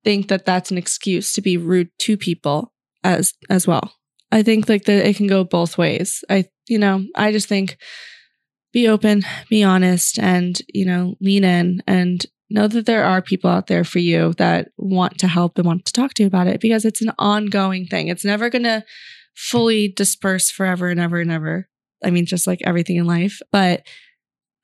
think 0.04 0.28
that 0.28 0.46
that's 0.46 0.72
an 0.72 0.78
excuse 0.78 1.34
to 1.34 1.42
be 1.42 1.58
rude 1.58 1.90
to 2.00 2.18
people 2.18 2.74
as 3.04 3.34
as 3.50 3.68
well 3.68 3.94
i 4.32 4.42
think 4.44 4.68
like 4.68 4.86
that 4.86 5.08
it 5.08 5.16
can 5.16 5.28
go 5.28 5.44
both 5.44 5.78
ways 5.78 6.24
i 6.30 6.46
you 6.68 6.78
know 6.78 7.06
i 7.16 7.32
just 7.32 7.48
think 7.48 7.78
be 8.72 8.88
open 8.88 9.24
be 9.50 9.64
honest 9.64 10.20
and 10.20 10.62
you 10.74 10.86
know 10.86 11.16
lean 11.22 11.44
in 11.44 11.82
and 11.88 12.26
know 12.54 12.68
that 12.68 12.86
there 12.86 13.04
are 13.04 13.22
people 13.22 13.50
out 13.50 13.68
there 13.68 13.84
for 13.84 14.00
you 14.00 14.34
that 14.38 14.70
want 14.78 15.18
to 15.20 15.28
help 15.28 15.58
and 15.58 15.68
want 15.68 15.86
to 15.86 15.94
talk 15.94 16.14
to 16.14 16.24
you 16.24 16.28
about 16.28 16.48
it 16.48 16.62
because 16.62 16.86
it's 16.86 17.02
an 17.02 17.12
ongoing 17.20 17.86
thing 17.86 18.08
it's 18.08 18.26
never 18.26 18.50
going 18.50 18.64
to 18.64 18.84
fully 19.36 19.88
disperse 19.88 20.52
forever 20.52 20.90
and 20.90 21.00
ever 21.00 21.20
and 21.20 21.32
ever 21.32 21.68
I 22.04 22.12
mean, 22.12 22.26
just 22.26 22.46
like 22.48 22.62
everything 22.66 22.98
in 22.98 23.06
life. 23.06 23.42
But 23.52 23.88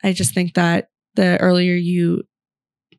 I 0.04 0.14
just 0.14 0.34
think 0.34 0.54
that 0.56 0.90
the 1.16 1.40
earlier 1.40 1.74
you 1.74 2.24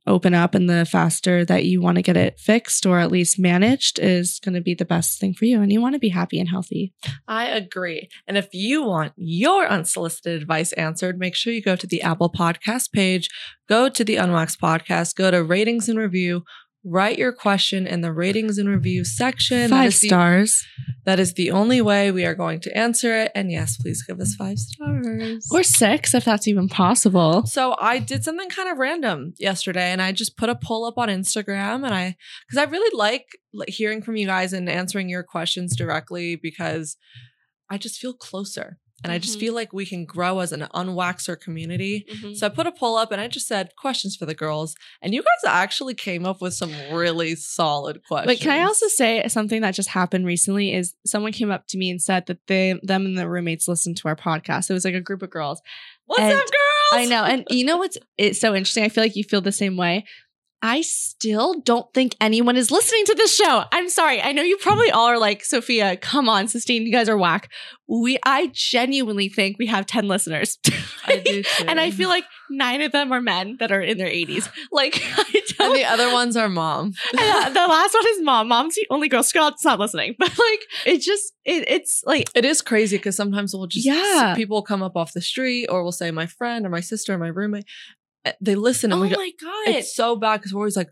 open 0.06 0.34
up 0.34 0.54
and 0.54 0.68
the 0.68 0.84
faster 0.84 1.44
that 1.44 1.64
you 1.64 1.80
want 1.80 1.96
to 1.96 2.02
get 2.02 2.16
it 2.16 2.38
fixed 2.38 2.86
or 2.86 2.98
at 2.98 3.12
least 3.12 3.38
managed 3.38 3.98
is 3.98 4.40
going 4.42 4.54
to 4.54 4.60
be 4.60 4.74
the 4.74 4.84
best 4.84 5.20
thing 5.20 5.34
for 5.34 5.44
you. 5.44 5.60
And 5.60 5.72
you 5.72 5.80
want 5.80 5.94
to 5.94 5.98
be 5.98 6.08
happy 6.08 6.40
and 6.40 6.48
healthy. 6.48 6.92
I 7.28 7.46
agree. 7.46 8.08
And 8.26 8.38
if 8.38 8.48
you 8.52 8.82
want 8.82 9.12
your 9.16 9.66
unsolicited 9.66 10.40
advice 10.40 10.72
answered, 10.72 11.18
make 11.18 11.34
sure 11.34 11.52
you 11.52 11.62
go 11.62 11.76
to 11.76 11.86
the 11.86 12.02
Apple 12.02 12.32
Podcast 12.32 12.92
page, 12.92 13.28
go 13.68 13.88
to 13.88 14.04
the 14.04 14.16
Unwaxed 14.16 14.60
Podcast, 14.60 15.14
go 15.14 15.30
to 15.30 15.44
ratings 15.44 15.88
and 15.88 15.98
review, 15.98 16.44
write 16.84 17.18
your 17.18 17.32
question 17.32 17.86
in 17.86 18.00
the 18.00 18.12
ratings 18.12 18.56
and 18.58 18.68
reviews 18.68 19.16
section. 19.16 19.62
That 19.62 19.70
Five 19.70 20.00
the- 20.00 20.08
stars 20.08 20.64
That 21.04 21.20
is 21.20 21.34
the 21.34 21.50
only 21.50 21.80
way 21.82 22.10
we 22.10 22.24
are 22.24 22.34
going 22.34 22.60
to 22.60 22.76
answer 22.76 23.14
it. 23.14 23.32
And 23.34 23.50
yes, 23.52 23.76
please 23.76 24.02
give 24.02 24.18
us 24.20 24.34
five 24.34 24.58
stars. 24.58 25.46
or 25.50 25.62
six 25.62 26.14
if 26.14 26.24
that's 26.24 26.48
even 26.48 26.68
possible. 26.68 27.44
so 27.46 27.76
I 27.80 27.98
did 27.98 28.24
something 28.24 28.48
kind 28.48 28.68
of 28.70 28.78
random 28.78 29.34
yesterday 29.38 29.92
and 29.92 30.00
I 30.02 30.12
just 30.12 30.36
put 30.36 30.48
a 30.48 30.54
poll 30.54 30.84
up 30.86 30.96
on 30.98 31.08
Instagram 31.08 31.84
and 31.84 31.94
I 31.94 32.16
because 32.48 32.58
I 32.66 32.70
really 32.70 32.96
like, 32.96 33.26
hearing 33.68 34.00
from 34.00 34.16
you 34.16 34.26
guys 34.26 34.52
and 34.52 34.68
answering 34.68 35.08
your 35.08 35.22
questions 35.22 35.76
directly 35.76 36.36
because 36.36 36.96
I 37.70 37.78
just 37.78 37.98
feel 38.00 38.14
closer 38.14 38.78
and 39.02 39.12
I 39.12 39.18
just 39.18 39.36
Mhm. 39.36 39.40
feel 39.40 39.54
like 39.54 39.72
we 39.72 39.86
can 39.86 40.04
grow 40.04 40.40
as 40.40 40.52
an 40.52 40.66
unwaxer 40.74 41.40
community. 41.40 42.06
Mm-hmm. 42.10 42.34
So 42.34 42.46
I 42.46 42.48
put 42.50 42.66
a 42.66 42.72
poll 42.72 42.96
up 42.96 43.12
and 43.12 43.20
I 43.20 43.28
just 43.28 43.46
said 43.48 43.70
questions 43.76 44.16
for 44.16 44.26
the 44.26 44.34
girls 44.34 44.74
and 45.02 45.14
you 45.14 45.22
guys 45.22 45.50
actually 45.52 45.94
came 45.94 46.26
up 46.26 46.40
with 46.40 46.54
some 46.54 46.72
really 46.92 47.34
solid 47.34 48.02
questions. 48.06 48.38
But 48.38 48.42
can 48.42 48.52
I 48.52 48.62
also 48.64 48.88
say 48.88 49.26
something 49.28 49.62
that 49.62 49.72
just 49.74 49.90
happened 49.90 50.26
recently 50.26 50.74
is 50.74 50.94
someone 51.06 51.32
came 51.32 51.50
up 51.50 51.66
to 51.68 51.78
me 51.78 51.90
and 51.90 52.00
said 52.00 52.26
that 52.26 52.38
they 52.46 52.78
them 52.82 53.06
and 53.06 53.16
their 53.18 53.28
roommates 53.28 53.68
listened 53.68 53.96
to 53.98 54.08
our 54.08 54.16
podcast. 54.16 54.70
It 54.70 54.74
was 54.74 54.84
like 54.84 54.94
a 54.94 55.00
group 55.00 55.22
of 55.22 55.30
girls. 55.30 55.60
What's 56.06 56.22
and 56.22 56.32
up, 56.32 56.38
girls? 56.38 57.02
I 57.02 57.06
know. 57.06 57.24
And 57.24 57.44
you 57.50 57.64
know 57.64 57.76
what's 57.76 57.96
it's 58.18 58.40
so 58.40 58.54
interesting? 58.54 58.84
I 58.84 58.88
feel 58.88 59.04
like 59.04 59.16
you 59.16 59.24
feel 59.24 59.40
the 59.40 59.52
same 59.52 59.76
way. 59.76 60.04
I 60.62 60.82
still 60.82 61.60
don't 61.60 61.92
think 61.94 62.16
anyone 62.20 62.56
is 62.56 62.70
listening 62.70 63.04
to 63.06 63.14
this 63.14 63.34
show. 63.34 63.64
I'm 63.72 63.88
sorry. 63.88 64.20
I 64.20 64.32
know 64.32 64.42
you 64.42 64.58
probably 64.58 64.90
all 64.90 65.06
are 65.06 65.18
like, 65.18 65.42
Sophia, 65.44 65.96
come 65.96 66.28
on, 66.28 66.48
Sistine, 66.48 66.82
you 66.82 66.92
guys 66.92 67.08
are 67.08 67.16
whack. 67.16 67.50
We 67.88 68.18
I 68.24 68.50
genuinely 68.52 69.28
think 69.28 69.56
we 69.58 69.66
have 69.66 69.86
10 69.86 70.06
listeners. 70.06 70.58
I 71.06 71.16
do 71.16 71.42
too. 71.42 71.64
and 71.66 71.80
I 71.80 71.90
feel 71.90 72.08
like 72.08 72.24
nine 72.50 72.82
of 72.82 72.92
them 72.92 73.10
are 73.10 73.20
men 73.22 73.56
that 73.58 73.72
are 73.72 73.80
in 73.80 73.96
their 73.98 74.08
80s. 74.10 74.48
Like 74.70 75.00
I 75.16 75.42
and 75.60 75.74
the 75.74 75.84
other 75.84 76.12
ones 76.12 76.36
are 76.36 76.48
mom. 76.48 76.92
and, 77.18 77.20
uh, 77.20 77.48
the 77.50 77.66
last 77.66 77.94
one 77.94 78.06
is 78.08 78.22
mom. 78.22 78.48
Mom's 78.48 78.74
the 78.76 78.86
only 78.90 79.08
girl. 79.08 79.22
Scott's 79.22 79.64
not 79.64 79.78
listening. 79.80 80.14
But 80.18 80.28
like 80.28 80.60
it 80.86 80.98
just 80.98 81.32
it, 81.44 81.64
it's 81.68 82.02
like 82.06 82.28
It 82.34 82.44
is 82.44 82.60
crazy 82.62 82.98
because 82.98 83.16
sometimes 83.16 83.54
we'll 83.54 83.66
just 83.66 83.86
Yeah. 83.86 84.34
people 84.36 84.58
will 84.58 84.62
come 84.62 84.82
up 84.82 84.96
off 84.96 85.12
the 85.14 85.20
street 85.22 85.66
or 85.68 85.82
we'll 85.82 85.90
say 85.92 86.10
my 86.10 86.26
friend 86.26 86.66
or 86.66 86.68
my 86.68 86.80
sister 86.80 87.14
or 87.14 87.18
my 87.18 87.28
roommate. 87.28 87.64
Uh, 88.24 88.32
They 88.40 88.54
listen 88.54 88.92
and 88.92 89.00
oh 89.00 89.02
we 89.02 89.10
go, 89.10 89.16
my 89.16 89.30
god. 89.40 89.74
it's 89.74 89.94
so 89.94 90.16
bad 90.16 90.38
because 90.38 90.52
we're 90.52 90.60
always 90.60 90.76
like, 90.76 90.88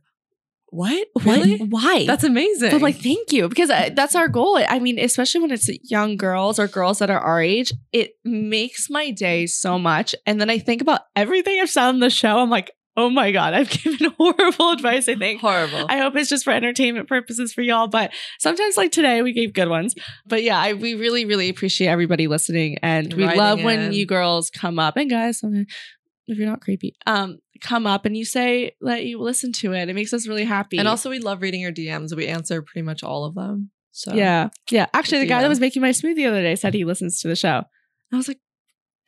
what? 0.70 1.08
What? 1.22 1.60
Why? 1.70 2.04
That's 2.06 2.24
amazing. 2.24 2.74
I'm 2.74 2.82
like, 2.82 3.00
thank 3.00 3.32
you, 3.32 3.48
because 3.48 3.70
uh, 3.70 3.88
that's 3.94 4.14
our 4.14 4.28
goal. 4.28 4.58
I 4.68 4.78
mean, 4.78 4.98
especially 4.98 5.40
when 5.40 5.50
it's 5.50 5.68
young 5.82 6.16
girls 6.16 6.58
or 6.58 6.68
girls 6.68 6.98
that 6.98 7.08
are 7.08 7.20
our 7.20 7.40
age, 7.40 7.72
it 7.92 8.10
makes 8.24 8.90
my 8.90 9.10
day 9.10 9.46
so 9.46 9.78
much. 9.78 10.14
And 10.26 10.40
then 10.40 10.50
I 10.50 10.58
think 10.58 10.82
about 10.82 11.00
everything 11.16 11.58
I've 11.60 11.70
said 11.70 11.88
on 11.88 12.00
the 12.00 12.10
show. 12.10 12.38
I'm 12.38 12.50
like, 12.50 12.70
oh 12.98 13.08
my 13.08 13.30
god, 13.30 13.54
I've 13.54 13.70
given 13.82 14.10
horrible 14.18 14.72
advice. 14.72 15.08
I 15.08 15.14
think. 15.14 15.40
horrible. 15.40 15.86
I 15.88 15.98
hope 15.98 16.16
it's 16.16 16.28
just 16.28 16.44
for 16.44 16.52
entertainment 16.52 17.08
purposes 17.08 17.54
for 17.54 17.62
y'all, 17.62 17.86
but 17.88 18.10
sometimes, 18.38 18.76
like 18.76 18.92
today, 18.92 19.22
we 19.22 19.32
gave 19.32 19.54
good 19.54 19.68
ones. 19.68 19.94
But 20.26 20.42
yeah, 20.42 20.60
I, 20.60 20.74
we 20.74 20.94
really, 20.94 21.24
really 21.24 21.48
appreciate 21.48 21.88
everybody 21.88 22.26
listening, 22.26 22.76
and 22.82 23.14
we 23.14 23.24
Writing 23.24 23.38
love 23.38 23.62
when 23.62 23.92
you 23.94 24.04
girls 24.04 24.50
come 24.50 24.78
up 24.78 24.96
and 24.98 25.08
guys, 25.08 25.42
if 26.28 26.38
you're 26.38 26.46
not 26.48 26.60
creepy, 26.60 26.94
um, 27.06 27.38
come 27.60 27.86
up 27.86 28.04
and 28.06 28.16
you 28.16 28.24
say 28.24 28.72
that 28.82 29.04
you 29.04 29.18
listen 29.20 29.52
to 29.54 29.72
it. 29.72 29.88
It 29.88 29.94
makes 29.94 30.12
us 30.12 30.28
really 30.28 30.44
happy. 30.44 30.78
and 30.78 30.86
also, 30.86 31.10
we 31.10 31.18
love 31.18 31.42
reading 31.42 31.60
your 31.60 31.72
DMs. 31.72 32.14
We 32.14 32.26
answer 32.28 32.62
pretty 32.62 32.82
much 32.84 33.02
all 33.02 33.24
of 33.24 33.34
them. 33.34 33.70
So 33.90 34.14
Yeah. 34.14 34.50
Yeah. 34.70 34.86
Actually, 34.94 35.20
the 35.20 35.26
guy 35.26 35.42
that 35.42 35.48
was 35.48 35.58
making 35.58 35.82
my 35.82 35.90
smoothie 35.90 36.14
the 36.16 36.26
other 36.26 36.42
day 36.42 36.54
said 36.54 36.72
he 36.74 36.84
listens 36.84 37.20
to 37.22 37.28
the 37.28 37.34
show. 37.34 37.64
I 38.12 38.16
was 38.16 38.28
like, 38.28 38.38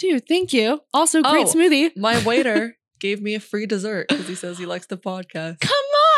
dude, 0.01 0.27
thank 0.27 0.53
you. 0.53 0.81
Also, 0.93 1.23
great 1.23 1.47
Oh. 1.47 1.51
smoothie. 1.55 1.97
my 1.97 2.21
waiter 2.25 2.77
gave 3.01 3.23
me 3.23 3.35
a 3.37 3.41
free 3.41 3.67
dessert 3.67 4.09
because 4.09 4.27
he 4.27 4.35
says 4.35 4.59
he 4.59 4.67
likes 4.67 4.87
the 4.87 4.97
podcast. 4.99 5.61
Come 5.61 5.73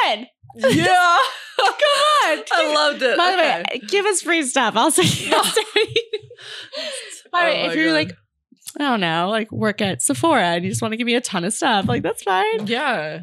on. 0.09 0.27
yeah, 0.57 1.19
Come 1.59 1.69
on. 1.69 2.39
I 2.53 2.73
loved 2.75 3.03
it. 3.03 3.17
By 3.19 3.31
the 3.33 3.37
way, 3.37 3.81
give 3.89 4.07
us 4.07 4.23
free 4.23 4.43
stuff. 4.43 4.75
I'll 4.77 4.91
say. 4.91 5.31
By 7.31 7.45
the 7.45 7.51
way, 7.51 7.63
Oh 7.65 7.71
if 7.71 7.77
you're 7.77 7.87
God. 7.89 7.93
like, 7.95 8.17
I 8.79 8.85
don't 8.85 9.01
know, 9.01 9.29
like 9.31 9.51
work 9.53 9.81
at 9.81 10.03
Sephora 10.03 10.43
and 10.55 10.65
you 10.65 10.71
just 10.71 10.83
want 10.83 10.93
to 10.93 10.97
give 10.97 11.07
me 11.07 11.15
a 11.15 11.21
ton 11.21 11.45
of 11.45 11.53
stuff, 11.53 11.87
like 11.89 12.03
that's 12.03 12.23
fine. 12.23 12.67
yeah, 12.67 13.21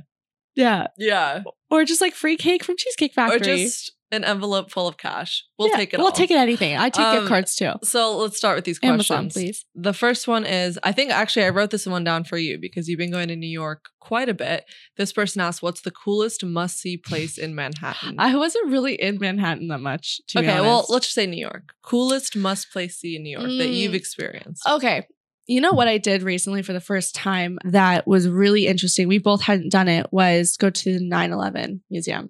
Yeah. 0.56 0.88
yeah, 0.97 1.43
Or 1.70 1.86
just 1.86 2.02
like 2.02 2.14
free 2.16 2.38
cake 2.38 2.64
from 2.64 2.76
Cheesecake 2.78 3.14
Factory. 3.14 3.38
or 3.38 3.39
just 3.39 3.93
an 4.12 4.24
envelope 4.24 4.72
full 4.72 4.88
of 4.88 4.97
cash. 4.97 5.45
We'll 5.60 5.70
Yeah, 5.70 5.76
take 5.76 5.93
it. 5.93 5.97
We'll 5.97 6.08
all. 6.08 6.12
take 6.12 6.32
it 6.32 6.38
anything. 6.38 6.76
I 6.76 6.89
take 6.89 7.06
Um, 7.06 7.16
gift 7.18 7.28
cards 7.28 7.56
too. 7.56 7.74
So 7.84 8.18
let's 8.18 8.38
start 8.38 8.56
with 8.58 8.66
these 8.66 8.80
Amazon, 8.82 9.26
questions. 9.26 9.34
please. 9.34 9.66
The 9.76 9.93
first 9.93 10.28
one 10.28 10.47
is 10.47 10.80
I 10.82 10.91
think 10.93 11.12
actually 11.12 11.45
I 11.45 11.50
wrote 11.50 11.70
this 11.70 11.86
one 11.86 12.04
down 12.04 12.24
for 12.24 12.36
you 12.39 12.58
because 12.58 12.89
you've 12.89 12.97
been 12.97 13.12
going 13.12 13.28
to 13.28 13.36
New 13.36 13.45
York 13.47 13.86
quite 14.00 14.28
a 14.28 14.34
bit. 14.34 14.66
This 14.97 15.14
person 15.14 15.41
asked, 15.41 15.62
"What's 15.62 15.82
the 15.82 15.91
coolest 15.91 16.43
must-see 16.43 16.97
place 16.97 17.38
in 17.38 17.54
Manhattan?" 17.54 18.16
I 18.18 18.36
wasn't 18.36 18.72
really 18.72 18.95
in 19.00 19.20
Manhattan 19.20 19.68
that 19.68 19.78
much. 19.82 20.22
To 20.30 20.41
be 20.41 20.47
okay, 20.47 20.60
well, 20.60 20.88
let's 20.89 21.06
just 21.06 21.14
say 21.14 21.28
New 21.28 21.39
York. 21.39 21.74
Coolest 21.84 22.36
must 22.36 22.72
place 22.72 22.97
see 22.97 23.16
in 23.16 23.22
New 23.22 23.38
York 23.38 23.45
that 23.60 23.68
you've 23.70 23.91
Mm. 23.91 23.95
experienced. 23.95 24.64
Okay. 24.68 25.06
You 25.50 25.62
know 25.62 25.72
what 25.72 25.88
I 25.88 25.97
did 25.97 26.22
recently 26.22 26.62
for 26.62 26.74
the 26.74 26.80
first 26.80 27.16
time 27.16 27.58
that 27.64 28.06
was 28.06 28.28
really 28.30 28.68
interesting? 28.68 29.08
We 29.08 29.18
both 29.18 29.41
hadn't 29.41 29.72
done 29.72 29.88
it 29.88 30.06
was 30.14 30.56
go 30.58 30.70
to 30.70 30.93
the 31.00 31.04
9 31.04 31.32
11 31.32 31.82
museum. 31.89 32.30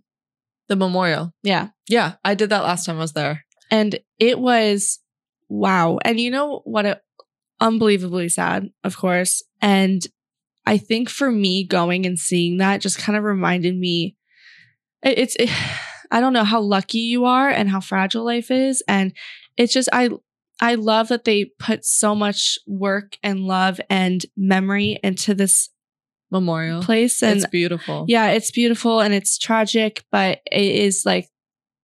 The 0.70 0.78
memorial. 0.78 1.34
Yeah. 1.44 1.70
Yeah, 1.90 2.14
I 2.24 2.34
did 2.36 2.52
that 2.52 2.64
last 2.64 2.86
time 2.86 2.96
I 2.96 3.00
was 3.02 3.12
there. 3.12 3.44
And 3.70 4.00
it 4.20 4.40
was 4.40 5.00
wow. 5.50 5.98
And 6.06 6.18
you 6.18 6.32
know 6.32 6.62
what? 6.64 6.86
It, 6.86 7.02
unbelievably 7.60 8.30
sad, 8.30 8.70
of 8.86 8.96
course. 8.96 9.44
And 9.62 10.02
I 10.66 10.78
think 10.78 11.10
for 11.10 11.30
me, 11.30 11.66
going 11.66 12.06
and 12.06 12.18
seeing 12.18 12.60
that 12.60 12.80
just 12.80 13.00
kind 13.00 13.18
of 13.18 13.26
reminded 13.26 13.76
me 13.78 14.16
it- 15.04 15.18
it's, 15.20 15.36
it, 15.36 15.50
I 16.12 16.22
don't 16.22 16.34
know 16.34 16.46
how 16.46 16.62
lucky 16.62 17.00
you 17.00 17.26
are 17.26 17.50
and 17.50 17.70
how 17.70 17.82
fragile 17.82 18.24
life 18.24 18.50
is. 18.50 18.82
And 18.88 19.12
it's 19.58 19.74
just, 19.74 19.90
I, 19.92 20.10
I 20.62 20.76
love 20.76 21.08
that 21.08 21.24
they 21.24 21.46
put 21.60 21.86
so 21.86 22.14
much 22.14 22.58
work 22.68 23.18
and 23.24 23.42
love 23.42 23.80
and 23.90 24.26
memory 24.36 25.00
into 25.04 25.34
this 25.34 25.70
Memorial. 26.32 26.82
place. 26.84 27.24
And 27.24 27.38
it's 27.38 27.48
beautiful. 27.48 28.06
yeah, 28.08 28.30
it's 28.30 28.52
beautiful 28.52 29.00
and 29.00 29.14
it's 29.14 29.38
tragic, 29.38 30.04
but 30.12 30.42
it 30.52 30.76
is 30.76 31.04
like, 31.06 31.30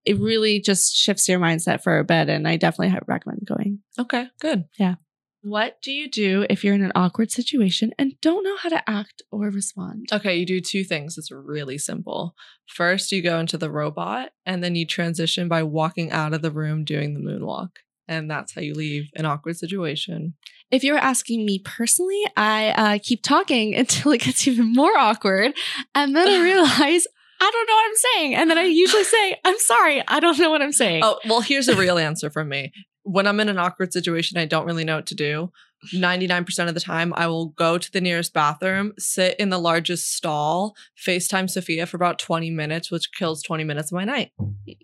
it 0.03 0.19
really 0.19 0.59
just 0.59 0.95
shifts 0.95 1.27
your 1.27 1.39
mindset 1.39 1.81
for 1.81 1.97
a 1.97 2.03
bit. 2.03 2.29
And 2.29 2.47
I 2.47 2.57
definitely 2.57 2.97
recommend 3.07 3.41
going. 3.45 3.79
Okay, 3.97 4.27
good. 4.39 4.65
Yeah. 4.77 4.95
What 5.41 5.77
do 5.83 5.91
you 5.91 6.09
do 6.09 6.45
if 6.49 6.63
you're 6.63 6.73
in 6.73 6.83
an 6.83 6.91
awkward 6.95 7.31
situation 7.31 7.91
and 7.99 8.19
don't 8.19 8.43
know 8.43 8.57
how 8.57 8.69
to 8.69 8.89
act 8.89 9.21
or 9.31 9.51
respond? 9.51 10.07
Okay, 10.11 10.37
you 10.37 10.45
do 10.45 10.59
two 10.59 10.83
things. 10.83 11.19
It's 11.19 11.29
really 11.29 11.77
simple. 11.77 12.33
First, 12.65 13.11
you 13.11 13.21
go 13.21 13.37
into 13.39 13.55
the 13.55 13.69
robot, 13.69 14.31
and 14.43 14.63
then 14.63 14.75
you 14.75 14.87
transition 14.87 15.47
by 15.47 15.61
walking 15.61 16.11
out 16.11 16.33
of 16.33 16.41
the 16.41 16.49
room 16.49 16.83
doing 16.83 17.13
the 17.13 17.19
moonwalk. 17.19 17.69
And 18.07 18.29
that's 18.29 18.53
how 18.53 18.61
you 18.61 18.73
leave 18.73 19.09
an 19.15 19.25
awkward 19.25 19.57
situation. 19.57 20.35
If 20.71 20.83
you're 20.83 20.97
asking 20.97 21.45
me 21.45 21.59
personally, 21.59 22.21
I 22.35 22.69
uh, 22.69 22.99
keep 23.01 23.23
talking 23.23 23.75
until 23.81 24.11
it 24.11 24.21
gets 24.21 24.47
even 24.47 24.73
more 24.73 24.97
awkward. 24.97 25.53
And 25.93 26.15
then 26.15 26.27
I 26.27 26.39
realize 26.43 27.07
I 27.41 27.51
don't 27.51 27.67
know 27.67 27.73
what 27.73 27.87
I'm 27.87 27.95
saying. 27.95 28.35
And 28.35 28.49
then 28.49 28.57
I 28.57 28.63
usually 28.63 29.03
say, 29.15 29.39
I'm 29.43 29.59
sorry, 29.59 30.03
I 30.07 30.19
don't 30.19 30.37
know 30.39 30.49
what 30.49 30.61
I'm 30.61 30.71
saying. 30.71 31.03
Oh, 31.03 31.19
well, 31.27 31.41
here's 31.41 31.67
a 31.67 31.75
real 31.75 31.97
answer 31.97 32.29
from 32.29 32.49
me. 32.49 32.71
When 33.03 33.27
I'm 33.27 33.39
in 33.39 33.49
an 33.49 33.59
awkward 33.59 33.93
situation, 33.93 34.37
I 34.37 34.45
don't 34.45 34.65
really 34.65 34.83
know 34.83 34.95
what 34.95 35.07
to 35.07 35.15
do. 35.15 35.51
99% 35.93 36.67
of 36.67 36.73
the 36.73 36.79
time, 36.79 37.13
I 37.15 37.27
will 37.27 37.47
go 37.49 37.77
to 37.77 37.91
the 37.91 38.01
nearest 38.01 38.33
bathroom, 38.33 38.93
sit 38.97 39.35
in 39.39 39.49
the 39.49 39.59
largest 39.59 40.13
stall, 40.15 40.75
FaceTime 41.05 41.49
Sophia 41.49 41.85
for 41.85 41.97
about 41.97 42.17
20 42.19 42.49
minutes, 42.51 42.89
which 42.91 43.11
kills 43.13 43.41
20 43.43 43.63
minutes 43.63 43.91
of 43.91 43.95
my 43.95 44.03
night. 44.05 44.31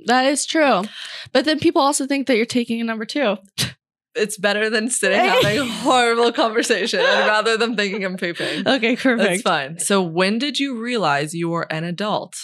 That 0.06 0.26
is 0.26 0.46
true. 0.46 0.84
But 1.32 1.46
then 1.46 1.60
people 1.60 1.82
also 1.82 2.06
think 2.06 2.28
that 2.28 2.38
you're 2.38 2.46
taking 2.46 2.80
a 2.82 2.84
number 2.84 3.06
two. 3.06 3.38
It's 4.14 4.38
better 4.38 4.70
than 4.70 4.90
sitting 4.90 5.18
having 5.18 5.60
a 5.60 5.66
horrible 5.84 6.34
conversation. 6.34 7.00
I'd 7.00 7.28
rather 7.28 7.56
than 7.56 7.78
thinking 7.78 8.04
I'm 8.04 8.18
pooping. 8.18 8.68
Okay, 8.68 8.98
perfect. 8.98 9.18
That's 9.30 9.42
fine. 9.42 9.80
So, 9.80 10.02
when 10.04 10.38
did 10.38 10.60
you 10.60 10.78
realize 10.78 11.34
you 11.34 11.48
were 11.48 11.66
an 11.72 11.86
adult? 11.86 12.36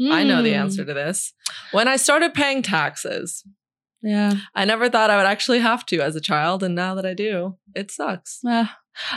I 0.00 0.24
know 0.24 0.40
the 0.40 0.52
Mm. 0.52 0.60
answer 0.60 0.82
to 0.82 0.94
this. 0.94 1.34
When 1.72 1.88
I 1.88 1.96
started 1.96 2.32
paying 2.32 2.62
taxes, 2.62 3.44
Yeah. 4.02 4.34
I 4.54 4.64
never 4.64 4.88
thought 4.88 5.10
I 5.10 5.16
would 5.16 5.26
actually 5.26 5.58
have 5.58 5.84
to 5.86 6.00
as 6.00 6.16
a 6.16 6.20
child. 6.20 6.62
And 6.62 6.74
now 6.74 6.94
that 6.94 7.06
I 7.06 7.14
do, 7.14 7.56
it 7.74 7.90
sucks. 7.90 8.40
Uh, 8.44 8.66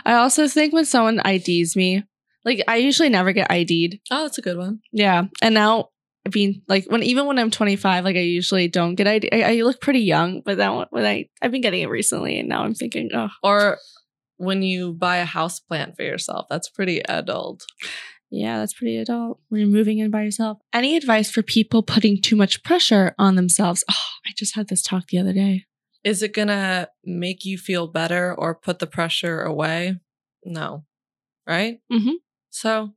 I 0.06 0.14
also 0.16 0.48
think 0.48 0.74
when 0.74 0.86
someone 0.86 1.22
IDs 1.26 1.76
me, 1.76 2.04
like 2.46 2.62
I 2.68 2.78
usually 2.78 3.10
never 3.10 3.32
get 3.32 3.52
ID'd. 3.52 4.00
Oh, 4.12 4.24
that's 4.24 4.38
a 4.38 4.42
good 4.42 4.58
one. 4.58 4.80
Yeah. 4.92 5.26
And 5.42 5.54
now, 5.54 5.90
I 6.26 6.30
mean, 6.34 6.62
like 6.68 6.86
when 6.88 7.04
even 7.04 7.26
when 7.26 7.40
I'm 7.40 7.52
25, 7.52 8.04
like 8.04 8.16
I 8.16 8.20
usually 8.20 8.68
don't 8.68 8.96
get 8.96 9.08
ID. 9.08 9.30
I, 9.32 9.58
I 9.58 9.62
look 9.62 9.82
pretty 9.82 10.02
young, 10.02 10.42
but 10.46 10.58
then 10.58 10.86
when 10.90 11.06
I 11.06 11.30
I've 11.42 11.52
been 11.52 11.62
getting 11.62 11.82
it 11.82 11.90
recently, 11.90 12.40
and 12.40 12.50
now 12.50 12.64
I'm 12.64 12.76
thinking, 12.76 13.10
oh, 13.14 13.30
Or 13.42 13.78
when 14.38 14.62
you 14.62 14.94
buy 14.94 15.18
a 15.18 15.26
house 15.26 15.60
plant 15.60 15.96
for 15.96 16.04
yourself, 16.04 16.48
that's 16.50 16.70
pretty 16.70 17.04
adult. 17.06 17.66
Yeah, 18.34 18.58
that's 18.58 18.74
pretty 18.74 18.98
adult. 18.98 19.40
When 19.50 19.62
you're 19.62 19.70
moving 19.70 20.00
in 20.00 20.10
by 20.10 20.24
yourself. 20.24 20.58
Any 20.74 20.98
advice 20.98 21.30
for 21.30 21.44
people 21.44 21.84
putting 21.84 22.20
too 22.22 22.36
much 22.36 22.64
pressure 22.64 23.14
on 23.20 23.36
themselves? 23.36 23.84
Oh, 23.90 23.96
I 24.26 24.32
just 24.36 24.56
had 24.56 24.70
this 24.70 24.82
talk 24.82 25.08
the 25.08 25.20
other 25.20 25.34
day. 25.34 25.66
Is 26.04 26.22
it 26.24 26.34
going 26.34 26.48
to 26.50 26.90
make 27.06 27.46
you 27.46 27.58
feel 27.58 27.88
better 27.88 28.34
or 28.34 28.56
put 28.56 28.80
the 28.80 28.88
pressure 28.88 29.42
away? 29.42 30.00
No. 30.44 30.84
Right? 31.48 31.80
Mhm. 31.92 32.16
So 32.50 32.94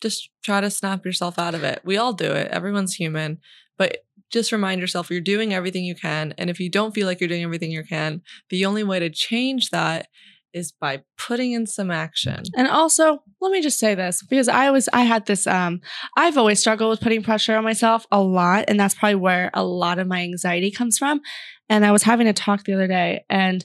just 0.00 0.30
try 0.44 0.60
to 0.60 0.70
snap 0.70 1.04
yourself 1.04 1.38
out 1.38 1.54
of 1.54 1.64
it. 1.64 1.80
We 1.84 1.96
all 1.96 2.12
do 2.12 2.30
it. 2.32 2.48
Everyone's 2.52 2.94
human. 2.94 3.38
But 3.76 4.04
just 4.30 4.52
remind 4.52 4.80
yourself 4.80 5.10
you're 5.10 5.20
doing 5.20 5.54
everything 5.54 5.84
you 5.84 5.94
can. 5.94 6.34
And 6.36 6.50
if 6.50 6.60
you 6.60 6.70
don't 6.70 6.94
feel 6.94 7.06
like 7.06 7.20
you're 7.20 7.28
doing 7.28 7.42
everything 7.42 7.70
you 7.70 7.82
can, 7.84 8.20
the 8.50 8.66
only 8.66 8.84
way 8.84 8.98
to 8.98 9.08
change 9.10 9.70
that 9.70 10.08
is 10.52 10.72
by 10.72 11.02
putting 11.16 11.52
in 11.52 11.66
some 11.66 11.90
action. 11.90 12.42
And 12.56 12.68
also, 12.68 13.22
let 13.40 13.52
me 13.52 13.60
just 13.60 13.78
say 13.78 13.94
this 13.94 14.22
because 14.22 14.48
I 14.48 14.70
was 14.70 14.88
I 14.92 15.02
had 15.02 15.26
this 15.26 15.46
um 15.46 15.80
I've 16.16 16.36
always 16.36 16.60
struggled 16.60 16.90
with 16.90 17.00
putting 17.00 17.22
pressure 17.22 17.56
on 17.56 17.64
myself 17.64 18.06
a 18.10 18.20
lot 18.20 18.64
and 18.68 18.78
that's 18.78 18.94
probably 18.94 19.16
where 19.16 19.50
a 19.54 19.64
lot 19.64 19.98
of 19.98 20.06
my 20.06 20.22
anxiety 20.22 20.70
comes 20.70 20.98
from. 20.98 21.20
And 21.68 21.84
I 21.84 21.92
was 21.92 22.02
having 22.02 22.26
a 22.26 22.32
talk 22.32 22.64
the 22.64 22.74
other 22.74 22.88
day 22.88 23.24
and 23.28 23.64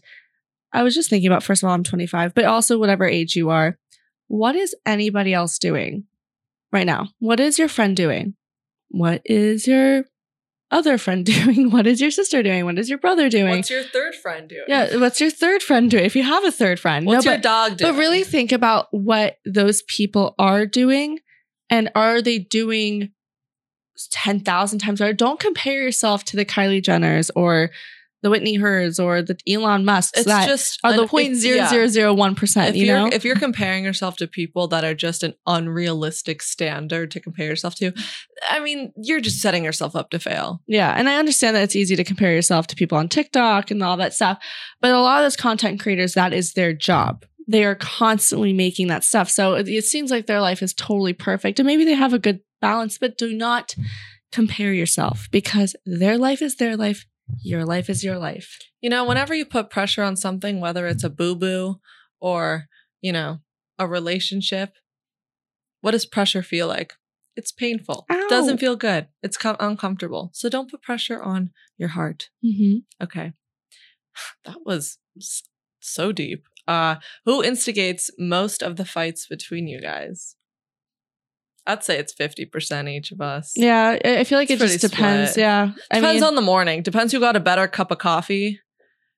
I 0.72 0.84
was 0.84 0.96
just 0.96 1.10
thinking 1.10 1.30
about 1.30 1.44
first 1.44 1.64
of 1.64 1.68
all 1.68 1.76
I'm 1.76 1.84
25, 1.84 2.34
but 2.34 2.46
also 2.46 2.80
whatever 2.80 3.06
age 3.06 3.36
you 3.36 3.50
are, 3.50 3.78
what 4.28 4.56
is 4.56 4.76
anybody 4.86 5.34
else 5.34 5.58
doing 5.58 6.06
right 6.72 6.86
now? 6.86 7.10
What 7.20 7.40
is 7.40 7.60
your 7.60 7.68
friend 7.68 7.96
doing? 7.96 8.36
What 8.90 9.22
is 9.26 9.68
your 9.68 10.06
other 10.74 10.98
friend 10.98 11.26
doing? 11.34 11.70
What 11.72 11.88
is 11.88 12.02
your 12.02 12.12
sister 12.12 12.44
doing? 12.44 12.66
What 12.66 12.78
is 12.80 12.90
your 12.90 12.98
brother 13.00 13.30
doing? 13.30 13.56
What's 13.58 13.70
your 13.70 13.84
third 13.84 14.16
friend 14.16 14.50
doing? 14.50 14.64
yeah, 14.68 14.98
what's 14.98 15.22
your 15.22 15.30
third 15.30 15.62
friend 15.64 15.90
doing? 15.92 16.04
If 16.06 16.16
you 16.16 16.24
have 16.24 16.44
a 16.44 16.52
third 16.52 16.80
friend. 16.80 17.06
What's 17.06 17.26
No, 17.26 17.32
your 17.32 17.38
but- 17.38 17.44
dog 17.44 17.78
doing? 17.78 17.92
but 17.94 18.00
really 18.00 18.24
think 18.24 18.52
about 18.52 18.88
what 18.92 19.38
those 19.46 19.82
people 19.84 20.36
are 20.40 20.66
doing 20.66 21.20
and 21.70 21.90
are 21.96 22.22
they 22.22 22.40
doing 22.40 23.12
10,000 24.12 24.80
times 24.80 25.00
better? 25.00 25.14
Don't 25.14 25.40
compare 25.40 25.82
yourself 25.84 26.24
to 26.26 26.36
the 26.36 26.46
Kylie 26.46 26.82
Jenners 26.82 27.30
or 27.36 27.70
the 28.24 28.32
Whitney 28.32 28.56
Hers 28.56 29.00
or 29.00 29.22
the 29.22 29.38
Elon 29.48 29.86
Musks 29.86 30.18
it's 30.18 30.26
that 30.26 30.48
just 30.48 30.80
are 30.84 30.96
the 30.96 31.06
point 31.06 31.34
if- 31.34 31.38
zero 31.38 31.68
zero 31.68 31.88
zero 31.88 32.14
one 32.14 32.34
percent. 32.34 32.76
You 32.76 32.88
you're 32.88 32.98
know, 32.98 33.08
if 33.08 33.24
you're 33.24 33.36
comparing 33.36 33.84
yourself 33.84 34.18
to 34.18 34.28
people 34.28 34.68
that 34.70 34.84
are 34.84 34.96
just 34.96 35.22
an 35.22 35.36
unrealistic 35.46 36.42
standard 36.42 37.12
to 37.12 37.20
compare 37.20 37.46
yourself 37.48 37.76
to, 37.76 37.92
I 38.50 38.60
mean, 38.60 38.92
you're 38.96 39.22
just 39.22 39.42
setting 39.42 39.64
yourself 39.64 39.96
up 39.96 40.10
to 40.10 40.20
fail. 40.20 40.62
yeah, 40.66 40.94
and 40.98 41.08
I 41.08 41.18
understand 41.18 41.56
that 41.56 41.64
it's 41.64 41.76
easy 41.76 41.96
to 41.96 42.04
compare 42.04 42.34
yourself 42.34 42.66
to 42.68 42.76
people 42.76 42.98
on 42.98 43.10
TikTok 43.10 43.70
and 43.70 43.84
all 43.84 43.98
that 43.98 44.14
stuff, 44.14 44.40
but 44.82 44.92
a 44.92 45.00
lot 45.00 45.20
of 45.20 45.26
those 45.26 45.36
content 45.36 45.80
creators, 45.80 46.14
that 46.14 46.34
is 46.34 46.54
their 46.54 46.74
job. 46.74 47.26
They 47.48 47.66
are 47.66 47.76
constantly 47.76 48.54
making 48.54 48.88
that 48.88 49.04
stuff, 49.04 49.30
so 49.30 49.56
it, 49.56 49.68
it 49.68 49.84
seems 49.84 50.10
like 50.12 50.28
their 50.28 50.42
life 50.42 50.64
is 50.64 50.74
totally 50.74 51.14
perfect, 51.14 51.60
and 51.60 51.68
maybe 51.68 51.84
they 51.84 51.94
have 51.94 52.14
a 52.14 52.20
good 52.20 52.40
balance, 52.62 52.98
but 52.98 53.18
do 53.18 53.34
not 53.34 53.76
compare 54.32 54.74
yourself 54.74 55.28
because 55.32 55.76
their 55.86 56.18
life 56.18 56.42
is 56.42 56.56
their 56.56 56.76
life, 56.78 57.06
your 57.42 57.66
life 57.66 57.90
is 57.90 58.04
your 58.04 58.18
life. 58.18 58.58
You 58.82 58.90
know, 58.90 59.06
whenever 59.06 59.34
you 59.34 59.46
put 59.46 59.70
pressure 59.70 60.04
on 60.04 60.16
something, 60.16 60.60
whether 60.60 60.88
it's 60.88 61.04
a 61.04 61.10
boo 61.10 61.36
boo 61.36 61.80
or, 62.20 62.68
you 63.02 63.12
know, 63.12 63.40
a 63.80 63.88
relationship, 63.88 64.76
what 65.82 65.92
does 65.92 66.06
pressure 66.06 66.44
feel 66.44 66.68
like? 66.68 66.94
It's 67.36 67.52
painful. 67.52 68.06
Ow. 68.12 68.28
Doesn't 68.30 68.60
feel 68.60 68.76
good. 68.76 69.08
It's 69.24 69.38
com- 69.38 69.58
uncomfortable. 69.60 70.30
So 70.34 70.50
don't 70.50 70.70
put 70.70 70.82
pressure 70.82 71.22
on 71.22 71.52
your 71.78 71.90
heart. 71.90 72.30
Mm-hmm. 72.46 73.04
Okay. 73.04 73.34
That 74.46 74.58
was 74.66 75.00
so 75.80 76.12
deep. 76.12 76.46
Uh 76.68 76.96
who 77.26 77.44
instigates 77.44 78.12
most 78.20 78.62
of 78.62 78.76
the 78.76 78.86
fights 78.86 79.28
between 79.28 79.68
you 79.68 79.82
guys? 79.82 80.36
I'd 81.66 81.84
say 81.84 81.98
it's 81.98 82.14
50% 82.14 82.90
each 82.90 83.12
of 83.12 83.22
us. 83.22 83.54
Yeah, 83.56 83.98
I 84.04 84.24
feel 84.26 84.38
like 84.38 84.50
It's 84.50 84.62
it 84.62 84.68
just 84.68 84.82
depends. 84.82 85.32
split. 85.32 85.44
Yeah, 85.44 85.72
I 85.92 85.96
Depends 86.00 86.22
mean, 86.22 86.28
on 86.28 86.36
the 86.36 86.42
morning. 86.42 86.82
Depends 86.84 87.14
who 87.14 87.20
got 87.20 87.36
a 87.36 87.40
better 87.40 87.68
cup 87.68 87.92
of 87.92 88.00
coffee 88.00 88.60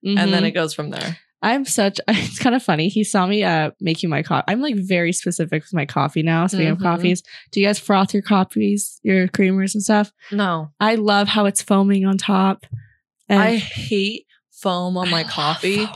and 0.03 0.17
then 0.31 0.43
mhm. 0.43 0.47
it 0.47 0.51
goes 0.51 0.73
from 0.73 0.91
there. 0.91 1.17
I'm 1.41 1.65
such. 1.65 1.99
It's 2.07 2.37
kind 2.39 2.55
of 2.55 2.61
funny. 2.63 2.87
He 2.89 3.03
saw 3.03 3.25
me 3.25 3.43
uh 3.43 3.71
making 3.81 4.09
my 4.11 4.21
coffee. 4.23 4.45
I'm 4.47 4.61
like 4.61 4.75
very 4.75 5.11
specific 5.11 5.63
with 5.63 5.73
my 5.73 5.85
coffee 5.85 6.21
now. 6.23 6.45
Speaking 6.47 6.67
Mhm. 6.67 6.71
of 6.73 6.79
coffees, 6.79 7.23
do 7.51 7.59
you 7.59 7.65
guys 7.65 7.79
froth 7.79 8.13
your 8.13 8.21
coffees, 8.23 8.99
your 9.03 9.27
creamers 9.27 9.73
and 9.73 9.81
stuff? 9.83 10.11
No. 10.31 10.71
I 10.79 10.95
love 10.95 11.27
how 11.27 11.45
it's 11.45 11.61
foaming 11.63 12.05
on 12.05 12.17
top. 12.17 12.65
And 13.27 13.41
I 13.41 13.55
hate 13.57 14.25
foam 14.51 14.97
on 14.97 15.09
my 15.09 15.23
coffee 15.23 15.85
foam. 15.85 15.95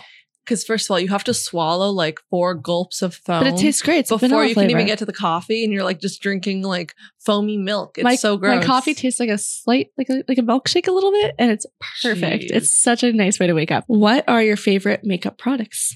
Because 0.49 0.63
first 0.63 0.87
of 0.87 0.91
all, 0.91 0.99
you 0.99 1.09
have 1.09 1.23
to 1.25 1.33
swallow 1.33 1.91
like 1.91 2.19
four 2.31 2.55
gulps 2.55 3.03
of 3.03 3.13
foam. 3.13 3.43
but 3.43 3.53
it 3.53 3.57
tastes 3.57 3.83
great. 3.83 3.99
It's 3.99 4.09
before 4.09 4.43
you 4.43 4.55
can 4.55 4.71
even 4.71 4.87
get 4.87 4.97
to 4.99 5.05
the 5.05 5.13
coffee, 5.13 5.63
and 5.63 5.71
you're 5.71 5.83
like 5.83 6.01
just 6.01 6.21
drinking 6.23 6.63
like 6.63 6.95
foamy 7.19 7.57
milk. 7.57 7.99
It's 7.99 8.03
my, 8.03 8.15
so 8.15 8.35
gross. 8.35 8.61
My 8.61 8.65
coffee 8.65 8.95
tastes 8.95 9.19
like 9.19 9.29
a 9.29 9.37
slight, 9.37 9.91
like 9.95 10.09
a, 10.09 10.23
like 10.27 10.39
a 10.39 10.41
milkshake 10.41 10.87
a 10.87 10.91
little 10.91 11.11
bit, 11.11 11.35
and 11.37 11.51
it's 11.51 11.67
perfect. 12.01 12.45
Jeez. 12.45 12.51
It's 12.51 12.73
such 12.73 13.03
a 13.03 13.13
nice 13.13 13.39
way 13.39 13.45
to 13.45 13.53
wake 13.53 13.71
up. 13.71 13.83
What 13.85 14.27
are 14.27 14.41
your 14.41 14.57
favorite 14.57 15.03
makeup 15.03 15.37
products? 15.37 15.95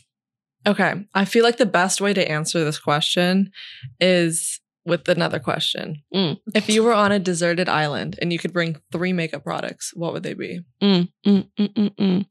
Okay, 0.68 0.94
I 1.16 1.26
feel 1.26 1.44
like 1.44 1.58
the 1.58 1.66
best 1.66 2.00
way 2.00 2.14
to 2.14 2.32
answer 2.32 2.64
this 2.64 2.80
question 2.80 3.52
is 4.00 4.62
with 4.86 5.08
another 5.10 5.40
question. 5.40 6.04
Mm. 6.14 6.40
If 6.54 6.70
you 6.70 6.84
were 6.84 6.94
on 6.94 7.12
a 7.12 7.20
deserted 7.20 7.68
island 7.68 8.20
and 8.22 8.32
you 8.32 8.38
could 8.38 8.54
bring 8.54 8.78
three 8.92 9.14
makeup 9.14 9.44
products, 9.44 9.94
what 9.96 10.14
would 10.14 10.24
they 10.24 10.36
be? 10.36 10.62
Mm, 10.82 11.10
mm, 11.26 11.50
mm, 11.58 11.74
mm, 11.74 11.96
mm. 11.96 12.26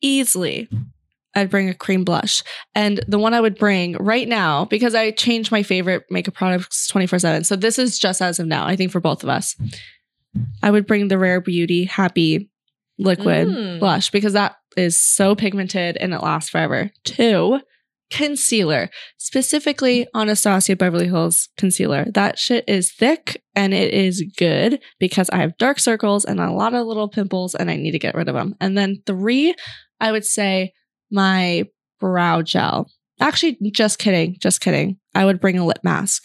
Easily, 0.00 0.68
I'd 1.34 1.50
bring 1.50 1.68
a 1.68 1.74
cream 1.74 2.04
blush. 2.04 2.42
And 2.74 3.00
the 3.06 3.18
one 3.18 3.34
I 3.34 3.40
would 3.40 3.56
bring 3.58 3.92
right 3.98 4.26
now, 4.26 4.64
because 4.64 4.94
I 4.94 5.10
change 5.12 5.50
my 5.52 5.62
favorite 5.62 6.04
makeup 6.10 6.34
products 6.34 6.88
24 6.88 7.18
7. 7.20 7.44
So 7.44 7.56
this 7.56 7.78
is 7.78 7.98
just 7.98 8.20
as 8.20 8.38
of 8.38 8.46
now, 8.46 8.66
I 8.66 8.76
think 8.76 8.90
for 8.92 9.00
both 9.00 9.22
of 9.22 9.28
us. 9.28 9.56
I 10.62 10.70
would 10.70 10.86
bring 10.86 11.08
the 11.08 11.18
Rare 11.18 11.40
Beauty 11.40 11.84
Happy 11.84 12.50
Liquid 12.98 13.48
Mm. 13.48 13.78
Blush 13.80 14.10
because 14.10 14.34
that 14.34 14.56
is 14.76 15.00
so 15.00 15.34
pigmented 15.34 15.96
and 15.96 16.12
it 16.12 16.22
lasts 16.22 16.50
forever. 16.50 16.90
Two, 17.04 17.60
concealer, 18.10 18.90
specifically 19.18 20.06
Anastasia 20.14 20.76
Beverly 20.76 21.06
Hills 21.06 21.48
concealer. 21.56 22.06
That 22.12 22.38
shit 22.38 22.64
is 22.68 22.92
thick 22.92 23.42
and 23.54 23.72
it 23.72 23.94
is 23.94 24.22
good 24.36 24.80
because 24.98 25.30
I 25.30 25.38
have 25.38 25.56
dark 25.58 25.78
circles 25.78 26.24
and 26.24 26.40
a 26.40 26.50
lot 26.52 26.74
of 26.74 26.86
little 26.86 27.08
pimples 27.08 27.54
and 27.54 27.70
I 27.70 27.76
need 27.76 27.92
to 27.92 27.98
get 27.98 28.14
rid 28.14 28.28
of 28.28 28.34
them. 28.34 28.54
And 28.60 28.76
then 28.76 29.02
three, 29.06 29.54
I 30.00 30.12
would 30.12 30.24
say 30.24 30.72
my 31.10 31.64
brow 31.98 32.42
gel. 32.42 32.90
Actually, 33.20 33.58
just 33.72 33.98
kidding. 33.98 34.36
Just 34.40 34.60
kidding. 34.60 34.98
I 35.14 35.24
would 35.24 35.40
bring 35.40 35.58
a 35.58 35.66
lip 35.66 35.80
mask. 35.82 36.24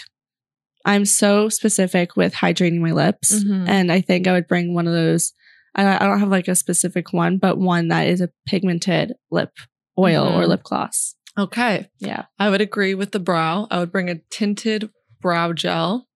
I'm 0.86 1.06
so 1.06 1.50
specific 1.50 2.16
with 2.16 2.34
hydrating 2.34 2.80
my 2.80 2.92
lips. 2.92 3.34
Mhm. 3.44 3.68
And 3.68 3.92
I 3.92 4.02
think 4.02 4.28
I 4.28 4.32
would 4.34 4.48
bring 4.48 4.74
one 4.74 4.88
of 4.88 4.94
those. 4.94 5.34
I, 5.76 5.96
I 5.96 6.00
don't 6.08 6.20
have 6.20 6.30
like 6.30 6.48
a 6.48 6.56
specific 6.56 7.12
one, 7.12 7.38
but 7.38 7.58
one 7.58 7.88
that 7.90 8.08
is 8.08 8.22
a 8.22 8.30
pigmented 8.46 9.14
lip 9.32 9.52
oil 9.98 10.26
or 10.28 10.44
Mhm. 10.44 10.48
lip 10.48 10.64
gloss. 10.64 11.16
Okay, 11.38 11.90
Yeah. 12.00 12.26
I 12.40 12.50
would 12.50 12.62
agree 12.62 12.94
with 12.96 13.12
the 13.12 13.20
brow. 13.20 13.68
I 13.70 13.80
would 13.80 13.92
bring 13.92 14.10
a 14.10 14.20
tinted 14.30 14.90
brow 15.22 15.52
gel. 15.52 16.08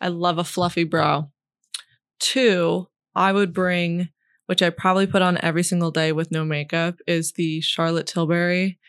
I 0.00 0.08
love 0.08 0.38
a 0.38 0.44
fluffy 0.44 0.84
brow. 0.84 1.32
Two, 2.20 2.88
I 3.14 3.32
would 3.32 3.52
bring, 3.52 4.10
which 4.50 4.62
I 4.62 4.70
probably 4.70 5.06
put 5.06 5.22
on 5.22 5.38
every 5.42 5.62
single 5.62 5.92
day 5.92 6.10
with 6.10 6.32
no 6.32 6.44
makeup, 6.44 6.96
is 7.06 7.34
the 7.34 7.60
Charlotte 7.60 8.08
Tilbury 8.08 8.80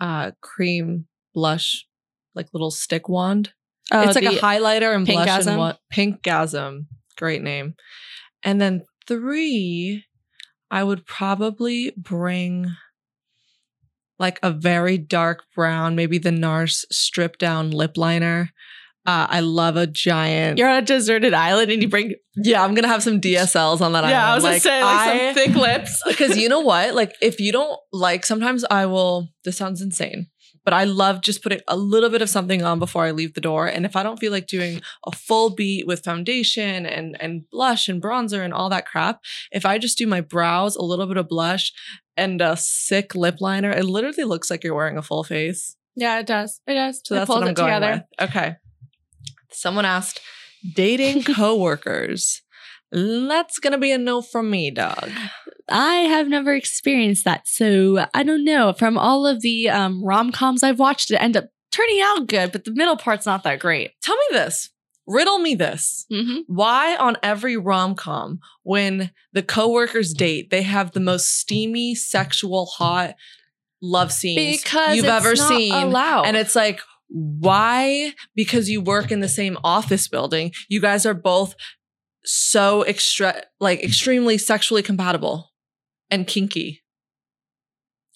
uh, 0.00 0.30
cream 0.40 1.04
blush, 1.34 1.86
like 2.34 2.48
little 2.54 2.70
stick 2.70 3.06
wand. 3.06 3.52
it's 3.92 4.14
like 4.14 4.24
a 4.24 4.38
highlighter 4.38 4.96
and 4.96 5.04
blush 5.04 5.28
Pinkgasm? 5.28 5.46
and 5.46 5.58
what 5.58 5.78
Pinkgasm. 5.92 6.86
Great 7.18 7.42
name. 7.42 7.74
And 8.42 8.58
then 8.58 8.86
three, 9.06 10.06
I 10.70 10.82
would 10.82 11.04
probably 11.04 11.92
bring 11.98 12.74
like 14.18 14.38
a 14.42 14.52
very 14.52 14.96
dark 14.96 15.42
brown, 15.54 15.94
maybe 15.94 16.16
the 16.16 16.30
NARS 16.32 16.86
strip 16.90 17.36
down 17.36 17.72
lip 17.72 17.98
liner. 17.98 18.52
Uh, 19.06 19.26
I 19.28 19.40
love 19.40 19.76
a 19.76 19.86
giant. 19.86 20.58
You're 20.58 20.68
on 20.70 20.78
a 20.78 20.82
deserted 20.82 21.34
island 21.34 21.70
and 21.70 21.82
you 21.82 21.88
bring. 21.88 22.14
yeah, 22.36 22.62
I'm 22.64 22.74
gonna 22.74 22.88
have 22.88 23.02
some 23.02 23.20
DSLs 23.20 23.80
on 23.82 23.92
that 23.92 24.04
island. 24.04 24.10
Yeah, 24.12 24.32
I 24.32 24.34
was 24.34 24.44
gonna 24.44 24.60
say 24.60 24.82
like 24.82 25.34
some 25.34 25.34
thick 25.34 25.54
lips. 25.56 26.02
because 26.08 26.36
you 26.38 26.48
know 26.48 26.60
what? 26.60 26.94
Like, 26.94 27.14
if 27.20 27.38
you 27.38 27.52
don't 27.52 27.78
like, 27.92 28.24
sometimes 28.24 28.64
I 28.70 28.86
will. 28.86 29.28
This 29.44 29.58
sounds 29.58 29.82
insane, 29.82 30.28
but 30.64 30.72
I 30.72 30.84
love 30.84 31.20
just 31.20 31.42
putting 31.42 31.60
a 31.68 31.76
little 31.76 32.08
bit 32.08 32.22
of 32.22 32.30
something 32.30 32.62
on 32.62 32.78
before 32.78 33.04
I 33.04 33.10
leave 33.10 33.34
the 33.34 33.42
door. 33.42 33.66
And 33.66 33.84
if 33.84 33.94
I 33.94 34.02
don't 34.02 34.18
feel 34.18 34.32
like 34.32 34.46
doing 34.46 34.80
a 35.06 35.12
full 35.12 35.50
beat 35.50 35.86
with 35.86 36.02
foundation 36.02 36.86
and 36.86 37.14
and 37.20 37.42
blush 37.50 37.90
and 37.90 38.02
bronzer 38.02 38.42
and 38.42 38.54
all 38.54 38.70
that 38.70 38.86
crap, 38.86 39.20
if 39.52 39.66
I 39.66 39.76
just 39.76 39.98
do 39.98 40.06
my 40.06 40.22
brows, 40.22 40.76
a 40.76 40.82
little 40.82 41.06
bit 41.06 41.18
of 41.18 41.28
blush, 41.28 41.72
and 42.16 42.40
a 42.40 42.56
sick 42.56 43.14
lip 43.14 43.42
liner, 43.42 43.70
it 43.70 43.84
literally 43.84 44.24
looks 44.24 44.50
like 44.50 44.64
you're 44.64 44.74
wearing 44.74 44.96
a 44.96 45.02
full 45.02 45.24
face. 45.24 45.76
Yeah, 45.94 46.18
it 46.20 46.26
does. 46.26 46.60
It 46.66 46.74
does. 46.74 47.02
So 47.04 47.14
It 47.14 47.18
that's 47.18 47.26
pulls 47.26 47.36
what 47.40 47.44
I'm 47.44 47.50
it 47.50 47.56
going 47.56 47.74
together. 47.74 48.04
with. 48.18 48.30
Okay. 48.30 48.56
Someone 49.54 49.84
asked, 49.84 50.20
dating 50.74 51.22
coworkers. 51.34 52.42
That's 52.92 53.58
gonna 53.58 53.78
be 53.78 53.90
a 53.92 53.98
no 53.98 54.22
from 54.22 54.50
me, 54.50 54.70
dog. 54.70 55.10
I 55.68 55.94
have 55.94 56.28
never 56.28 56.54
experienced 56.54 57.24
that, 57.24 57.48
so 57.48 58.06
I 58.14 58.22
don't 58.22 58.44
know. 58.44 58.72
From 58.72 58.96
all 58.98 59.26
of 59.26 59.40
the 59.40 59.68
um, 59.70 60.04
rom 60.04 60.30
coms 60.30 60.62
I've 60.62 60.78
watched, 60.78 61.10
it 61.10 61.16
end 61.16 61.36
up 61.36 61.46
turning 61.72 62.00
out 62.02 62.28
good, 62.28 62.52
but 62.52 62.64
the 62.64 62.72
middle 62.72 62.96
part's 62.96 63.26
not 63.26 63.42
that 63.44 63.58
great. 63.58 63.92
Tell 64.02 64.16
me 64.16 64.24
this. 64.32 64.70
Riddle 65.06 65.38
me 65.38 65.54
this. 65.54 66.06
Mm-hmm. 66.12 66.40
Why 66.46 66.96
on 66.96 67.16
every 67.22 67.56
rom 67.56 67.94
com, 67.94 68.38
when 68.62 69.10
the 69.32 69.42
coworkers 69.42 70.14
date, 70.14 70.50
they 70.50 70.62
have 70.62 70.92
the 70.92 71.00
most 71.00 71.28
steamy, 71.40 71.94
sexual, 71.94 72.66
hot 72.66 73.14
love 73.82 74.12
scenes 74.12 74.62
Because 74.62 74.96
you've 74.96 75.04
ever 75.06 75.36
seen? 75.36 75.74
allowed. 75.74 76.24
And 76.26 76.36
it's 76.36 76.54
like, 76.54 76.80
why? 77.08 78.12
Because 78.34 78.68
you 78.70 78.80
work 78.80 79.10
in 79.12 79.20
the 79.20 79.28
same 79.28 79.58
office 79.62 80.08
building. 80.08 80.52
You 80.68 80.80
guys 80.80 81.04
are 81.06 81.14
both 81.14 81.54
so 82.24 82.82
extra, 82.82 83.42
like 83.60 83.82
extremely 83.84 84.38
sexually 84.38 84.82
compatible 84.82 85.52
and 86.10 86.26
kinky. 86.26 86.82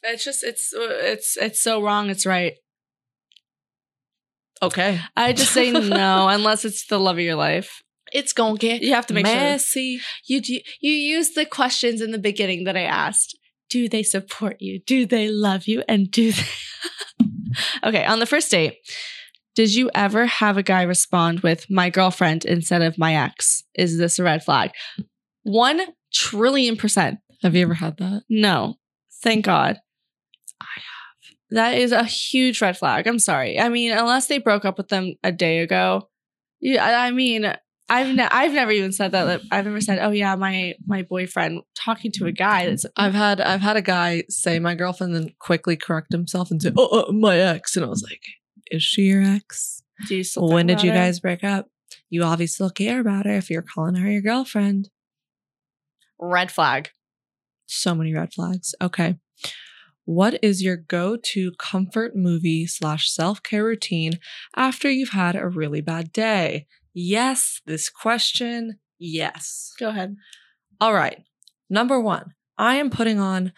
it's 0.02 0.24
just 0.24 0.42
it's 0.42 0.72
it's 0.74 1.36
it's 1.36 1.60
so 1.62 1.82
wrong. 1.82 2.08
It's 2.10 2.24
right. 2.26 2.54
Okay, 4.62 5.00
I 5.16 5.32
just 5.32 5.52
say 5.52 5.70
no 5.72 6.28
unless 6.28 6.64
it's 6.64 6.86
the 6.86 6.98
love 6.98 7.16
of 7.18 7.24
your 7.24 7.36
life. 7.36 7.82
it's 8.12 8.32
gonna 8.32 8.56
get 8.58 8.82
You 8.82 8.94
have 8.94 9.06
to 9.06 9.14
make 9.14 9.26
sure 9.26 9.34
messy. 9.36 10.00
you 10.26 10.40
do, 10.40 10.58
you 10.80 10.92
use 10.92 11.30
the 11.34 11.44
questions 11.46 12.00
in 12.00 12.10
the 12.10 12.18
beginning 12.18 12.64
that 12.64 12.76
I 12.76 12.82
asked. 12.82 13.37
Do 13.68 13.88
they 13.88 14.02
support 14.02 14.56
you? 14.60 14.80
Do 14.80 15.06
they 15.06 15.28
love 15.28 15.66
you? 15.66 15.82
And 15.88 16.10
do 16.10 16.32
they? 16.32 16.42
okay, 17.84 18.04
on 18.04 18.18
the 18.18 18.26
first 18.26 18.50
date, 18.50 18.78
did 19.54 19.74
you 19.74 19.90
ever 19.94 20.26
have 20.26 20.56
a 20.56 20.62
guy 20.62 20.82
respond 20.82 21.40
with 21.40 21.66
"my 21.68 21.90
girlfriend" 21.90 22.44
instead 22.44 22.82
of 22.82 22.98
"my 22.98 23.16
ex"? 23.16 23.64
Is 23.74 23.98
this 23.98 24.18
a 24.18 24.22
red 24.22 24.44
flag? 24.44 24.70
One 25.42 25.80
trillion 26.12 26.76
percent. 26.76 27.18
Have 27.42 27.54
you 27.54 27.62
ever 27.62 27.74
had 27.74 27.96
that? 27.98 28.22
No, 28.28 28.76
thank 29.22 29.44
God. 29.44 29.78
I 30.60 30.64
have. 30.74 31.36
That 31.50 31.78
is 31.78 31.92
a 31.92 32.04
huge 32.04 32.60
red 32.60 32.76
flag. 32.76 33.06
I'm 33.06 33.18
sorry. 33.18 33.58
I 33.58 33.68
mean, 33.68 33.92
unless 33.92 34.26
they 34.26 34.38
broke 34.38 34.64
up 34.64 34.78
with 34.78 34.88
them 34.88 35.14
a 35.22 35.32
day 35.32 35.58
ago. 35.58 36.08
Yeah, 36.60 36.84
I 36.84 37.08
I 37.08 37.10
mean, 37.10 37.52
I've 37.88 38.14
ne- 38.14 38.28
I've 38.30 38.52
never 38.52 38.70
even 38.70 38.92
said 38.92 39.12
that. 39.12 39.22
Like, 39.26 39.40
I've 39.50 39.64
never 39.64 39.80
said, 39.80 39.98
"Oh 40.00 40.10
yeah, 40.10 40.34
my 40.36 40.74
my 40.86 41.02
boyfriend 41.02 41.62
talking 41.74 42.12
to 42.12 42.26
a 42.26 42.32
guy." 42.32 42.66
That's 42.66 42.84
I've 42.96 43.14
had 43.14 43.40
I've 43.40 43.60
had 43.60 43.76
a 43.76 43.82
guy 43.82 44.24
say 44.28 44.58
my 44.58 44.74
girlfriend, 44.74 45.14
then 45.14 45.30
quickly 45.38 45.76
correct 45.76 46.12
himself 46.12 46.50
and 46.50 46.60
say, 46.60 46.72
"Oh, 46.76 47.06
uh, 47.08 47.12
my 47.12 47.38
ex," 47.38 47.76
and 47.76 47.84
I 47.84 47.88
was 47.88 48.02
like, 48.02 48.22
"Is 48.70 48.82
she 48.82 49.02
your 49.02 49.22
ex? 49.22 49.82
Do 50.06 50.16
you 50.16 50.24
still 50.24 50.48
when 50.48 50.66
did 50.66 50.82
you 50.82 50.92
guys 50.92 51.20
break 51.20 51.42
up? 51.42 51.70
You 52.10 52.22
obviously 52.22 52.54
still 52.54 52.70
care 52.70 53.00
about 53.00 53.26
her 53.26 53.32
if 53.32 53.48
you're 53.50 53.62
calling 53.62 53.94
her 53.94 54.10
your 54.10 54.22
girlfriend." 54.22 54.90
red 56.20 56.50
flag? 56.50 56.90
So 57.66 57.94
many 57.94 58.14
red 58.14 58.32
flags. 58.32 58.74
Okay, 58.80 59.18
what 60.04 60.38
is 60.42 60.62
your 60.62 60.76
go-to 60.76 61.52
comfort 61.58 62.16
movie 62.16 62.66
slash 62.66 63.10
self 63.10 63.42
care 63.42 63.64
routine 63.64 64.14
after 64.56 64.90
you've 64.90 65.10
had 65.10 65.36
a 65.36 65.48
really 65.48 65.80
bad 65.80 66.12
day? 66.12 66.66
Yes, 66.94 67.60
this 67.66 67.88
question, 67.88 68.78
yes. 68.98 69.72
Go 69.78 69.88
ahead. 69.88 70.16
All 70.80 70.94
right. 70.94 71.22
Number 71.70 72.00
one, 72.00 72.34
I 72.56 72.76
am 72.76 72.90
putting 72.90 73.18
on, 73.20 73.52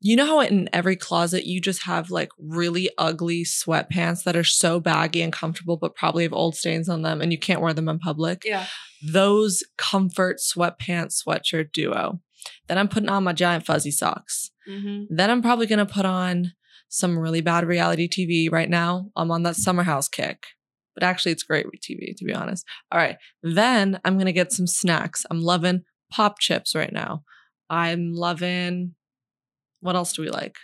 you 0.00 0.16
know 0.16 0.26
how 0.26 0.40
in 0.40 0.68
every 0.72 0.96
closet 0.96 1.46
you 1.46 1.60
just 1.60 1.84
have 1.84 2.10
like 2.10 2.30
really 2.38 2.90
ugly 2.98 3.44
sweatpants 3.44 4.24
that 4.24 4.36
are 4.36 4.44
so 4.44 4.80
baggy 4.80 5.22
and 5.22 5.32
comfortable, 5.32 5.76
but 5.76 5.94
probably 5.94 6.24
have 6.24 6.32
old 6.32 6.56
stains 6.56 6.88
on 6.88 7.02
them 7.02 7.20
and 7.20 7.32
you 7.32 7.38
can't 7.38 7.60
wear 7.60 7.72
them 7.72 7.88
in 7.88 7.98
public? 7.98 8.42
Yeah. 8.44 8.66
Those 9.02 9.62
comfort 9.76 10.38
sweatpants 10.38 11.22
sweatshirt 11.26 11.72
duo. 11.72 12.20
Then 12.68 12.78
I'm 12.78 12.88
putting 12.88 13.08
on 13.08 13.24
my 13.24 13.32
giant 13.32 13.64
fuzzy 13.64 13.90
socks. 13.90 14.50
Mm-hmm. 14.68 15.14
Then 15.14 15.30
I'm 15.30 15.42
probably 15.42 15.66
going 15.66 15.84
to 15.84 15.86
put 15.86 16.04
on 16.04 16.52
some 16.88 17.18
really 17.18 17.40
bad 17.40 17.66
reality 17.66 18.08
TV 18.08 18.50
right 18.52 18.68
now. 18.68 19.10
I'm 19.16 19.30
on 19.30 19.42
that 19.44 19.56
Summer 19.56 19.82
House 19.82 20.08
kick. 20.08 20.46
But 20.94 21.02
actually, 21.02 21.32
it's 21.32 21.42
great 21.42 21.66
with 21.66 21.80
TV, 21.80 22.16
to 22.16 22.24
be 22.24 22.34
honest. 22.34 22.64
All 22.92 22.98
right. 22.98 23.16
Then 23.42 24.00
I'm 24.04 24.14
going 24.14 24.26
to 24.26 24.32
get 24.32 24.52
some 24.52 24.66
snacks. 24.66 25.26
I'm 25.30 25.40
loving 25.40 25.82
pop 26.10 26.38
chips 26.38 26.74
right 26.74 26.92
now. 26.92 27.22
I'm 27.68 28.12
loving, 28.12 28.94
what 29.80 29.96
else 29.96 30.12
do 30.12 30.22
we 30.22 30.30
like? 30.30 30.56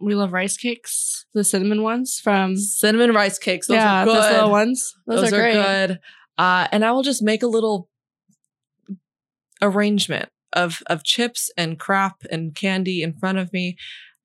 We 0.00 0.14
love 0.14 0.32
rice 0.32 0.56
cakes, 0.56 1.26
the 1.34 1.44
cinnamon 1.44 1.82
ones 1.82 2.20
from 2.22 2.56
Cinnamon 2.56 3.12
rice 3.12 3.38
cakes. 3.38 3.66
Those 3.66 3.76
yeah, 3.76 4.02
are 4.02 4.04
good. 4.06 4.16
those 4.16 4.30
little 4.32 4.50
ones. 4.50 4.94
Those, 5.06 5.20
Those, 5.22 5.32
are, 5.32 5.36
are, 5.36 5.40
great. 5.40 5.52
good. 5.52 5.98
Uh, 6.38 6.68
and 6.72 6.84
I 6.84 6.92
will 6.92 7.02
just 7.02 7.22
make 7.22 7.42
a 7.42 7.46
little 7.46 7.90
arrangement 9.60 10.30
of 10.54 10.82
of 10.86 11.04
chips 11.04 11.50
and 11.56 11.78
crap 11.78 12.22
and 12.30 12.54
candy 12.54 13.02
in 13.02 13.12
front 13.12 13.36
of 13.36 13.52
me, 13.52 13.76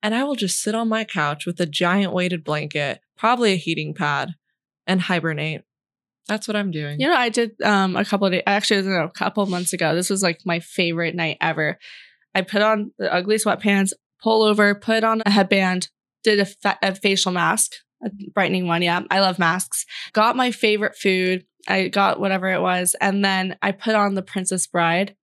and 0.02 0.14
I 0.14 0.24
will 0.24 0.34
just 0.34 0.62
sit 0.62 0.74
on 0.74 0.88
my 0.88 1.04
couch 1.04 1.44
with 1.44 1.60
a 1.60 1.66
giant 1.66 2.14
weighted 2.14 2.42
blanket, 2.42 3.00
probably 3.18 3.52
a 3.52 3.56
heating 3.56 3.92
pad, 3.92 4.34
and 4.86 5.00
hibernate. 5.00 5.62
That's 6.28 6.48
what 6.48 6.56
I'm 6.56 6.70
doing. 6.72 7.00
You 7.00 7.08
know, 7.08 7.16
I 7.16 7.28
did 7.28 7.52
um 7.62 7.96
a 7.96 8.04
couple 8.04 8.26
of 8.26 8.32
days. 8.32 8.42
Actually, 8.46 8.82
no, 8.82 9.04
a 9.04 9.10
couple 9.10 9.42
of 9.42 9.48
months 9.48 9.72
ago. 9.72 9.94
This 9.94 10.10
was 10.10 10.22
like 10.22 10.40
my 10.44 10.60
favorite 10.60 11.14
night 11.14 11.38
ever. 11.40 11.78
I 12.34 12.42
put 12.42 12.62
on 12.62 12.92
the 12.98 13.12
ugly 13.12 13.36
sweatpants, 13.36 13.92
pull 14.22 14.42
over, 14.42 14.74
put 14.74 15.04
on 15.04 15.22
a 15.24 15.30
headband, 15.30 15.88
did 16.24 16.40
a, 16.40 16.44
fa- 16.44 16.78
a 16.82 16.94
facial 16.94 17.32
mask, 17.32 17.72
a 18.04 18.10
brightening 18.34 18.66
one. 18.66 18.82
Yeah, 18.82 19.02
I 19.10 19.20
love 19.20 19.38
masks. 19.38 19.86
Got 20.12 20.36
my 20.36 20.50
favorite 20.50 20.96
food. 20.96 21.46
I 21.68 21.88
got 21.88 22.20
whatever 22.20 22.48
it 22.48 22.60
was, 22.60 22.94
and 23.00 23.24
then 23.24 23.56
I 23.62 23.72
put 23.72 23.94
on 23.94 24.14
the 24.14 24.22
Princess 24.22 24.66
Bride, 24.66 25.16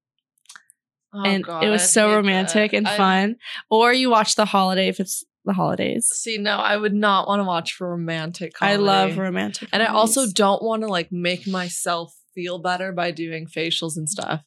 Oh, 1.13 1.23
and 1.23 1.43
God, 1.43 1.63
it 1.63 1.69
was 1.69 1.91
so 1.93 2.15
romantic 2.15 2.71
that. 2.71 2.77
and 2.77 2.87
I- 2.87 2.97
fun. 2.97 3.35
Or 3.69 3.93
you 3.93 4.09
watch 4.09 4.35
the 4.35 4.45
holiday 4.45 4.87
if 4.87 4.99
it's 4.99 5.23
the 5.45 5.53
holidays. 5.53 6.07
See, 6.07 6.37
no, 6.37 6.57
I 6.57 6.77
would 6.77 6.93
not 6.93 7.27
want 7.27 7.39
to 7.39 7.43
watch 7.43 7.73
for 7.73 7.89
romantic. 7.89 8.53
I 8.61 8.75
love 8.77 9.17
romantic, 9.17 9.69
and 9.73 9.83
I 9.83 9.87
also 9.87 10.25
don't 10.27 10.63
want 10.63 10.81
to 10.83 10.87
like 10.87 11.11
make 11.11 11.47
myself 11.47 12.15
feel 12.35 12.59
better 12.59 12.91
by 12.91 13.11
doing 13.11 13.45
facials 13.47 13.97
and 13.97 14.09
stuff. 14.09 14.41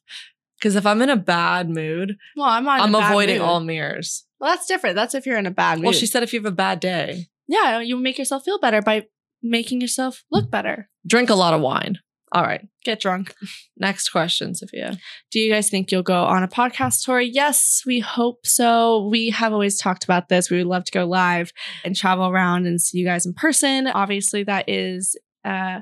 Because 0.57 0.75
if 0.75 0.85
I'm 0.85 1.01
in 1.01 1.09
a 1.09 1.15
bad 1.15 1.69
mood, 1.69 2.17
Well, 2.35 2.47
I'm 2.47 2.67
on. 2.67 2.81
I'm 2.81 2.95
avoiding 2.95 3.41
all 3.41 3.59
mirrors. 3.59 4.25
Well, 4.39 4.51
that's 4.51 4.65
different. 4.67 4.95
That's 4.95 5.13
if 5.15 5.25
you're 5.25 5.37
in 5.37 5.45
a 5.45 5.51
bad 5.51 5.77
mood. 5.77 5.85
Well, 5.85 5.93
she 5.93 6.05
said 6.07 6.23
if 6.23 6.33
you 6.33 6.39
have 6.39 6.51
a 6.51 6.55
bad 6.55 6.79
day, 6.79 7.27
yeah, 7.47 7.79
you 7.79 7.97
make 7.97 8.17
yourself 8.17 8.43
feel 8.43 8.59
better 8.59 8.81
by 8.81 9.05
making 9.43 9.81
yourself 9.81 10.23
look 10.31 10.49
better. 10.49 10.89
drink 11.05 11.29
a 11.29 11.35
lot 11.35 11.53
of 11.53 11.61
wine. 11.61 11.99
All 12.33 12.43
right. 12.43 12.67
Get 12.83 12.99
drunk. 12.99 13.33
Next 13.77 14.09
question, 14.09 14.53
Sophia. 14.53 14.97
Do 15.31 15.39
you 15.39 15.51
guys 15.51 15.69
think 15.69 15.91
you'll 15.91 16.03
go 16.03 16.23
on 16.25 16.43
a 16.43 16.47
podcast 16.47 17.05
tour? 17.05 17.21
Yes, 17.21 17.83
we 17.85 17.99
hope 17.99 18.45
so. 18.45 19.07
We 19.07 19.29
have 19.29 19.53
always 19.53 19.79
talked 19.79 20.03
about 20.03 20.27
this. 20.27 20.49
We 20.49 20.57
would 20.57 20.67
love 20.67 20.83
to 20.85 20.91
go 20.91 21.05
live 21.05 21.53
and 21.85 21.95
travel 21.95 22.27
around 22.27 22.67
and 22.67 22.81
see 22.81 22.97
you 22.97 23.05
guys 23.05 23.25
in 23.25 23.33
person. 23.33 23.87
Obviously, 23.87 24.43
that 24.43 24.65
is 24.67 25.17
uh, 25.45 25.81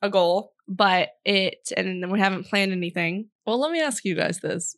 a 0.00 0.10
goal, 0.10 0.52
but 0.68 1.10
it, 1.24 1.72
and 1.76 2.10
we 2.12 2.20
haven't 2.20 2.46
planned 2.46 2.72
anything. 2.72 3.28
Well, 3.44 3.58
let 3.58 3.72
me 3.72 3.80
ask 3.80 4.04
you 4.04 4.14
guys 4.14 4.38
this. 4.40 4.76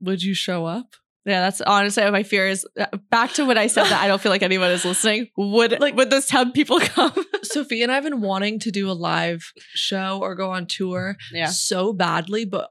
Would 0.00 0.22
you 0.22 0.34
show 0.34 0.66
up? 0.66 0.94
Yeah, 1.28 1.40
that's 1.42 1.60
honestly 1.60 2.10
my 2.10 2.22
fear 2.22 2.48
is 2.48 2.66
uh, 2.80 2.86
back 3.10 3.32
to 3.34 3.44
what 3.44 3.58
I 3.58 3.66
said 3.66 3.84
that 3.84 4.02
I 4.02 4.08
don't 4.08 4.20
feel 4.20 4.30
like 4.32 4.42
anyone 4.42 4.70
is 4.70 4.84
listening. 4.84 5.28
Would 5.36 5.78
like 5.78 5.94
would 5.94 6.10
those 6.10 6.26
10 6.26 6.52
people 6.52 6.80
come? 6.80 7.12
Sophie 7.42 7.82
and 7.82 7.92
I 7.92 7.96
have 7.96 8.04
been 8.04 8.20
wanting 8.22 8.58
to 8.60 8.70
do 8.70 8.90
a 8.90 8.92
live 8.92 9.52
show 9.74 10.18
or 10.22 10.34
go 10.34 10.50
on 10.50 10.66
tour 10.66 11.16
Yeah. 11.32 11.46
so 11.48 11.92
badly, 11.92 12.44
but 12.44 12.70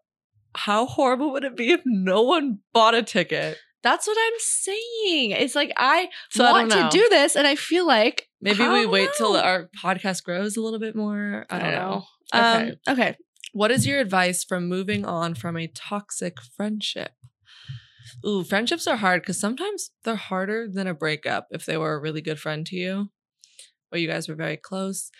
how 0.55 0.87
horrible 0.87 1.31
would 1.33 1.43
it 1.43 1.55
be 1.55 1.71
if 1.71 1.81
no 1.85 2.23
one 2.23 2.59
bought 2.73 2.95
a 2.95 3.03
ticket? 3.03 3.57
That's 3.83 4.07
what 4.07 4.17
I'm 4.19 4.39
saying. 4.39 5.31
It's 5.31 5.53
like 5.55 5.71
I 5.77 6.09
So 6.31 6.43
I 6.43 6.51
want 6.51 6.71
don't 6.71 6.91
to 6.91 6.97
do 6.97 7.07
this, 7.09 7.35
and 7.35 7.45
I 7.45 7.55
feel 7.55 7.85
like 7.85 8.27
Maybe 8.41 8.67
we 8.67 8.85
wait 8.85 9.09
till 9.17 9.35
our 9.37 9.69
podcast 9.83 10.23
grows 10.23 10.57
a 10.57 10.61
little 10.61 10.79
bit 10.79 10.95
more. 10.95 11.45
I 11.49 11.59
don't 11.59 11.71
know. 11.73 12.03
Um, 12.33 12.43
Okay. 12.61 12.75
okay. 12.89 13.15
What 13.53 13.71
is 13.71 13.87
your 13.87 13.99
advice 13.99 14.43
from 14.43 14.67
moving 14.67 15.05
on 15.05 15.35
from 15.35 15.57
a 15.57 15.67
toxic 15.67 16.37
friendship? 16.55 17.11
Ooh, 18.25 18.43
friendships 18.43 18.87
are 18.87 18.97
hard 18.97 19.21
because 19.21 19.39
sometimes 19.39 19.91
they're 20.03 20.15
harder 20.15 20.67
than 20.67 20.87
a 20.87 20.93
breakup 20.93 21.47
if 21.51 21.65
they 21.65 21.77
were 21.77 21.93
a 21.93 21.99
really 21.99 22.21
good 22.21 22.39
friend 22.39 22.65
to 22.67 22.75
you 22.75 23.09
or 23.91 23.97
you 23.97 24.07
guys 24.07 24.27
were 24.27 24.35
very 24.35 24.57
close. 24.57 25.11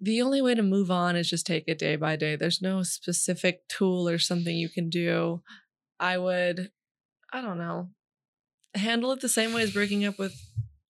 The 0.00 0.20
only 0.22 0.42
way 0.42 0.54
to 0.54 0.62
move 0.62 0.90
on 0.90 1.16
is 1.16 1.30
just 1.30 1.46
take 1.46 1.64
it 1.66 1.78
day 1.78 1.96
by 1.96 2.16
day. 2.16 2.34
There's 2.34 2.62
no 2.62 2.82
specific 2.82 3.68
tool 3.68 4.08
or 4.08 4.18
something 4.18 4.56
you 4.56 4.68
can 4.68 4.90
do. 4.90 5.42
I 6.00 6.18
would, 6.18 6.72
I 7.32 7.40
don't 7.40 7.58
know, 7.58 7.90
handle 8.74 9.12
it 9.12 9.20
the 9.20 9.28
same 9.28 9.52
way 9.52 9.62
as 9.62 9.72
breaking 9.72 10.04
up 10.04 10.18
with 10.18 10.34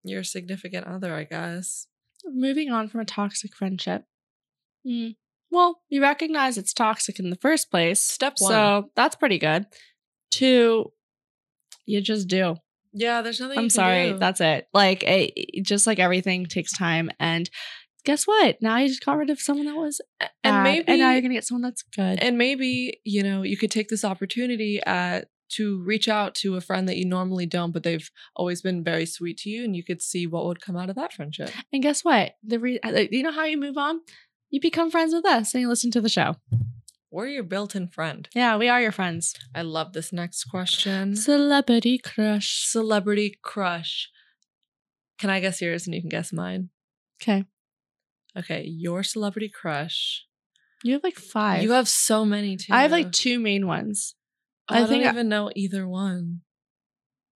your 0.03 0.25
significant 0.25 0.87
other, 0.87 1.15
I 1.15 1.25
guess. 1.25 1.87
Moving 2.25 2.71
on 2.71 2.89
from 2.89 3.01
a 3.01 3.05
toxic 3.05 3.55
friendship. 3.55 4.05
Hmm. 4.87 5.09
Well, 5.51 5.83
you 5.91 6.01
recognize 6.01 6.57
it's 6.57 6.73
toxic 6.73 7.19
in 7.19 7.29
the 7.29 7.37
first 7.37 7.71
place. 7.71 8.03
Step 8.03 8.37
one. 8.39 8.51
So 8.51 8.91
that's 8.97 9.17
pretty 9.17 9.39
good. 9.39 9.67
Two, 10.33 10.93
you 11.87 12.01
just 12.01 12.27
do. 12.27 12.57
Yeah, 12.93 13.23
there's 13.23 13.39
nothing. 13.41 13.59
I'm 13.59 13.65
you 13.65 13.71
can 13.71 13.75
sorry. 13.75 14.13
do. 14.13 14.19
That's 14.19 14.41
it. 14.41 14.67
Like, 14.75 15.03
it, 15.05 15.33
it- 15.37 15.65
just 15.65 15.87
like 15.87 15.99
everything 15.99 16.47
takes 16.47 16.73
time. 16.77 17.11
And 17.21 17.49
guess 18.05 18.27
what? 18.27 18.61
Now 18.61 18.79
you 18.79 18.89
just 18.89 19.05
got 19.05 19.17
rid 19.17 19.31
of 19.31 19.41
someone 19.41 19.67
that 19.67 19.77
was 19.77 20.01
and 20.21 20.31
bad, 20.43 20.63
maybe 20.65 20.85
and 20.89 20.99
now 21.01 21.13
you're 21.13 21.21
gonna 21.23 21.35
get 21.35 21.45
someone 21.45 21.63
that's 21.63 21.83
good. 21.85 22.19
and 22.21 22.37
maybe 22.37 22.99
you 23.05 23.23
know 23.23 23.43
you 23.43 23.57
could 23.57 23.71
take 23.71 23.89
this 23.89 24.05
opportunity 24.05 24.81
at 24.85 25.29
to 25.51 25.81
reach 25.85 26.09
out 26.09 26.35
to 26.35 26.57
a 26.57 26.61
friend 26.61 26.89
that 26.89 26.97
you 26.97 27.05
normally 27.05 27.45
don't 27.47 27.71
but 27.73 27.83
they've 27.85 28.11
always 28.35 28.61
been 28.63 28.83
very 28.83 29.05
sweet 29.07 29.37
to 29.37 29.51
you 29.51 29.63
and 29.65 29.77
you 29.77 29.85
could 29.85 30.01
see 30.03 30.27
what 30.27 30.47
would 30.47 30.61
come 30.63 30.77
out 30.77 30.89
of 30.91 30.97
that 30.97 31.13
friendship 31.13 31.51
And 31.73 31.83
guess 31.83 32.03
what? 32.03 32.33
The 32.43 32.59
re- 32.59 32.81
uh, 32.83 33.05
you 33.11 33.23
know 33.23 33.31
how 33.33 33.45
you 33.45 33.57
move 33.59 33.77
on? 33.79 34.01
You 34.51 34.61
become 34.61 34.91
friends 34.91 35.15
with 35.15 35.25
us 35.27 35.55
and 35.55 35.61
you 35.61 35.69
listen 35.69 35.91
to 35.93 36.01
the 36.01 36.09
show. 36.09 36.35
We're 37.13 37.27
your 37.29 37.45
built-in 37.45 37.87
friend 37.89 38.29
Yeah, 38.35 38.57
we 38.57 38.69
are 38.69 38.81
your 38.81 38.91
friends. 38.93 39.35
i 39.55 39.63
love 39.63 39.93
this 39.93 40.13
next 40.13 40.45
question 40.45 41.15
Celebrity 41.15 41.99
crush. 41.99 42.65
celebrity 42.67 43.39
crush 43.43 44.09
can 45.19 45.31
i 45.31 45.39
guess 45.41 45.61
yours 45.61 45.87
and 45.87 45.95
you 45.95 46.01
can 46.01 46.09
guess 46.11 46.33
mine 46.33 46.71
Okay. 47.23 47.45
okay 48.37 48.65
your 48.67 49.03
celebrity 49.05 49.49
crush 49.49 50.25
You 50.83 50.95
have 50.95 51.05
like 51.05 51.17
five. 51.17 51.63
you 51.63 51.73
have 51.73 51.89
so 51.89 52.25
many 52.25 52.57
too 52.57 52.73
I 52.73 52.83
have 52.83 52.91
like 52.91 53.13
two 53.13 53.39
main 53.39 53.67
ones. 53.69 54.15
Oh, 54.69 54.75
I 54.75 54.77
i, 54.77 54.81
don't 54.81 54.89
think 54.89 55.05
I- 55.07 55.11
even 55.11 55.29
know 55.29 55.51
either 55.55 55.87
one 55.87 56.41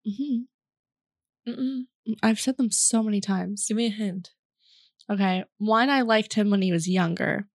Mm-hmm. 0.09 1.51
Mm-mm. 1.51 1.83
I've 2.23 2.41
said 2.41 2.57
them 2.57 2.71
so 2.71 3.03
many 3.03 3.21
times. 3.21 3.67
give 3.69 3.77
me 3.77 3.87
a 3.87 3.91
hint 3.91 4.31
Okay. 5.11 5.45
One, 5.59 5.89
I 5.91 6.01
liked 6.03 6.35
him 6.35 6.51
when 6.51 6.63
he 6.63 6.73
was 6.73 6.89
younger. 6.89 7.49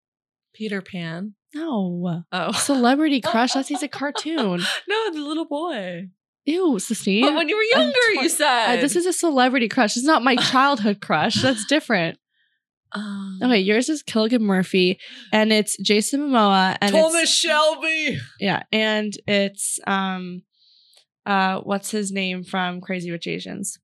peter 0.53 0.82
pan 0.82 1.36
No. 1.53 2.23
oh 2.31 2.51
Celebrity 2.53 3.21
crush. 3.31 3.53
That's 3.53 3.67
he's 3.69 3.83
a 3.83 3.87
cartoon. 3.87 4.61
no 4.87 5.11
the 5.13 5.19
little 5.21 5.45
boy 5.45 6.09
Ew, 6.45 6.79
Sistine. 6.79 7.21
But 7.21 7.35
when 7.35 7.49
you 7.49 7.55
were 7.55 7.79
younger, 7.79 7.93
twen- 8.13 8.23
you 8.23 8.29
said 8.29 8.77
Uh, 8.77 8.81
this 8.81 8.95
is 8.95 9.05
a 9.05 9.13
celebrity 9.13 9.67
crush. 9.69 9.95
It's 9.95 10.05
not 10.05 10.23
my 10.23 10.35
childhood 10.35 10.99
crush. 10.99 11.35
That's 11.41 11.65
different. 11.65 12.17
um, 12.93 13.39
Okay, 13.43 13.59
yours 13.59 13.89
is 13.89 14.01
Cillian 14.03 14.41
Murphy, 14.41 14.99
and 15.31 15.53
it's 15.53 15.77
Jason 15.77 16.21
Momoa, 16.21 16.77
and 16.81 16.95
it's- 16.95 17.11
Thomas 17.11 17.31
Shelby. 17.33 18.17
Yeah, 18.39 18.63
and 18.71 19.13
it's 19.27 19.79
um 19.85 20.41
uh 21.25 21.59
what's 21.59 21.91
his 21.91 22.11
name 22.11 22.43
from 22.43 22.81
Crazy 22.81 23.11
Rich 23.11 23.27
Asians? 23.27 23.77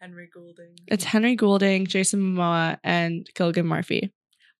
Henry 0.00 0.28
Golding. 0.32 0.76
It's 0.86 1.02
Henry 1.04 1.34
Golding, 1.34 1.86
Jason 1.86 2.20
Momoa, 2.20 2.78
and 2.84 3.26
Cillian 3.34 3.64
Murphy. 3.66 4.12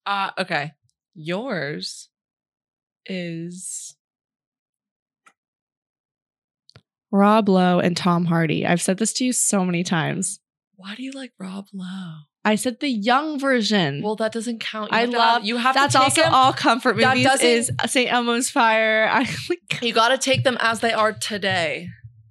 uh 0.06 0.30
okay. 0.38 0.72
Yours 1.20 2.08
is 3.06 3.96
Rob 7.10 7.48
Lowe 7.48 7.80
and 7.80 7.96
Tom 7.96 8.26
Hardy. 8.26 8.64
I've 8.64 8.80
said 8.80 8.98
this 8.98 9.12
to 9.14 9.24
you 9.24 9.32
so 9.32 9.64
many 9.64 9.82
times. 9.82 10.38
why 10.76 10.94
do 10.94 11.02
you 11.02 11.10
like 11.10 11.32
Rob 11.38 11.66
Lowe? 11.72 12.18
I 12.44 12.54
said 12.54 12.78
the 12.78 12.88
young 12.88 13.38
version. 13.40 14.00
Well, 14.00 14.14
that 14.16 14.30
doesn't 14.32 14.60
count. 14.60 14.92
You 14.92 14.96
I 14.98 15.04
love 15.06 15.38
have, 15.38 15.44
you 15.44 15.56
have 15.56 15.74
that's 15.74 15.92
to 15.94 15.98
take 15.98 16.04
also 16.18 16.22
all 16.22 16.52
comfort 16.52 16.96
movies. 16.96 17.26
Is 17.42 17.72
St. 17.86 18.10
Elmo's 18.12 18.48
Fire? 18.48 19.08
I 19.12 19.20
like 19.48 19.82
you 19.82 19.92
got 19.92 20.10
to 20.10 20.18
take 20.18 20.44
them 20.44 20.56
as 20.60 20.78
they 20.78 20.92
are 20.92 21.12
today. 21.12 21.88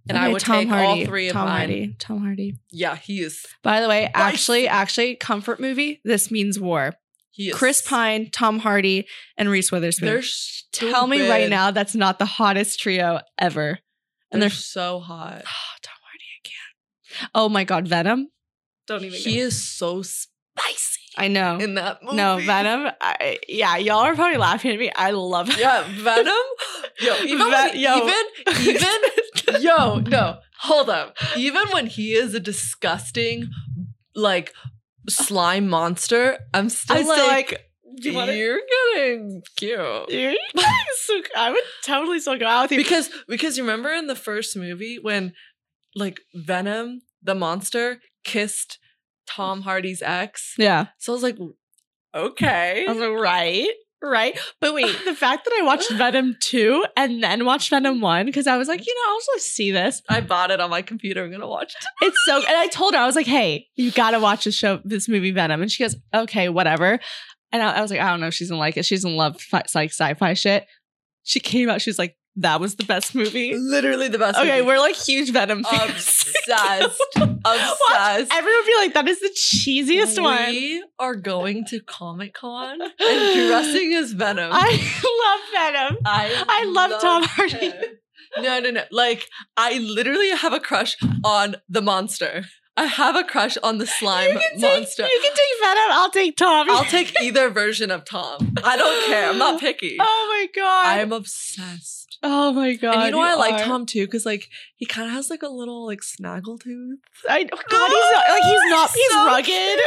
And 0.07 0.17
I 0.17 0.25
Okay, 0.27 0.33
would 0.33 0.41
take 0.41 0.71
all 0.71 1.03
three 1.05 1.27
of 1.27 1.33
Tom 1.33 1.49
mine. 1.49 1.57
Hardy. 1.57 1.95
Tom 1.99 2.19
Hardy. 2.23 2.53
Yeah, 2.71 2.95
he 2.95 3.19
is. 3.19 3.45
By 3.63 3.81
the 3.81 3.89
way, 3.89 4.09
actually, 4.13 4.65
actually, 4.69 5.15
comfort 5.17 5.59
movie. 5.59 5.99
This 6.05 6.31
means 6.31 6.57
war. 6.57 6.93
He 7.37 7.49
is 7.49 7.55
Chris 7.55 7.83
Pine, 7.83 8.29
Tom 8.31 8.57
Hardy, 8.57 9.07
and 9.37 9.47
Reese 9.47 9.71
Witherspoon. 9.71 10.07
They're 10.07 10.23
Tell 10.71 11.05
me 11.05 11.29
right 11.29 11.47
now 11.49 11.69
that's 11.69 11.93
not 11.93 12.17
the 12.17 12.25
hottest 12.25 12.79
trio 12.79 13.19
ever. 13.37 13.77
And 14.31 14.41
they're 14.41 14.49
they're 14.49 14.55
so 14.55 14.99
hot. 14.99 15.43
Oh, 15.45 15.75
Tom 15.83 15.95
Hardy, 16.01 16.25
I 16.35 16.41
can't. 16.43 17.29
Oh 17.35 17.47
my 17.47 17.63
god, 17.63 17.87
Venom. 17.87 18.29
Don't 18.87 19.03
even. 19.05 19.19
He 19.19 19.37
is 19.37 19.63
so 19.63 20.01
spicy 20.01 20.99
I 21.15 21.27
know. 21.27 21.57
in 21.57 21.75
that 21.75 22.01
movie. 22.01 22.15
No, 22.17 22.39
Venom. 22.39 22.89
I, 22.99 23.37
yeah, 23.47 23.77
y'all 23.77 23.99
are 23.99 24.15
probably 24.15 24.37
laughing 24.37 24.71
at 24.71 24.79
me. 24.79 24.91
I 24.95 25.11
love 25.11 25.49
it. 25.51 25.59
Yeah, 25.59 25.83
Venom. 25.87 26.33
Yo, 26.99 27.15
even 27.23 27.37
Ve- 27.37 27.53
when- 27.53 27.79
yo. 27.79 27.97
even 27.97 28.25
even 28.61 29.61
yo, 29.61 29.99
no, 29.99 30.39
hold 30.61 30.89
up. 30.89 31.15
Even 31.35 31.67
when 31.69 31.85
he 31.85 32.13
is 32.13 32.33
a 32.33 32.39
disgusting, 32.39 33.47
like 34.15 34.53
slime 35.09 35.69
monster, 35.69 36.37
I'm 36.53 36.69
still 36.69 36.97
I 36.97 37.01
like, 37.01 37.17
still 37.17 37.27
like. 37.27 37.63
You 37.99 38.11
to? 38.11 38.37
you're 38.37 38.59
getting 38.93 39.41
cute. 39.55 40.09
You're 40.09 40.33
so, 40.97 41.21
I 41.35 41.51
would 41.51 41.63
totally 41.83 42.19
still 42.19 42.37
go 42.37 42.45
out 42.45 42.63
with 42.63 42.73
you. 42.73 42.77
Because 42.77 43.09
because 43.27 43.57
you 43.57 43.63
remember 43.63 43.91
in 43.91 44.05
the 44.05 44.15
first 44.15 44.55
movie 44.55 44.99
when 45.01 45.33
like 45.95 46.19
Venom, 46.35 47.01
the 47.23 47.33
monster, 47.33 47.99
kissed 48.23 48.77
Tom 49.27 49.61
Hardy's 49.61 50.03
ex. 50.03 50.53
yeah, 50.57 50.87
So 50.99 51.11
I 51.11 51.15
was 51.15 51.23
like, 51.23 51.37
okay. 52.13 52.85
I 52.87 52.91
was 52.91 53.01
like, 53.01 53.19
right, 53.19 53.69
right. 54.01 54.37
But 54.61 54.73
wait, 54.73 54.95
the 55.05 55.15
fact 55.15 55.45
that 55.45 55.57
I 55.59 55.65
watched 55.65 55.91
Venom 55.91 56.35
two 56.39 56.85
and 56.95 57.23
then 57.23 57.45
watched 57.45 57.69
Venom 57.69 58.01
one 58.01 58.25
because 58.25 58.47
I 58.47 58.57
was 58.57 58.67
like, 58.67 58.85
you 58.85 58.93
know, 58.93 59.11
I'll 59.13 59.35
just 59.35 59.53
see 59.53 59.71
this. 59.71 60.01
I 60.09 60.21
bought 60.21 60.51
it 60.51 60.59
on 60.59 60.69
my 60.69 60.81
computer. 60.81 61.23
I'm 61.23 61.31
gonna 61.31 61.47
watch 61.47 61.75
it. 61.75 62.05
It's 62.05 62.17
so. 62.25 62.37
And 62.37 62.57
I 62.57 62.67
told 62.67 62.93
her 62.93 62.99
I 62.99 63.05
was 63.05 63.15
like, 63.15 63.27
hey, 63.27 63.67
you 63.75 63.91
got 63.91 64.11
to 64.11 64.19
watch 64.19 64.45
this 64.45 64.55
show, 64.55 64.79
this 64.83 65.07
movie 65.07 65.31
Venom, 65.31 65.61
and 65.61 65.71
she 65.71 65.83
goes, 65.83 65.95
okay, 66.13 66.49
whatever. 66.49 66.99
And 67.51 67.63
I, 67.63 67.77
I 67.77 67.81
was 67.81 67.91
like, 67.91 67.99
I 67.99 68.09
don't 68.09 68.19
know, 68.19 68.27
if 68.27 68.33
she's 68.33 68.49
gonna 68.49 68.59
like 68.59 68.77
it. 68.77 68.85
She's 68.85 69.03
doesn't 69.03 69.17
love 69.17 69.39
fi- 69.39 69.63
like 69.73 69.91
sci-fi 69.91 70.33
shit. 70.33 70.65
She 71.23 71.39
came 71.39 71.69
out, 71.69 71.81
she 71.81 71.89
was 71.89 71.99
like, 71.99 72.15
that 72.37 72.59
was 72.59 72.75
the 72.75 72.85
best 72.85 73.13
movie. 73.15 73.55
Literally 73.55 74.07
the 74.07 74.17
best. 74.19 74.37
Okay, 74.39 74.57
movie. 74.57 74.67
we're 74.67 74.79
like 74.79 74.95
huge 74.95 75.31
Venom 75.31 75.63
fans. 75.63 75.91
obsessed. 75.91 76.99
Watch, 77.17 77.27
obsessed. 77.45 78.33
Everyone 78.33 78.65
be 78.65 78.75
like, 78.77 78.93
that 78.93 79.07
is 79.07 79.19
the 79.19 79.29
cheesiest 79.35 80.21
one. 80.21 80.49
We 80.49 80.83
are 80.99 81.15
going 81.15 81.65
to 81.65 81.79
Comic 81.81 82.33
Con 82.33 82.81
and 82.81 83.47
dressing 83.47 83.93
as 83.93 84.11
Venom. 84.13 84.51
I 84.53 84.69
love 85.23 85.73
Venom. 85.73 85.97
I, 86.05 86.45
I 86.47 86.63
love 86.65 87.01
Tom 87.01 87.23
Hardy. 87.23 87.73
No, 88.37 88.59
no, 88.59 88.69
no. 88.71 88.83
Like, 88.91 89.27
I 89.55 89.77
literally 89.79 90.29
have 90.31 90.53
a 90.53 90.59
crush 90.59 90.95
on 91.23 91.55
the 91.67 91.81
monster. 91.81 92.43
I 92.75 92.83
have 92.85 93.15
a 93.15 93.23
crush 93.23 93.57
on 93.63 93.79
the 93.79 93.87
slime 93.87 94.33
You 94.33 94.39
take, 94.39 94.59
monster. 94.61 95.01
you 95.03 95.19
can 95.23 95.31
take 95.33 95.59
Venom. 95.61 95.91
I'll 95.91 96.11
take 96.11 96.37
Tom. 96.37 96.69
I'll 96.69 96.83
take 96.85 97.19
either 97.19 97.49
version 97.49 97.89
of 97.89 98.05
Tom. 98.05 98.53
I 98.63 98.77
don't 98.77 99.07
care. 99.07 99.29
I'm 99.29 99.39
not 99.39 99.59
picky. 99.59 99.97
Oh 99.99 100.27
my 100.29 100.47
god. 100.61 100.99
I'm 100.99 101.11
obsessed. 101.11 101.96
Oh 102.23 102.51
my 102.51 102.75
god. 102.75 102.95
and 102.95 103.03
you 103.05 103.11
know 103.11 103.17
why 103.19 103.31
I 103.31 103.35
like 103.35 103.53
are. 103.55 103.63
Tom 103.65 103.85
too? 103.85 104.05
Because 104.05 104.25
like 104.25 104.49
he 104.75 104.85
kind 104.85 105.07
of 105.07 105.13
has 105.13 105.29
like 105.29 105.43
a 105.43 105.47
little 105.49 105.85
like 105.85 106.01
snaggle 106.01 106.57
tooth. 106.57 106.99
I 107.29 107.43
God, 107.43 107.91
he's 107.91 108.11
not 108.11 108.29
like 108.29 108.43
he's 108.43 108.61
not. 108.69 108.91
He's 108.91 109.11
So 109.11 109.25
rugged. 109.25 109.79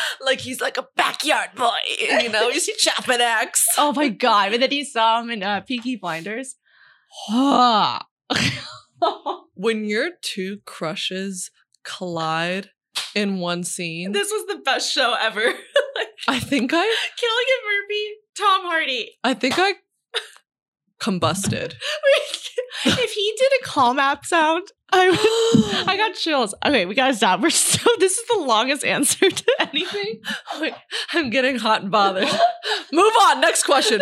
Like 0.20 0.40
he's 0.40 0.60
like 0.60 0.76
a 0.76 0.86
backyard 0.96 1.50
boy. 1.54 1.70
You 2.00 2.28
know, 2.28 2.50
he's 2.50 2.66
chopping 2.76 3.20
axe. 3.20 3.66
Oh 3.78 3.92
my 3.92 4.08
god! 4.08 4.52
And 4.52 4.62
then 4.62 4.70
you 4.72 4.84
saw 4.84 5.20
him 5.22 5.30
in 5.30 5.42
uh, 5.42 5.60
Peaky 5.60 5.96
Blinders. 5.96 6.56
When 9.54 9.84
your 9.84 10.10
two 10.22 10.58
crushes 10.66 11.50
collide 11.84 12.70
in 13.14 13.38
one 13.38 13.64
scene, 13.64 14.12
this 14.12 14.30
was 14.30 14.46
the 14.46 14.60
best 14.62 14.92
show 14.92 15.14
ever. 15.20 15.40
like, 15.96 16.08
I 16.26 16.38
think 16.40 16.72
I, 16.74 16.84
Cillian 16.84 17.60
Murphy, 17.64 18.04
Tom 18.36 18.60
Hardy. 18.62 19.18
I 19.24 19.34
think 19.34 19.54
I 19.58 19.74
combusted. 21.00 21.74
if 22.84 23.12
he 23.12 23.34
did 23.36 23.52
a 23.60 23.64
call 23.64 23.94
map 23.94 24.24
sound, 24.24 24.68
I 24.90 25.10
would, 25.10 25.88
I 25.88 25.96
got 25.96 26.14
chills. 26.14 26.54
Okay, 26.64 26.86
we 26.86 26.94
gotta 26.94 27.14
stop. 27.14 27.40
We're 27.40 27.50
so. 27.50 27.88
This 27.98 28.16
is 28.16 28.26
the 28.28 28.38
longest 28.38 28.84
answer 28.84 29.28
to 29.30 29.44
anything. 29.60 30.20
Oh, 30.52 30.60
wait, 30.62 30.74
I'm 31.12 31.30
getting 31.30 31.58
hot 31.58 31.82
and 31.82 31.90
bothered. 31.90 32.24
Move 32.92 33.12
on. 33.22 33.40
Next 33.40 33.64
question. 33.64 34.00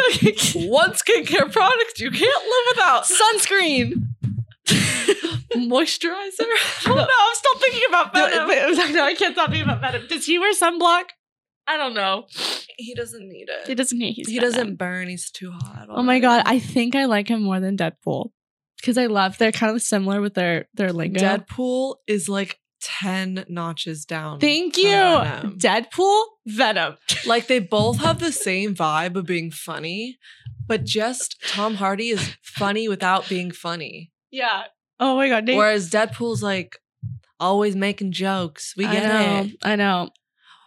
One 0.55 0.93
skincare 0.93 1.51
product 1.53 1.99
you 1.99 2.11
can't 2.11 2.45
live 2.45 2.77
without. 2.77 3.05
Sunscreen. 3.05 3.95
Moisturizer. 5.57 6.47
Oh 6.87 6.95
no, 6.95 7.03
I'm 7.03 7.35
still 7.35 7.59
thinking 7.59 7.83
about 7.89 8.15
No, 8.15 8.29
Venom. 8.47 8.93
No, 8.95 9.05
I 9.05 9.15
can't 9.15 9.35
stop 9.35 9.51
thinking 9.51 9.69
about 9.69 9.81
Venom. 9.81 10.07
Does 10.09 10.27
he 10.27 10.39
wear 10.39 10.53
sunblock? 10.53 11.05
I 11.67 11.77
don't 11.77 11.95
know. 11.95 12.27
He 12.77 12.95
doesn't 12.95 13.29
need 13.29 13.49
it. 13.49 13.67
He 13.67 13.75
doesn't 13.75 13.99
need. 13.99 14.12
He's 14.12 14.29
he 14.29 14.39
doesn't 14.39 14.77
burn. 14.77 15.09
He's 15.09 15.31
too 15.31 15.51
hot. 15.51 15.87
Oh 15.89 16.03
my 16.03 16.21
god, 16.21 16.43
I 16.47 16.59
think 16.59 16.95
I 16.95 17.07
like 17.07 17.29
him 17.29 17.43
more 17.43 17.61
than 17.61 17.77
Deadpool 17.77 18.31
because 18.81 18.99
I 18.99 19.07
love 19.07 19.39
they're 19.39 19.53
kind 19.53 19.75
of 19.75 19.83
similar 19.83 20.21
with 20.21 20.35
their 20.35 20.69
their 20.75 20.93
lingo. 20.93 21.21
Deadpool 21.21 21.97
is 22.07 22.29
like 22.29 22.61
10 22.83 23.47
notches 23.49 24.05
down. 24.05 24.39
Thank 24.39 24.77
you, 24.77 24.85
Venom. 24.85 25.59
Deadpool, 25.59 26.23
Venom. 26.47 26.97
like 27.27 27.47
they 27.47 27.59
both 27.59 27.99
have 27.99 28.21
the 28.21 28.33
same 28.33 28.75
vibe 28.75 29.17
of 29.17 29.27
being 29.27 29.51
funny, 29.51 30.19
but 30.67 30.85
just 30.85 31.37
Tom 31.49 31.75
Hardy 31.77 32.11
is 32.11 32.37
funny 32.43 32.89
without 32.89 33.29
being 33.29 33.51
funny. 33.51 34.12
Yeah. 34.31 34.64
Oh 35.01 35.17
my 35.17 35.29
god, 35.29 35.45
Nate. 35.45 35.57
Whereas 35.57 35.91
Deadpool's 35.91 36.43
like 36.43 36.77
always 37.41 37.75
making 37.75 38.12
jokes. 38.12 38.75
We 38.77 38.87
I 38.87 38.93
get 38.93 39.09
know, 39.09 39.41
it. 39.41 39.57
I 39.62 39.77
know. 39.77 40.11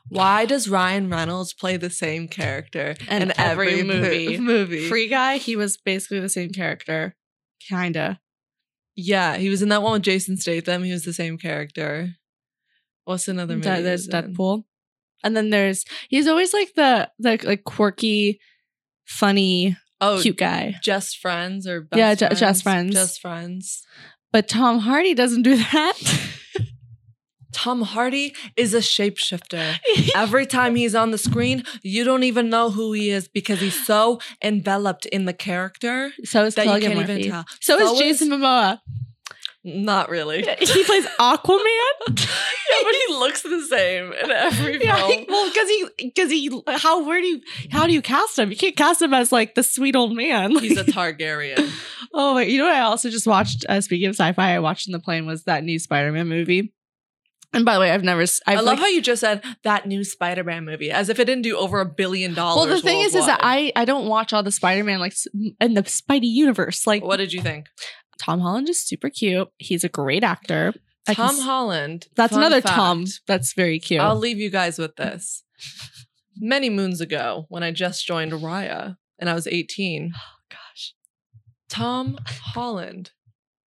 Why 0.10 0.46
does 0.46 0.68
Ryan 0.68 1.10
Reynolds 1.10 1.54
play 1.54 1.78
the 1.78 1.90
same 1.90 2.28
character 2.28 2.96
In 3.10 3.22
in 3.24 3.40
every 3.40 3.74
every, 3.80 3.84
movie. 3.84 4.38
movie? 4.40 4.88
Free 4.90 5.08
Guy, 5.08 5.38
he 5.38 5.56
was 5.56 5.78
basically 5.78 6.20
the 6.20 6.30
same 6.30 6.50
character, 6.50 7.16
kinda. 7.68 8.20
Yeah, 8.96 9.38
he 9.38 9.50
was 9.50 9.62
in 9.62 9.70
that 9.70 9.82
one 9.82 9.94
with 9.94 10.02
Jason 10.04 10.36
Statham. 10.38 10.84
He 10.84 10.92
was 10.92 11.04
the 11.06 11.14
same 11.14 11.38
character. 11.38 12.10
What's 13.06 13.28
another 13.28 13.56
movie? 13.56 13.70
De- 13.70 13.82
there's? 13.82 14.08
Deadpool, 14.08 14.64
and 15.24 15.38
then 15.38 15.50
there's 15.52 15.86
he's 16.10 16.28
always 16.28 16.54
like 16.54 16.74
the 16.76 17.10
the 17.20 17.40
like 17.44 17.64
quirky, 17.64 18.40
funny, 19.06 19.78
Oh, 20.02 20.20
cute 20.22 20.38
guy. 20.38 20.76
Just 20.84 21.18
Friends 21.20 21.66
or 21.68 21.82
Best 21.82 21.98
Yeah, 21.98 22.16
Ju- 22.16 22.26
friends? 22.28 22.40
Just 22.40 22.64
Friends. 22.64 22.94
Just 22.94 23.22
Friends. 23.22 23.84
But 24.32 24.48
Tom 24.48 24.80
Hardy 24.80 25.14
doesn't 25.14 25.42
do 25.44 25.56
that. 25.72 25.94
Tom 27.52 27.82
Hardy 27.82 28.34
is 28.56 28.74
a 28.74 28.80
shapeshifter. 28.80 29.76
Every 30.16 30.46
time 30.46 30.76
he's 30.76 30.96
on 30.96 31.12
the 31.12 31.18
screen, 31.18 31.64
you 31.82 32.04
don't 32.04 32.24
even 32.24 32.50
know 32.50 32.70
who 32.70 32.92
he 32.94 33.10
is 33.10 33.28
because 33.28 33.60
he's 33.60 33.86
so 33.86 34.20
enveloped 34.44 35.06
in 35.08 35.26
the 35.26 35.34
character 35.34 36.12
so 36.24 36.46
is 36.46 36.56
that 36.56 36.66
you 36.68 36.80
can't 36.88 36.96
Murphy. 37.00 37.14
even 37.22 37.32
tell. 37.32 37.46
So, 37.62 37.80
is 37.94 38.00
Jason 38.00 38.30
Momoa. 38.30 38.80
Not 39.64 40.10
really. 40.10 40.38
he 40.60 40.84
plays 40.86 41.06
Aquaman. 41.20 41.60
yeah, 42.08 42.82
but 42.82 42.94
he 43.08 43.14
looks 43.14 43.42
the 43.42 43.62
same 43.70 44.14
in 44.14 44.32
every 44.32 44.82
Yeah, 44.84 44.96
film. 44.96 45.12
he- 45.12 45.26
well, 45.28 45.50
because 45.50 45.68
he, 45.68 45.86
because 45.98 46.32
he, 46.32 46.62
how, 46.78 47.06
where 47.06 47.20
do 47.20 47.28
you, 47.28 47.42
how 47.70 47.86
do 47.86 47.92
you 47.94 48.02
cast 48.02 48.40
him? 48.40 48.52
You 48.52 48.56
can't 48.58 48.78
cast 48.78 49.02
him 49.02 49.14
as 49.14 49.32
like 49.34 49.56
the 49.56 49.64
sweet 49.64 49.96
old 49.98 50.16
man. 50.16 50.52
He's 50.60 50.78
a 50.78 50.86
Targaryen. 50.86 51.70
oh, 52.14 52.36
wait, 52.36 52.50
you 52.50 52.58
know 52.58 52.66
what? 52.66 52.74
I 52.76 52.82
also 52.82 53.10
just 53.10 53.28
watched. 53.28 53.66
Uh, 53.68 53.82
speaking 53.82 54.08
of 54.08 54.16
sci-fi, 54.16 54.56
I 54.56 54.60
watched 54.60 54.88
in 54.88 54.94
the 54.94 55.00
plane 55.00 55.26
was 55.26 55.44
that 55.44 55.64
new 55.66 55.78
Spider-Man 55.78 56.28
movie. 56.30 56.72
And 57.52 57.66
by 57.66 57.74
the 57.74 57.80
way, 57.80 57.92
I've 57.92 58.04
never. 58.04 58.22
I've 58.22 58.40
i 58.48 58.56
love 58.56 58.66
like- 58.66 58.80
how 58.80 58.88
you 58.88 59.02
just 59.02 59.22
said 59.22 59.44
that 59.64 59.88
new 59.88 60.04
Spider-Man 60.04 60.66
movie, 60.66 60.92
as 60.92 61.10
if 61.10 61.20
it 61.20 61.26
didn't 61.26 61.44
do 61.44 61.58
over 61.58 61.80
a 61.80 61.86
billion 61.86 62.34
dollars. 62.34 62.68
Well, 62.68 62.76
the 62.76 62.82
thing 62.82 63.02
is, 63.02 63.16
is 63.16 63.26
that. 63.26 63.40
I 63.42 63.72
I 63.76 63.86
don't 63.86 64.08
watch 64.08 64.34
all 64.34 64.44
the 64.44 64.52
Spider-Man 64.52 65.00
like 65.00 65.14
in 65.60 65.74
the 65.74 65.84
Spidey 65.84 66.30
universe. 66.30 66.86
Like 66.86 67.04
What 67.04 67.18
did 67.18 67.34
you 67.34 67.42
think? 67.42 67.68
Tom 68.20 68.42
Holland 68.42 68.70
is 68.70 68.82
super 68.82 69.10
cute. 69.10 69.48
He's 69.58 69.84
a 69.84 69.90
great 69.90 70.24
actor. 70.24 70.74
I 71.08 71.16
can 71.16 71.28
Tom 71.30 71.40
Holland. 71.40 72.08
That's 72.16 72.36
another 72.36 72.62
fact, 72.62 72.76
Tom. 72.76 73.06
That's 73.26 73.54
very 73.54 73.80
cute. 73.80 74.02
I'll 74.02 74.16
leave 74.16 74.38
you 74.38 74.52
guys 74.52 74.78
with 74.78 74.96
this. 74.98 75.44
Many 76.38 76.70
moons 76.70 77.02
ago, 77.02 77.46
when 77.50 77.64
I 77.64 77.72
just 77.72 78.06
joined 78.06 78.32
Raya 78.32 78.98
and 79.18 79.30
I 79.30 79.34
was 79.34 79.48
18, 79.48 80.12
Oh 80.16 80.20
Gosh. 80.50 80.94
Tom 81.68 82.20
Holland, 82.26 83.12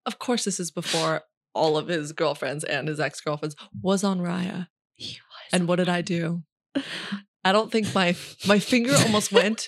of 0.06 0.20
course, 0.20 0.46
this 0.46 0.60
is 0.60 0.72
before 0.72 1.24
all 1.54 1.78
of 1.78 1.88
his 1.88 2.12
girlfriends 2.12 2.64
and 2.64 2.88
his 2.88 3.00
ex 3.00 3.22
girlfriends, 3.22 3.56
was 3.82 4.04
on 4.04 4.20
Raya. 4.20 4.68
He 4.94 5.14
was. 5.14 5.50
And 5.54 5.68
what 5.68 5.78
did 5.78 5.90
I 5.90 6.02
do? 6.02 6.44
I 7.44 7.52
don't 7.52 7.72
think 7.72 7.94
my 7.96 8.16
my 8.48 8.60
finger 8.60 8.94
almost 8.96 9.32
went 9.32 9.68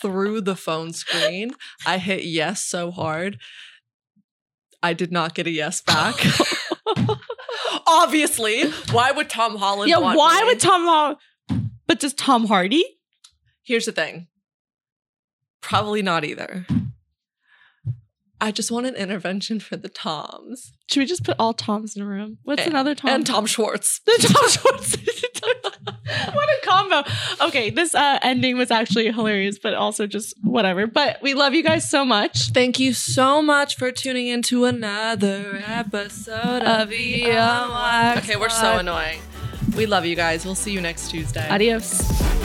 through 0.00 0.40
the 0.40 0.56
phone 0.56 0.92
screen. 0.92 1.52
I 1.86 1.98
hit 1.98 2.24
yes 2.24 2.64
so 2.64 2.90
hard. 2.90 3.38
I 4.82 4.92
did 4.92 5.12
not 5.12 5.34
get 5.34 5.46
a 5.46 5.50
yes 5.50 5.80
back. 5.80 6.16
Obviously, 7.86 8.68
why 8.90 9.12
would 9.12 9.30
Tom 9.30 9.56
Holland? 9.56 9.88
yeah, 9.88 9.98
why 9.98 10.40
me? 10.40 10.46
would 10.46 10.60
Tom 10.60 10.82
Holland? 10.82 11.18
But 11.86 12.00
does 12.00 12.14
Tom 12.14 12.46
Hardy? 12.46 12.84
Here's 13.62 13.86
the 13.86 13.92
thing. 13.92 14.26
Probably 15.60 16.02
not 16.02 16.24
either. 16.24 16.66
I 18.42 18.50
just 18.50 18.72
want 18.72 18.86
an 18.86 18.96
intervention 18.96 19.60
for 19.60 19.76
the 19.76 19.88
Toms 19.88 20.72
Should 20.90 20.98
we 20.98 21.06
just 21.06 21.22
put 21.22 21.36
all 21.38 21.54
Toms 21.54 21.94
in 21.96 22.02
a 22.02 22.06
room? 22.06 22.38
What's 22.42 22.62
And- 22.62 22.72
another 22.72 22.94
Tom? 22.96 23.10
and 23.10 23.24
Tom 23.26 23.46
Schwartz. 23.46 24.00
The 24.06 24.18
Tom 24.20 24.48
Schwartz. 24.50 24.96
what 26.34 26.48
a 26.48 26.66
combo. 26.66 27.02
Okay, 27.46 27.70
this 27.70 27.94
uh, 27.94 28.18
ending 28.22 28.56
was 28.58 28.70
actually 28.72 29.10
hilarious, 29.12 29.58
but 29.62 29.74
also 29.74 30.06
just 30.08 30.34
whatever. 30.42 30.86
But 30.88 31.22
we 31.22 31.34
love 31.34 31.54
you 31.54 31.62
guys 31.62 31.88
so 31.88 32.04
much. 32.04 32.50
Thank 32.50 32.80
you 32.80 32.92
so 32.92 33.40
much 33.42 33.76
for 33.76 33.92
tuning 33.92 34.26
in 34.26 34.42
to 34.42 34.64
another 34.64 35.62
episode 35.64 36.62
of 36.62 36.90
the 36.90 37.26
Okay, 38.18 38.36
we're 38.36 38.48
so 38.48 38.78
annoying. 38.78 39.20
We 39.76 39.86
love 39.86 40.04
you 40.04 40.16
guys. 40.16 40.44
We'll 40.44 40.56
see 40.56 40.72
you 40.72 40.80
next 40.80 41.10
Tuesday. 41.10 41.48
Adios. 41.48 42.41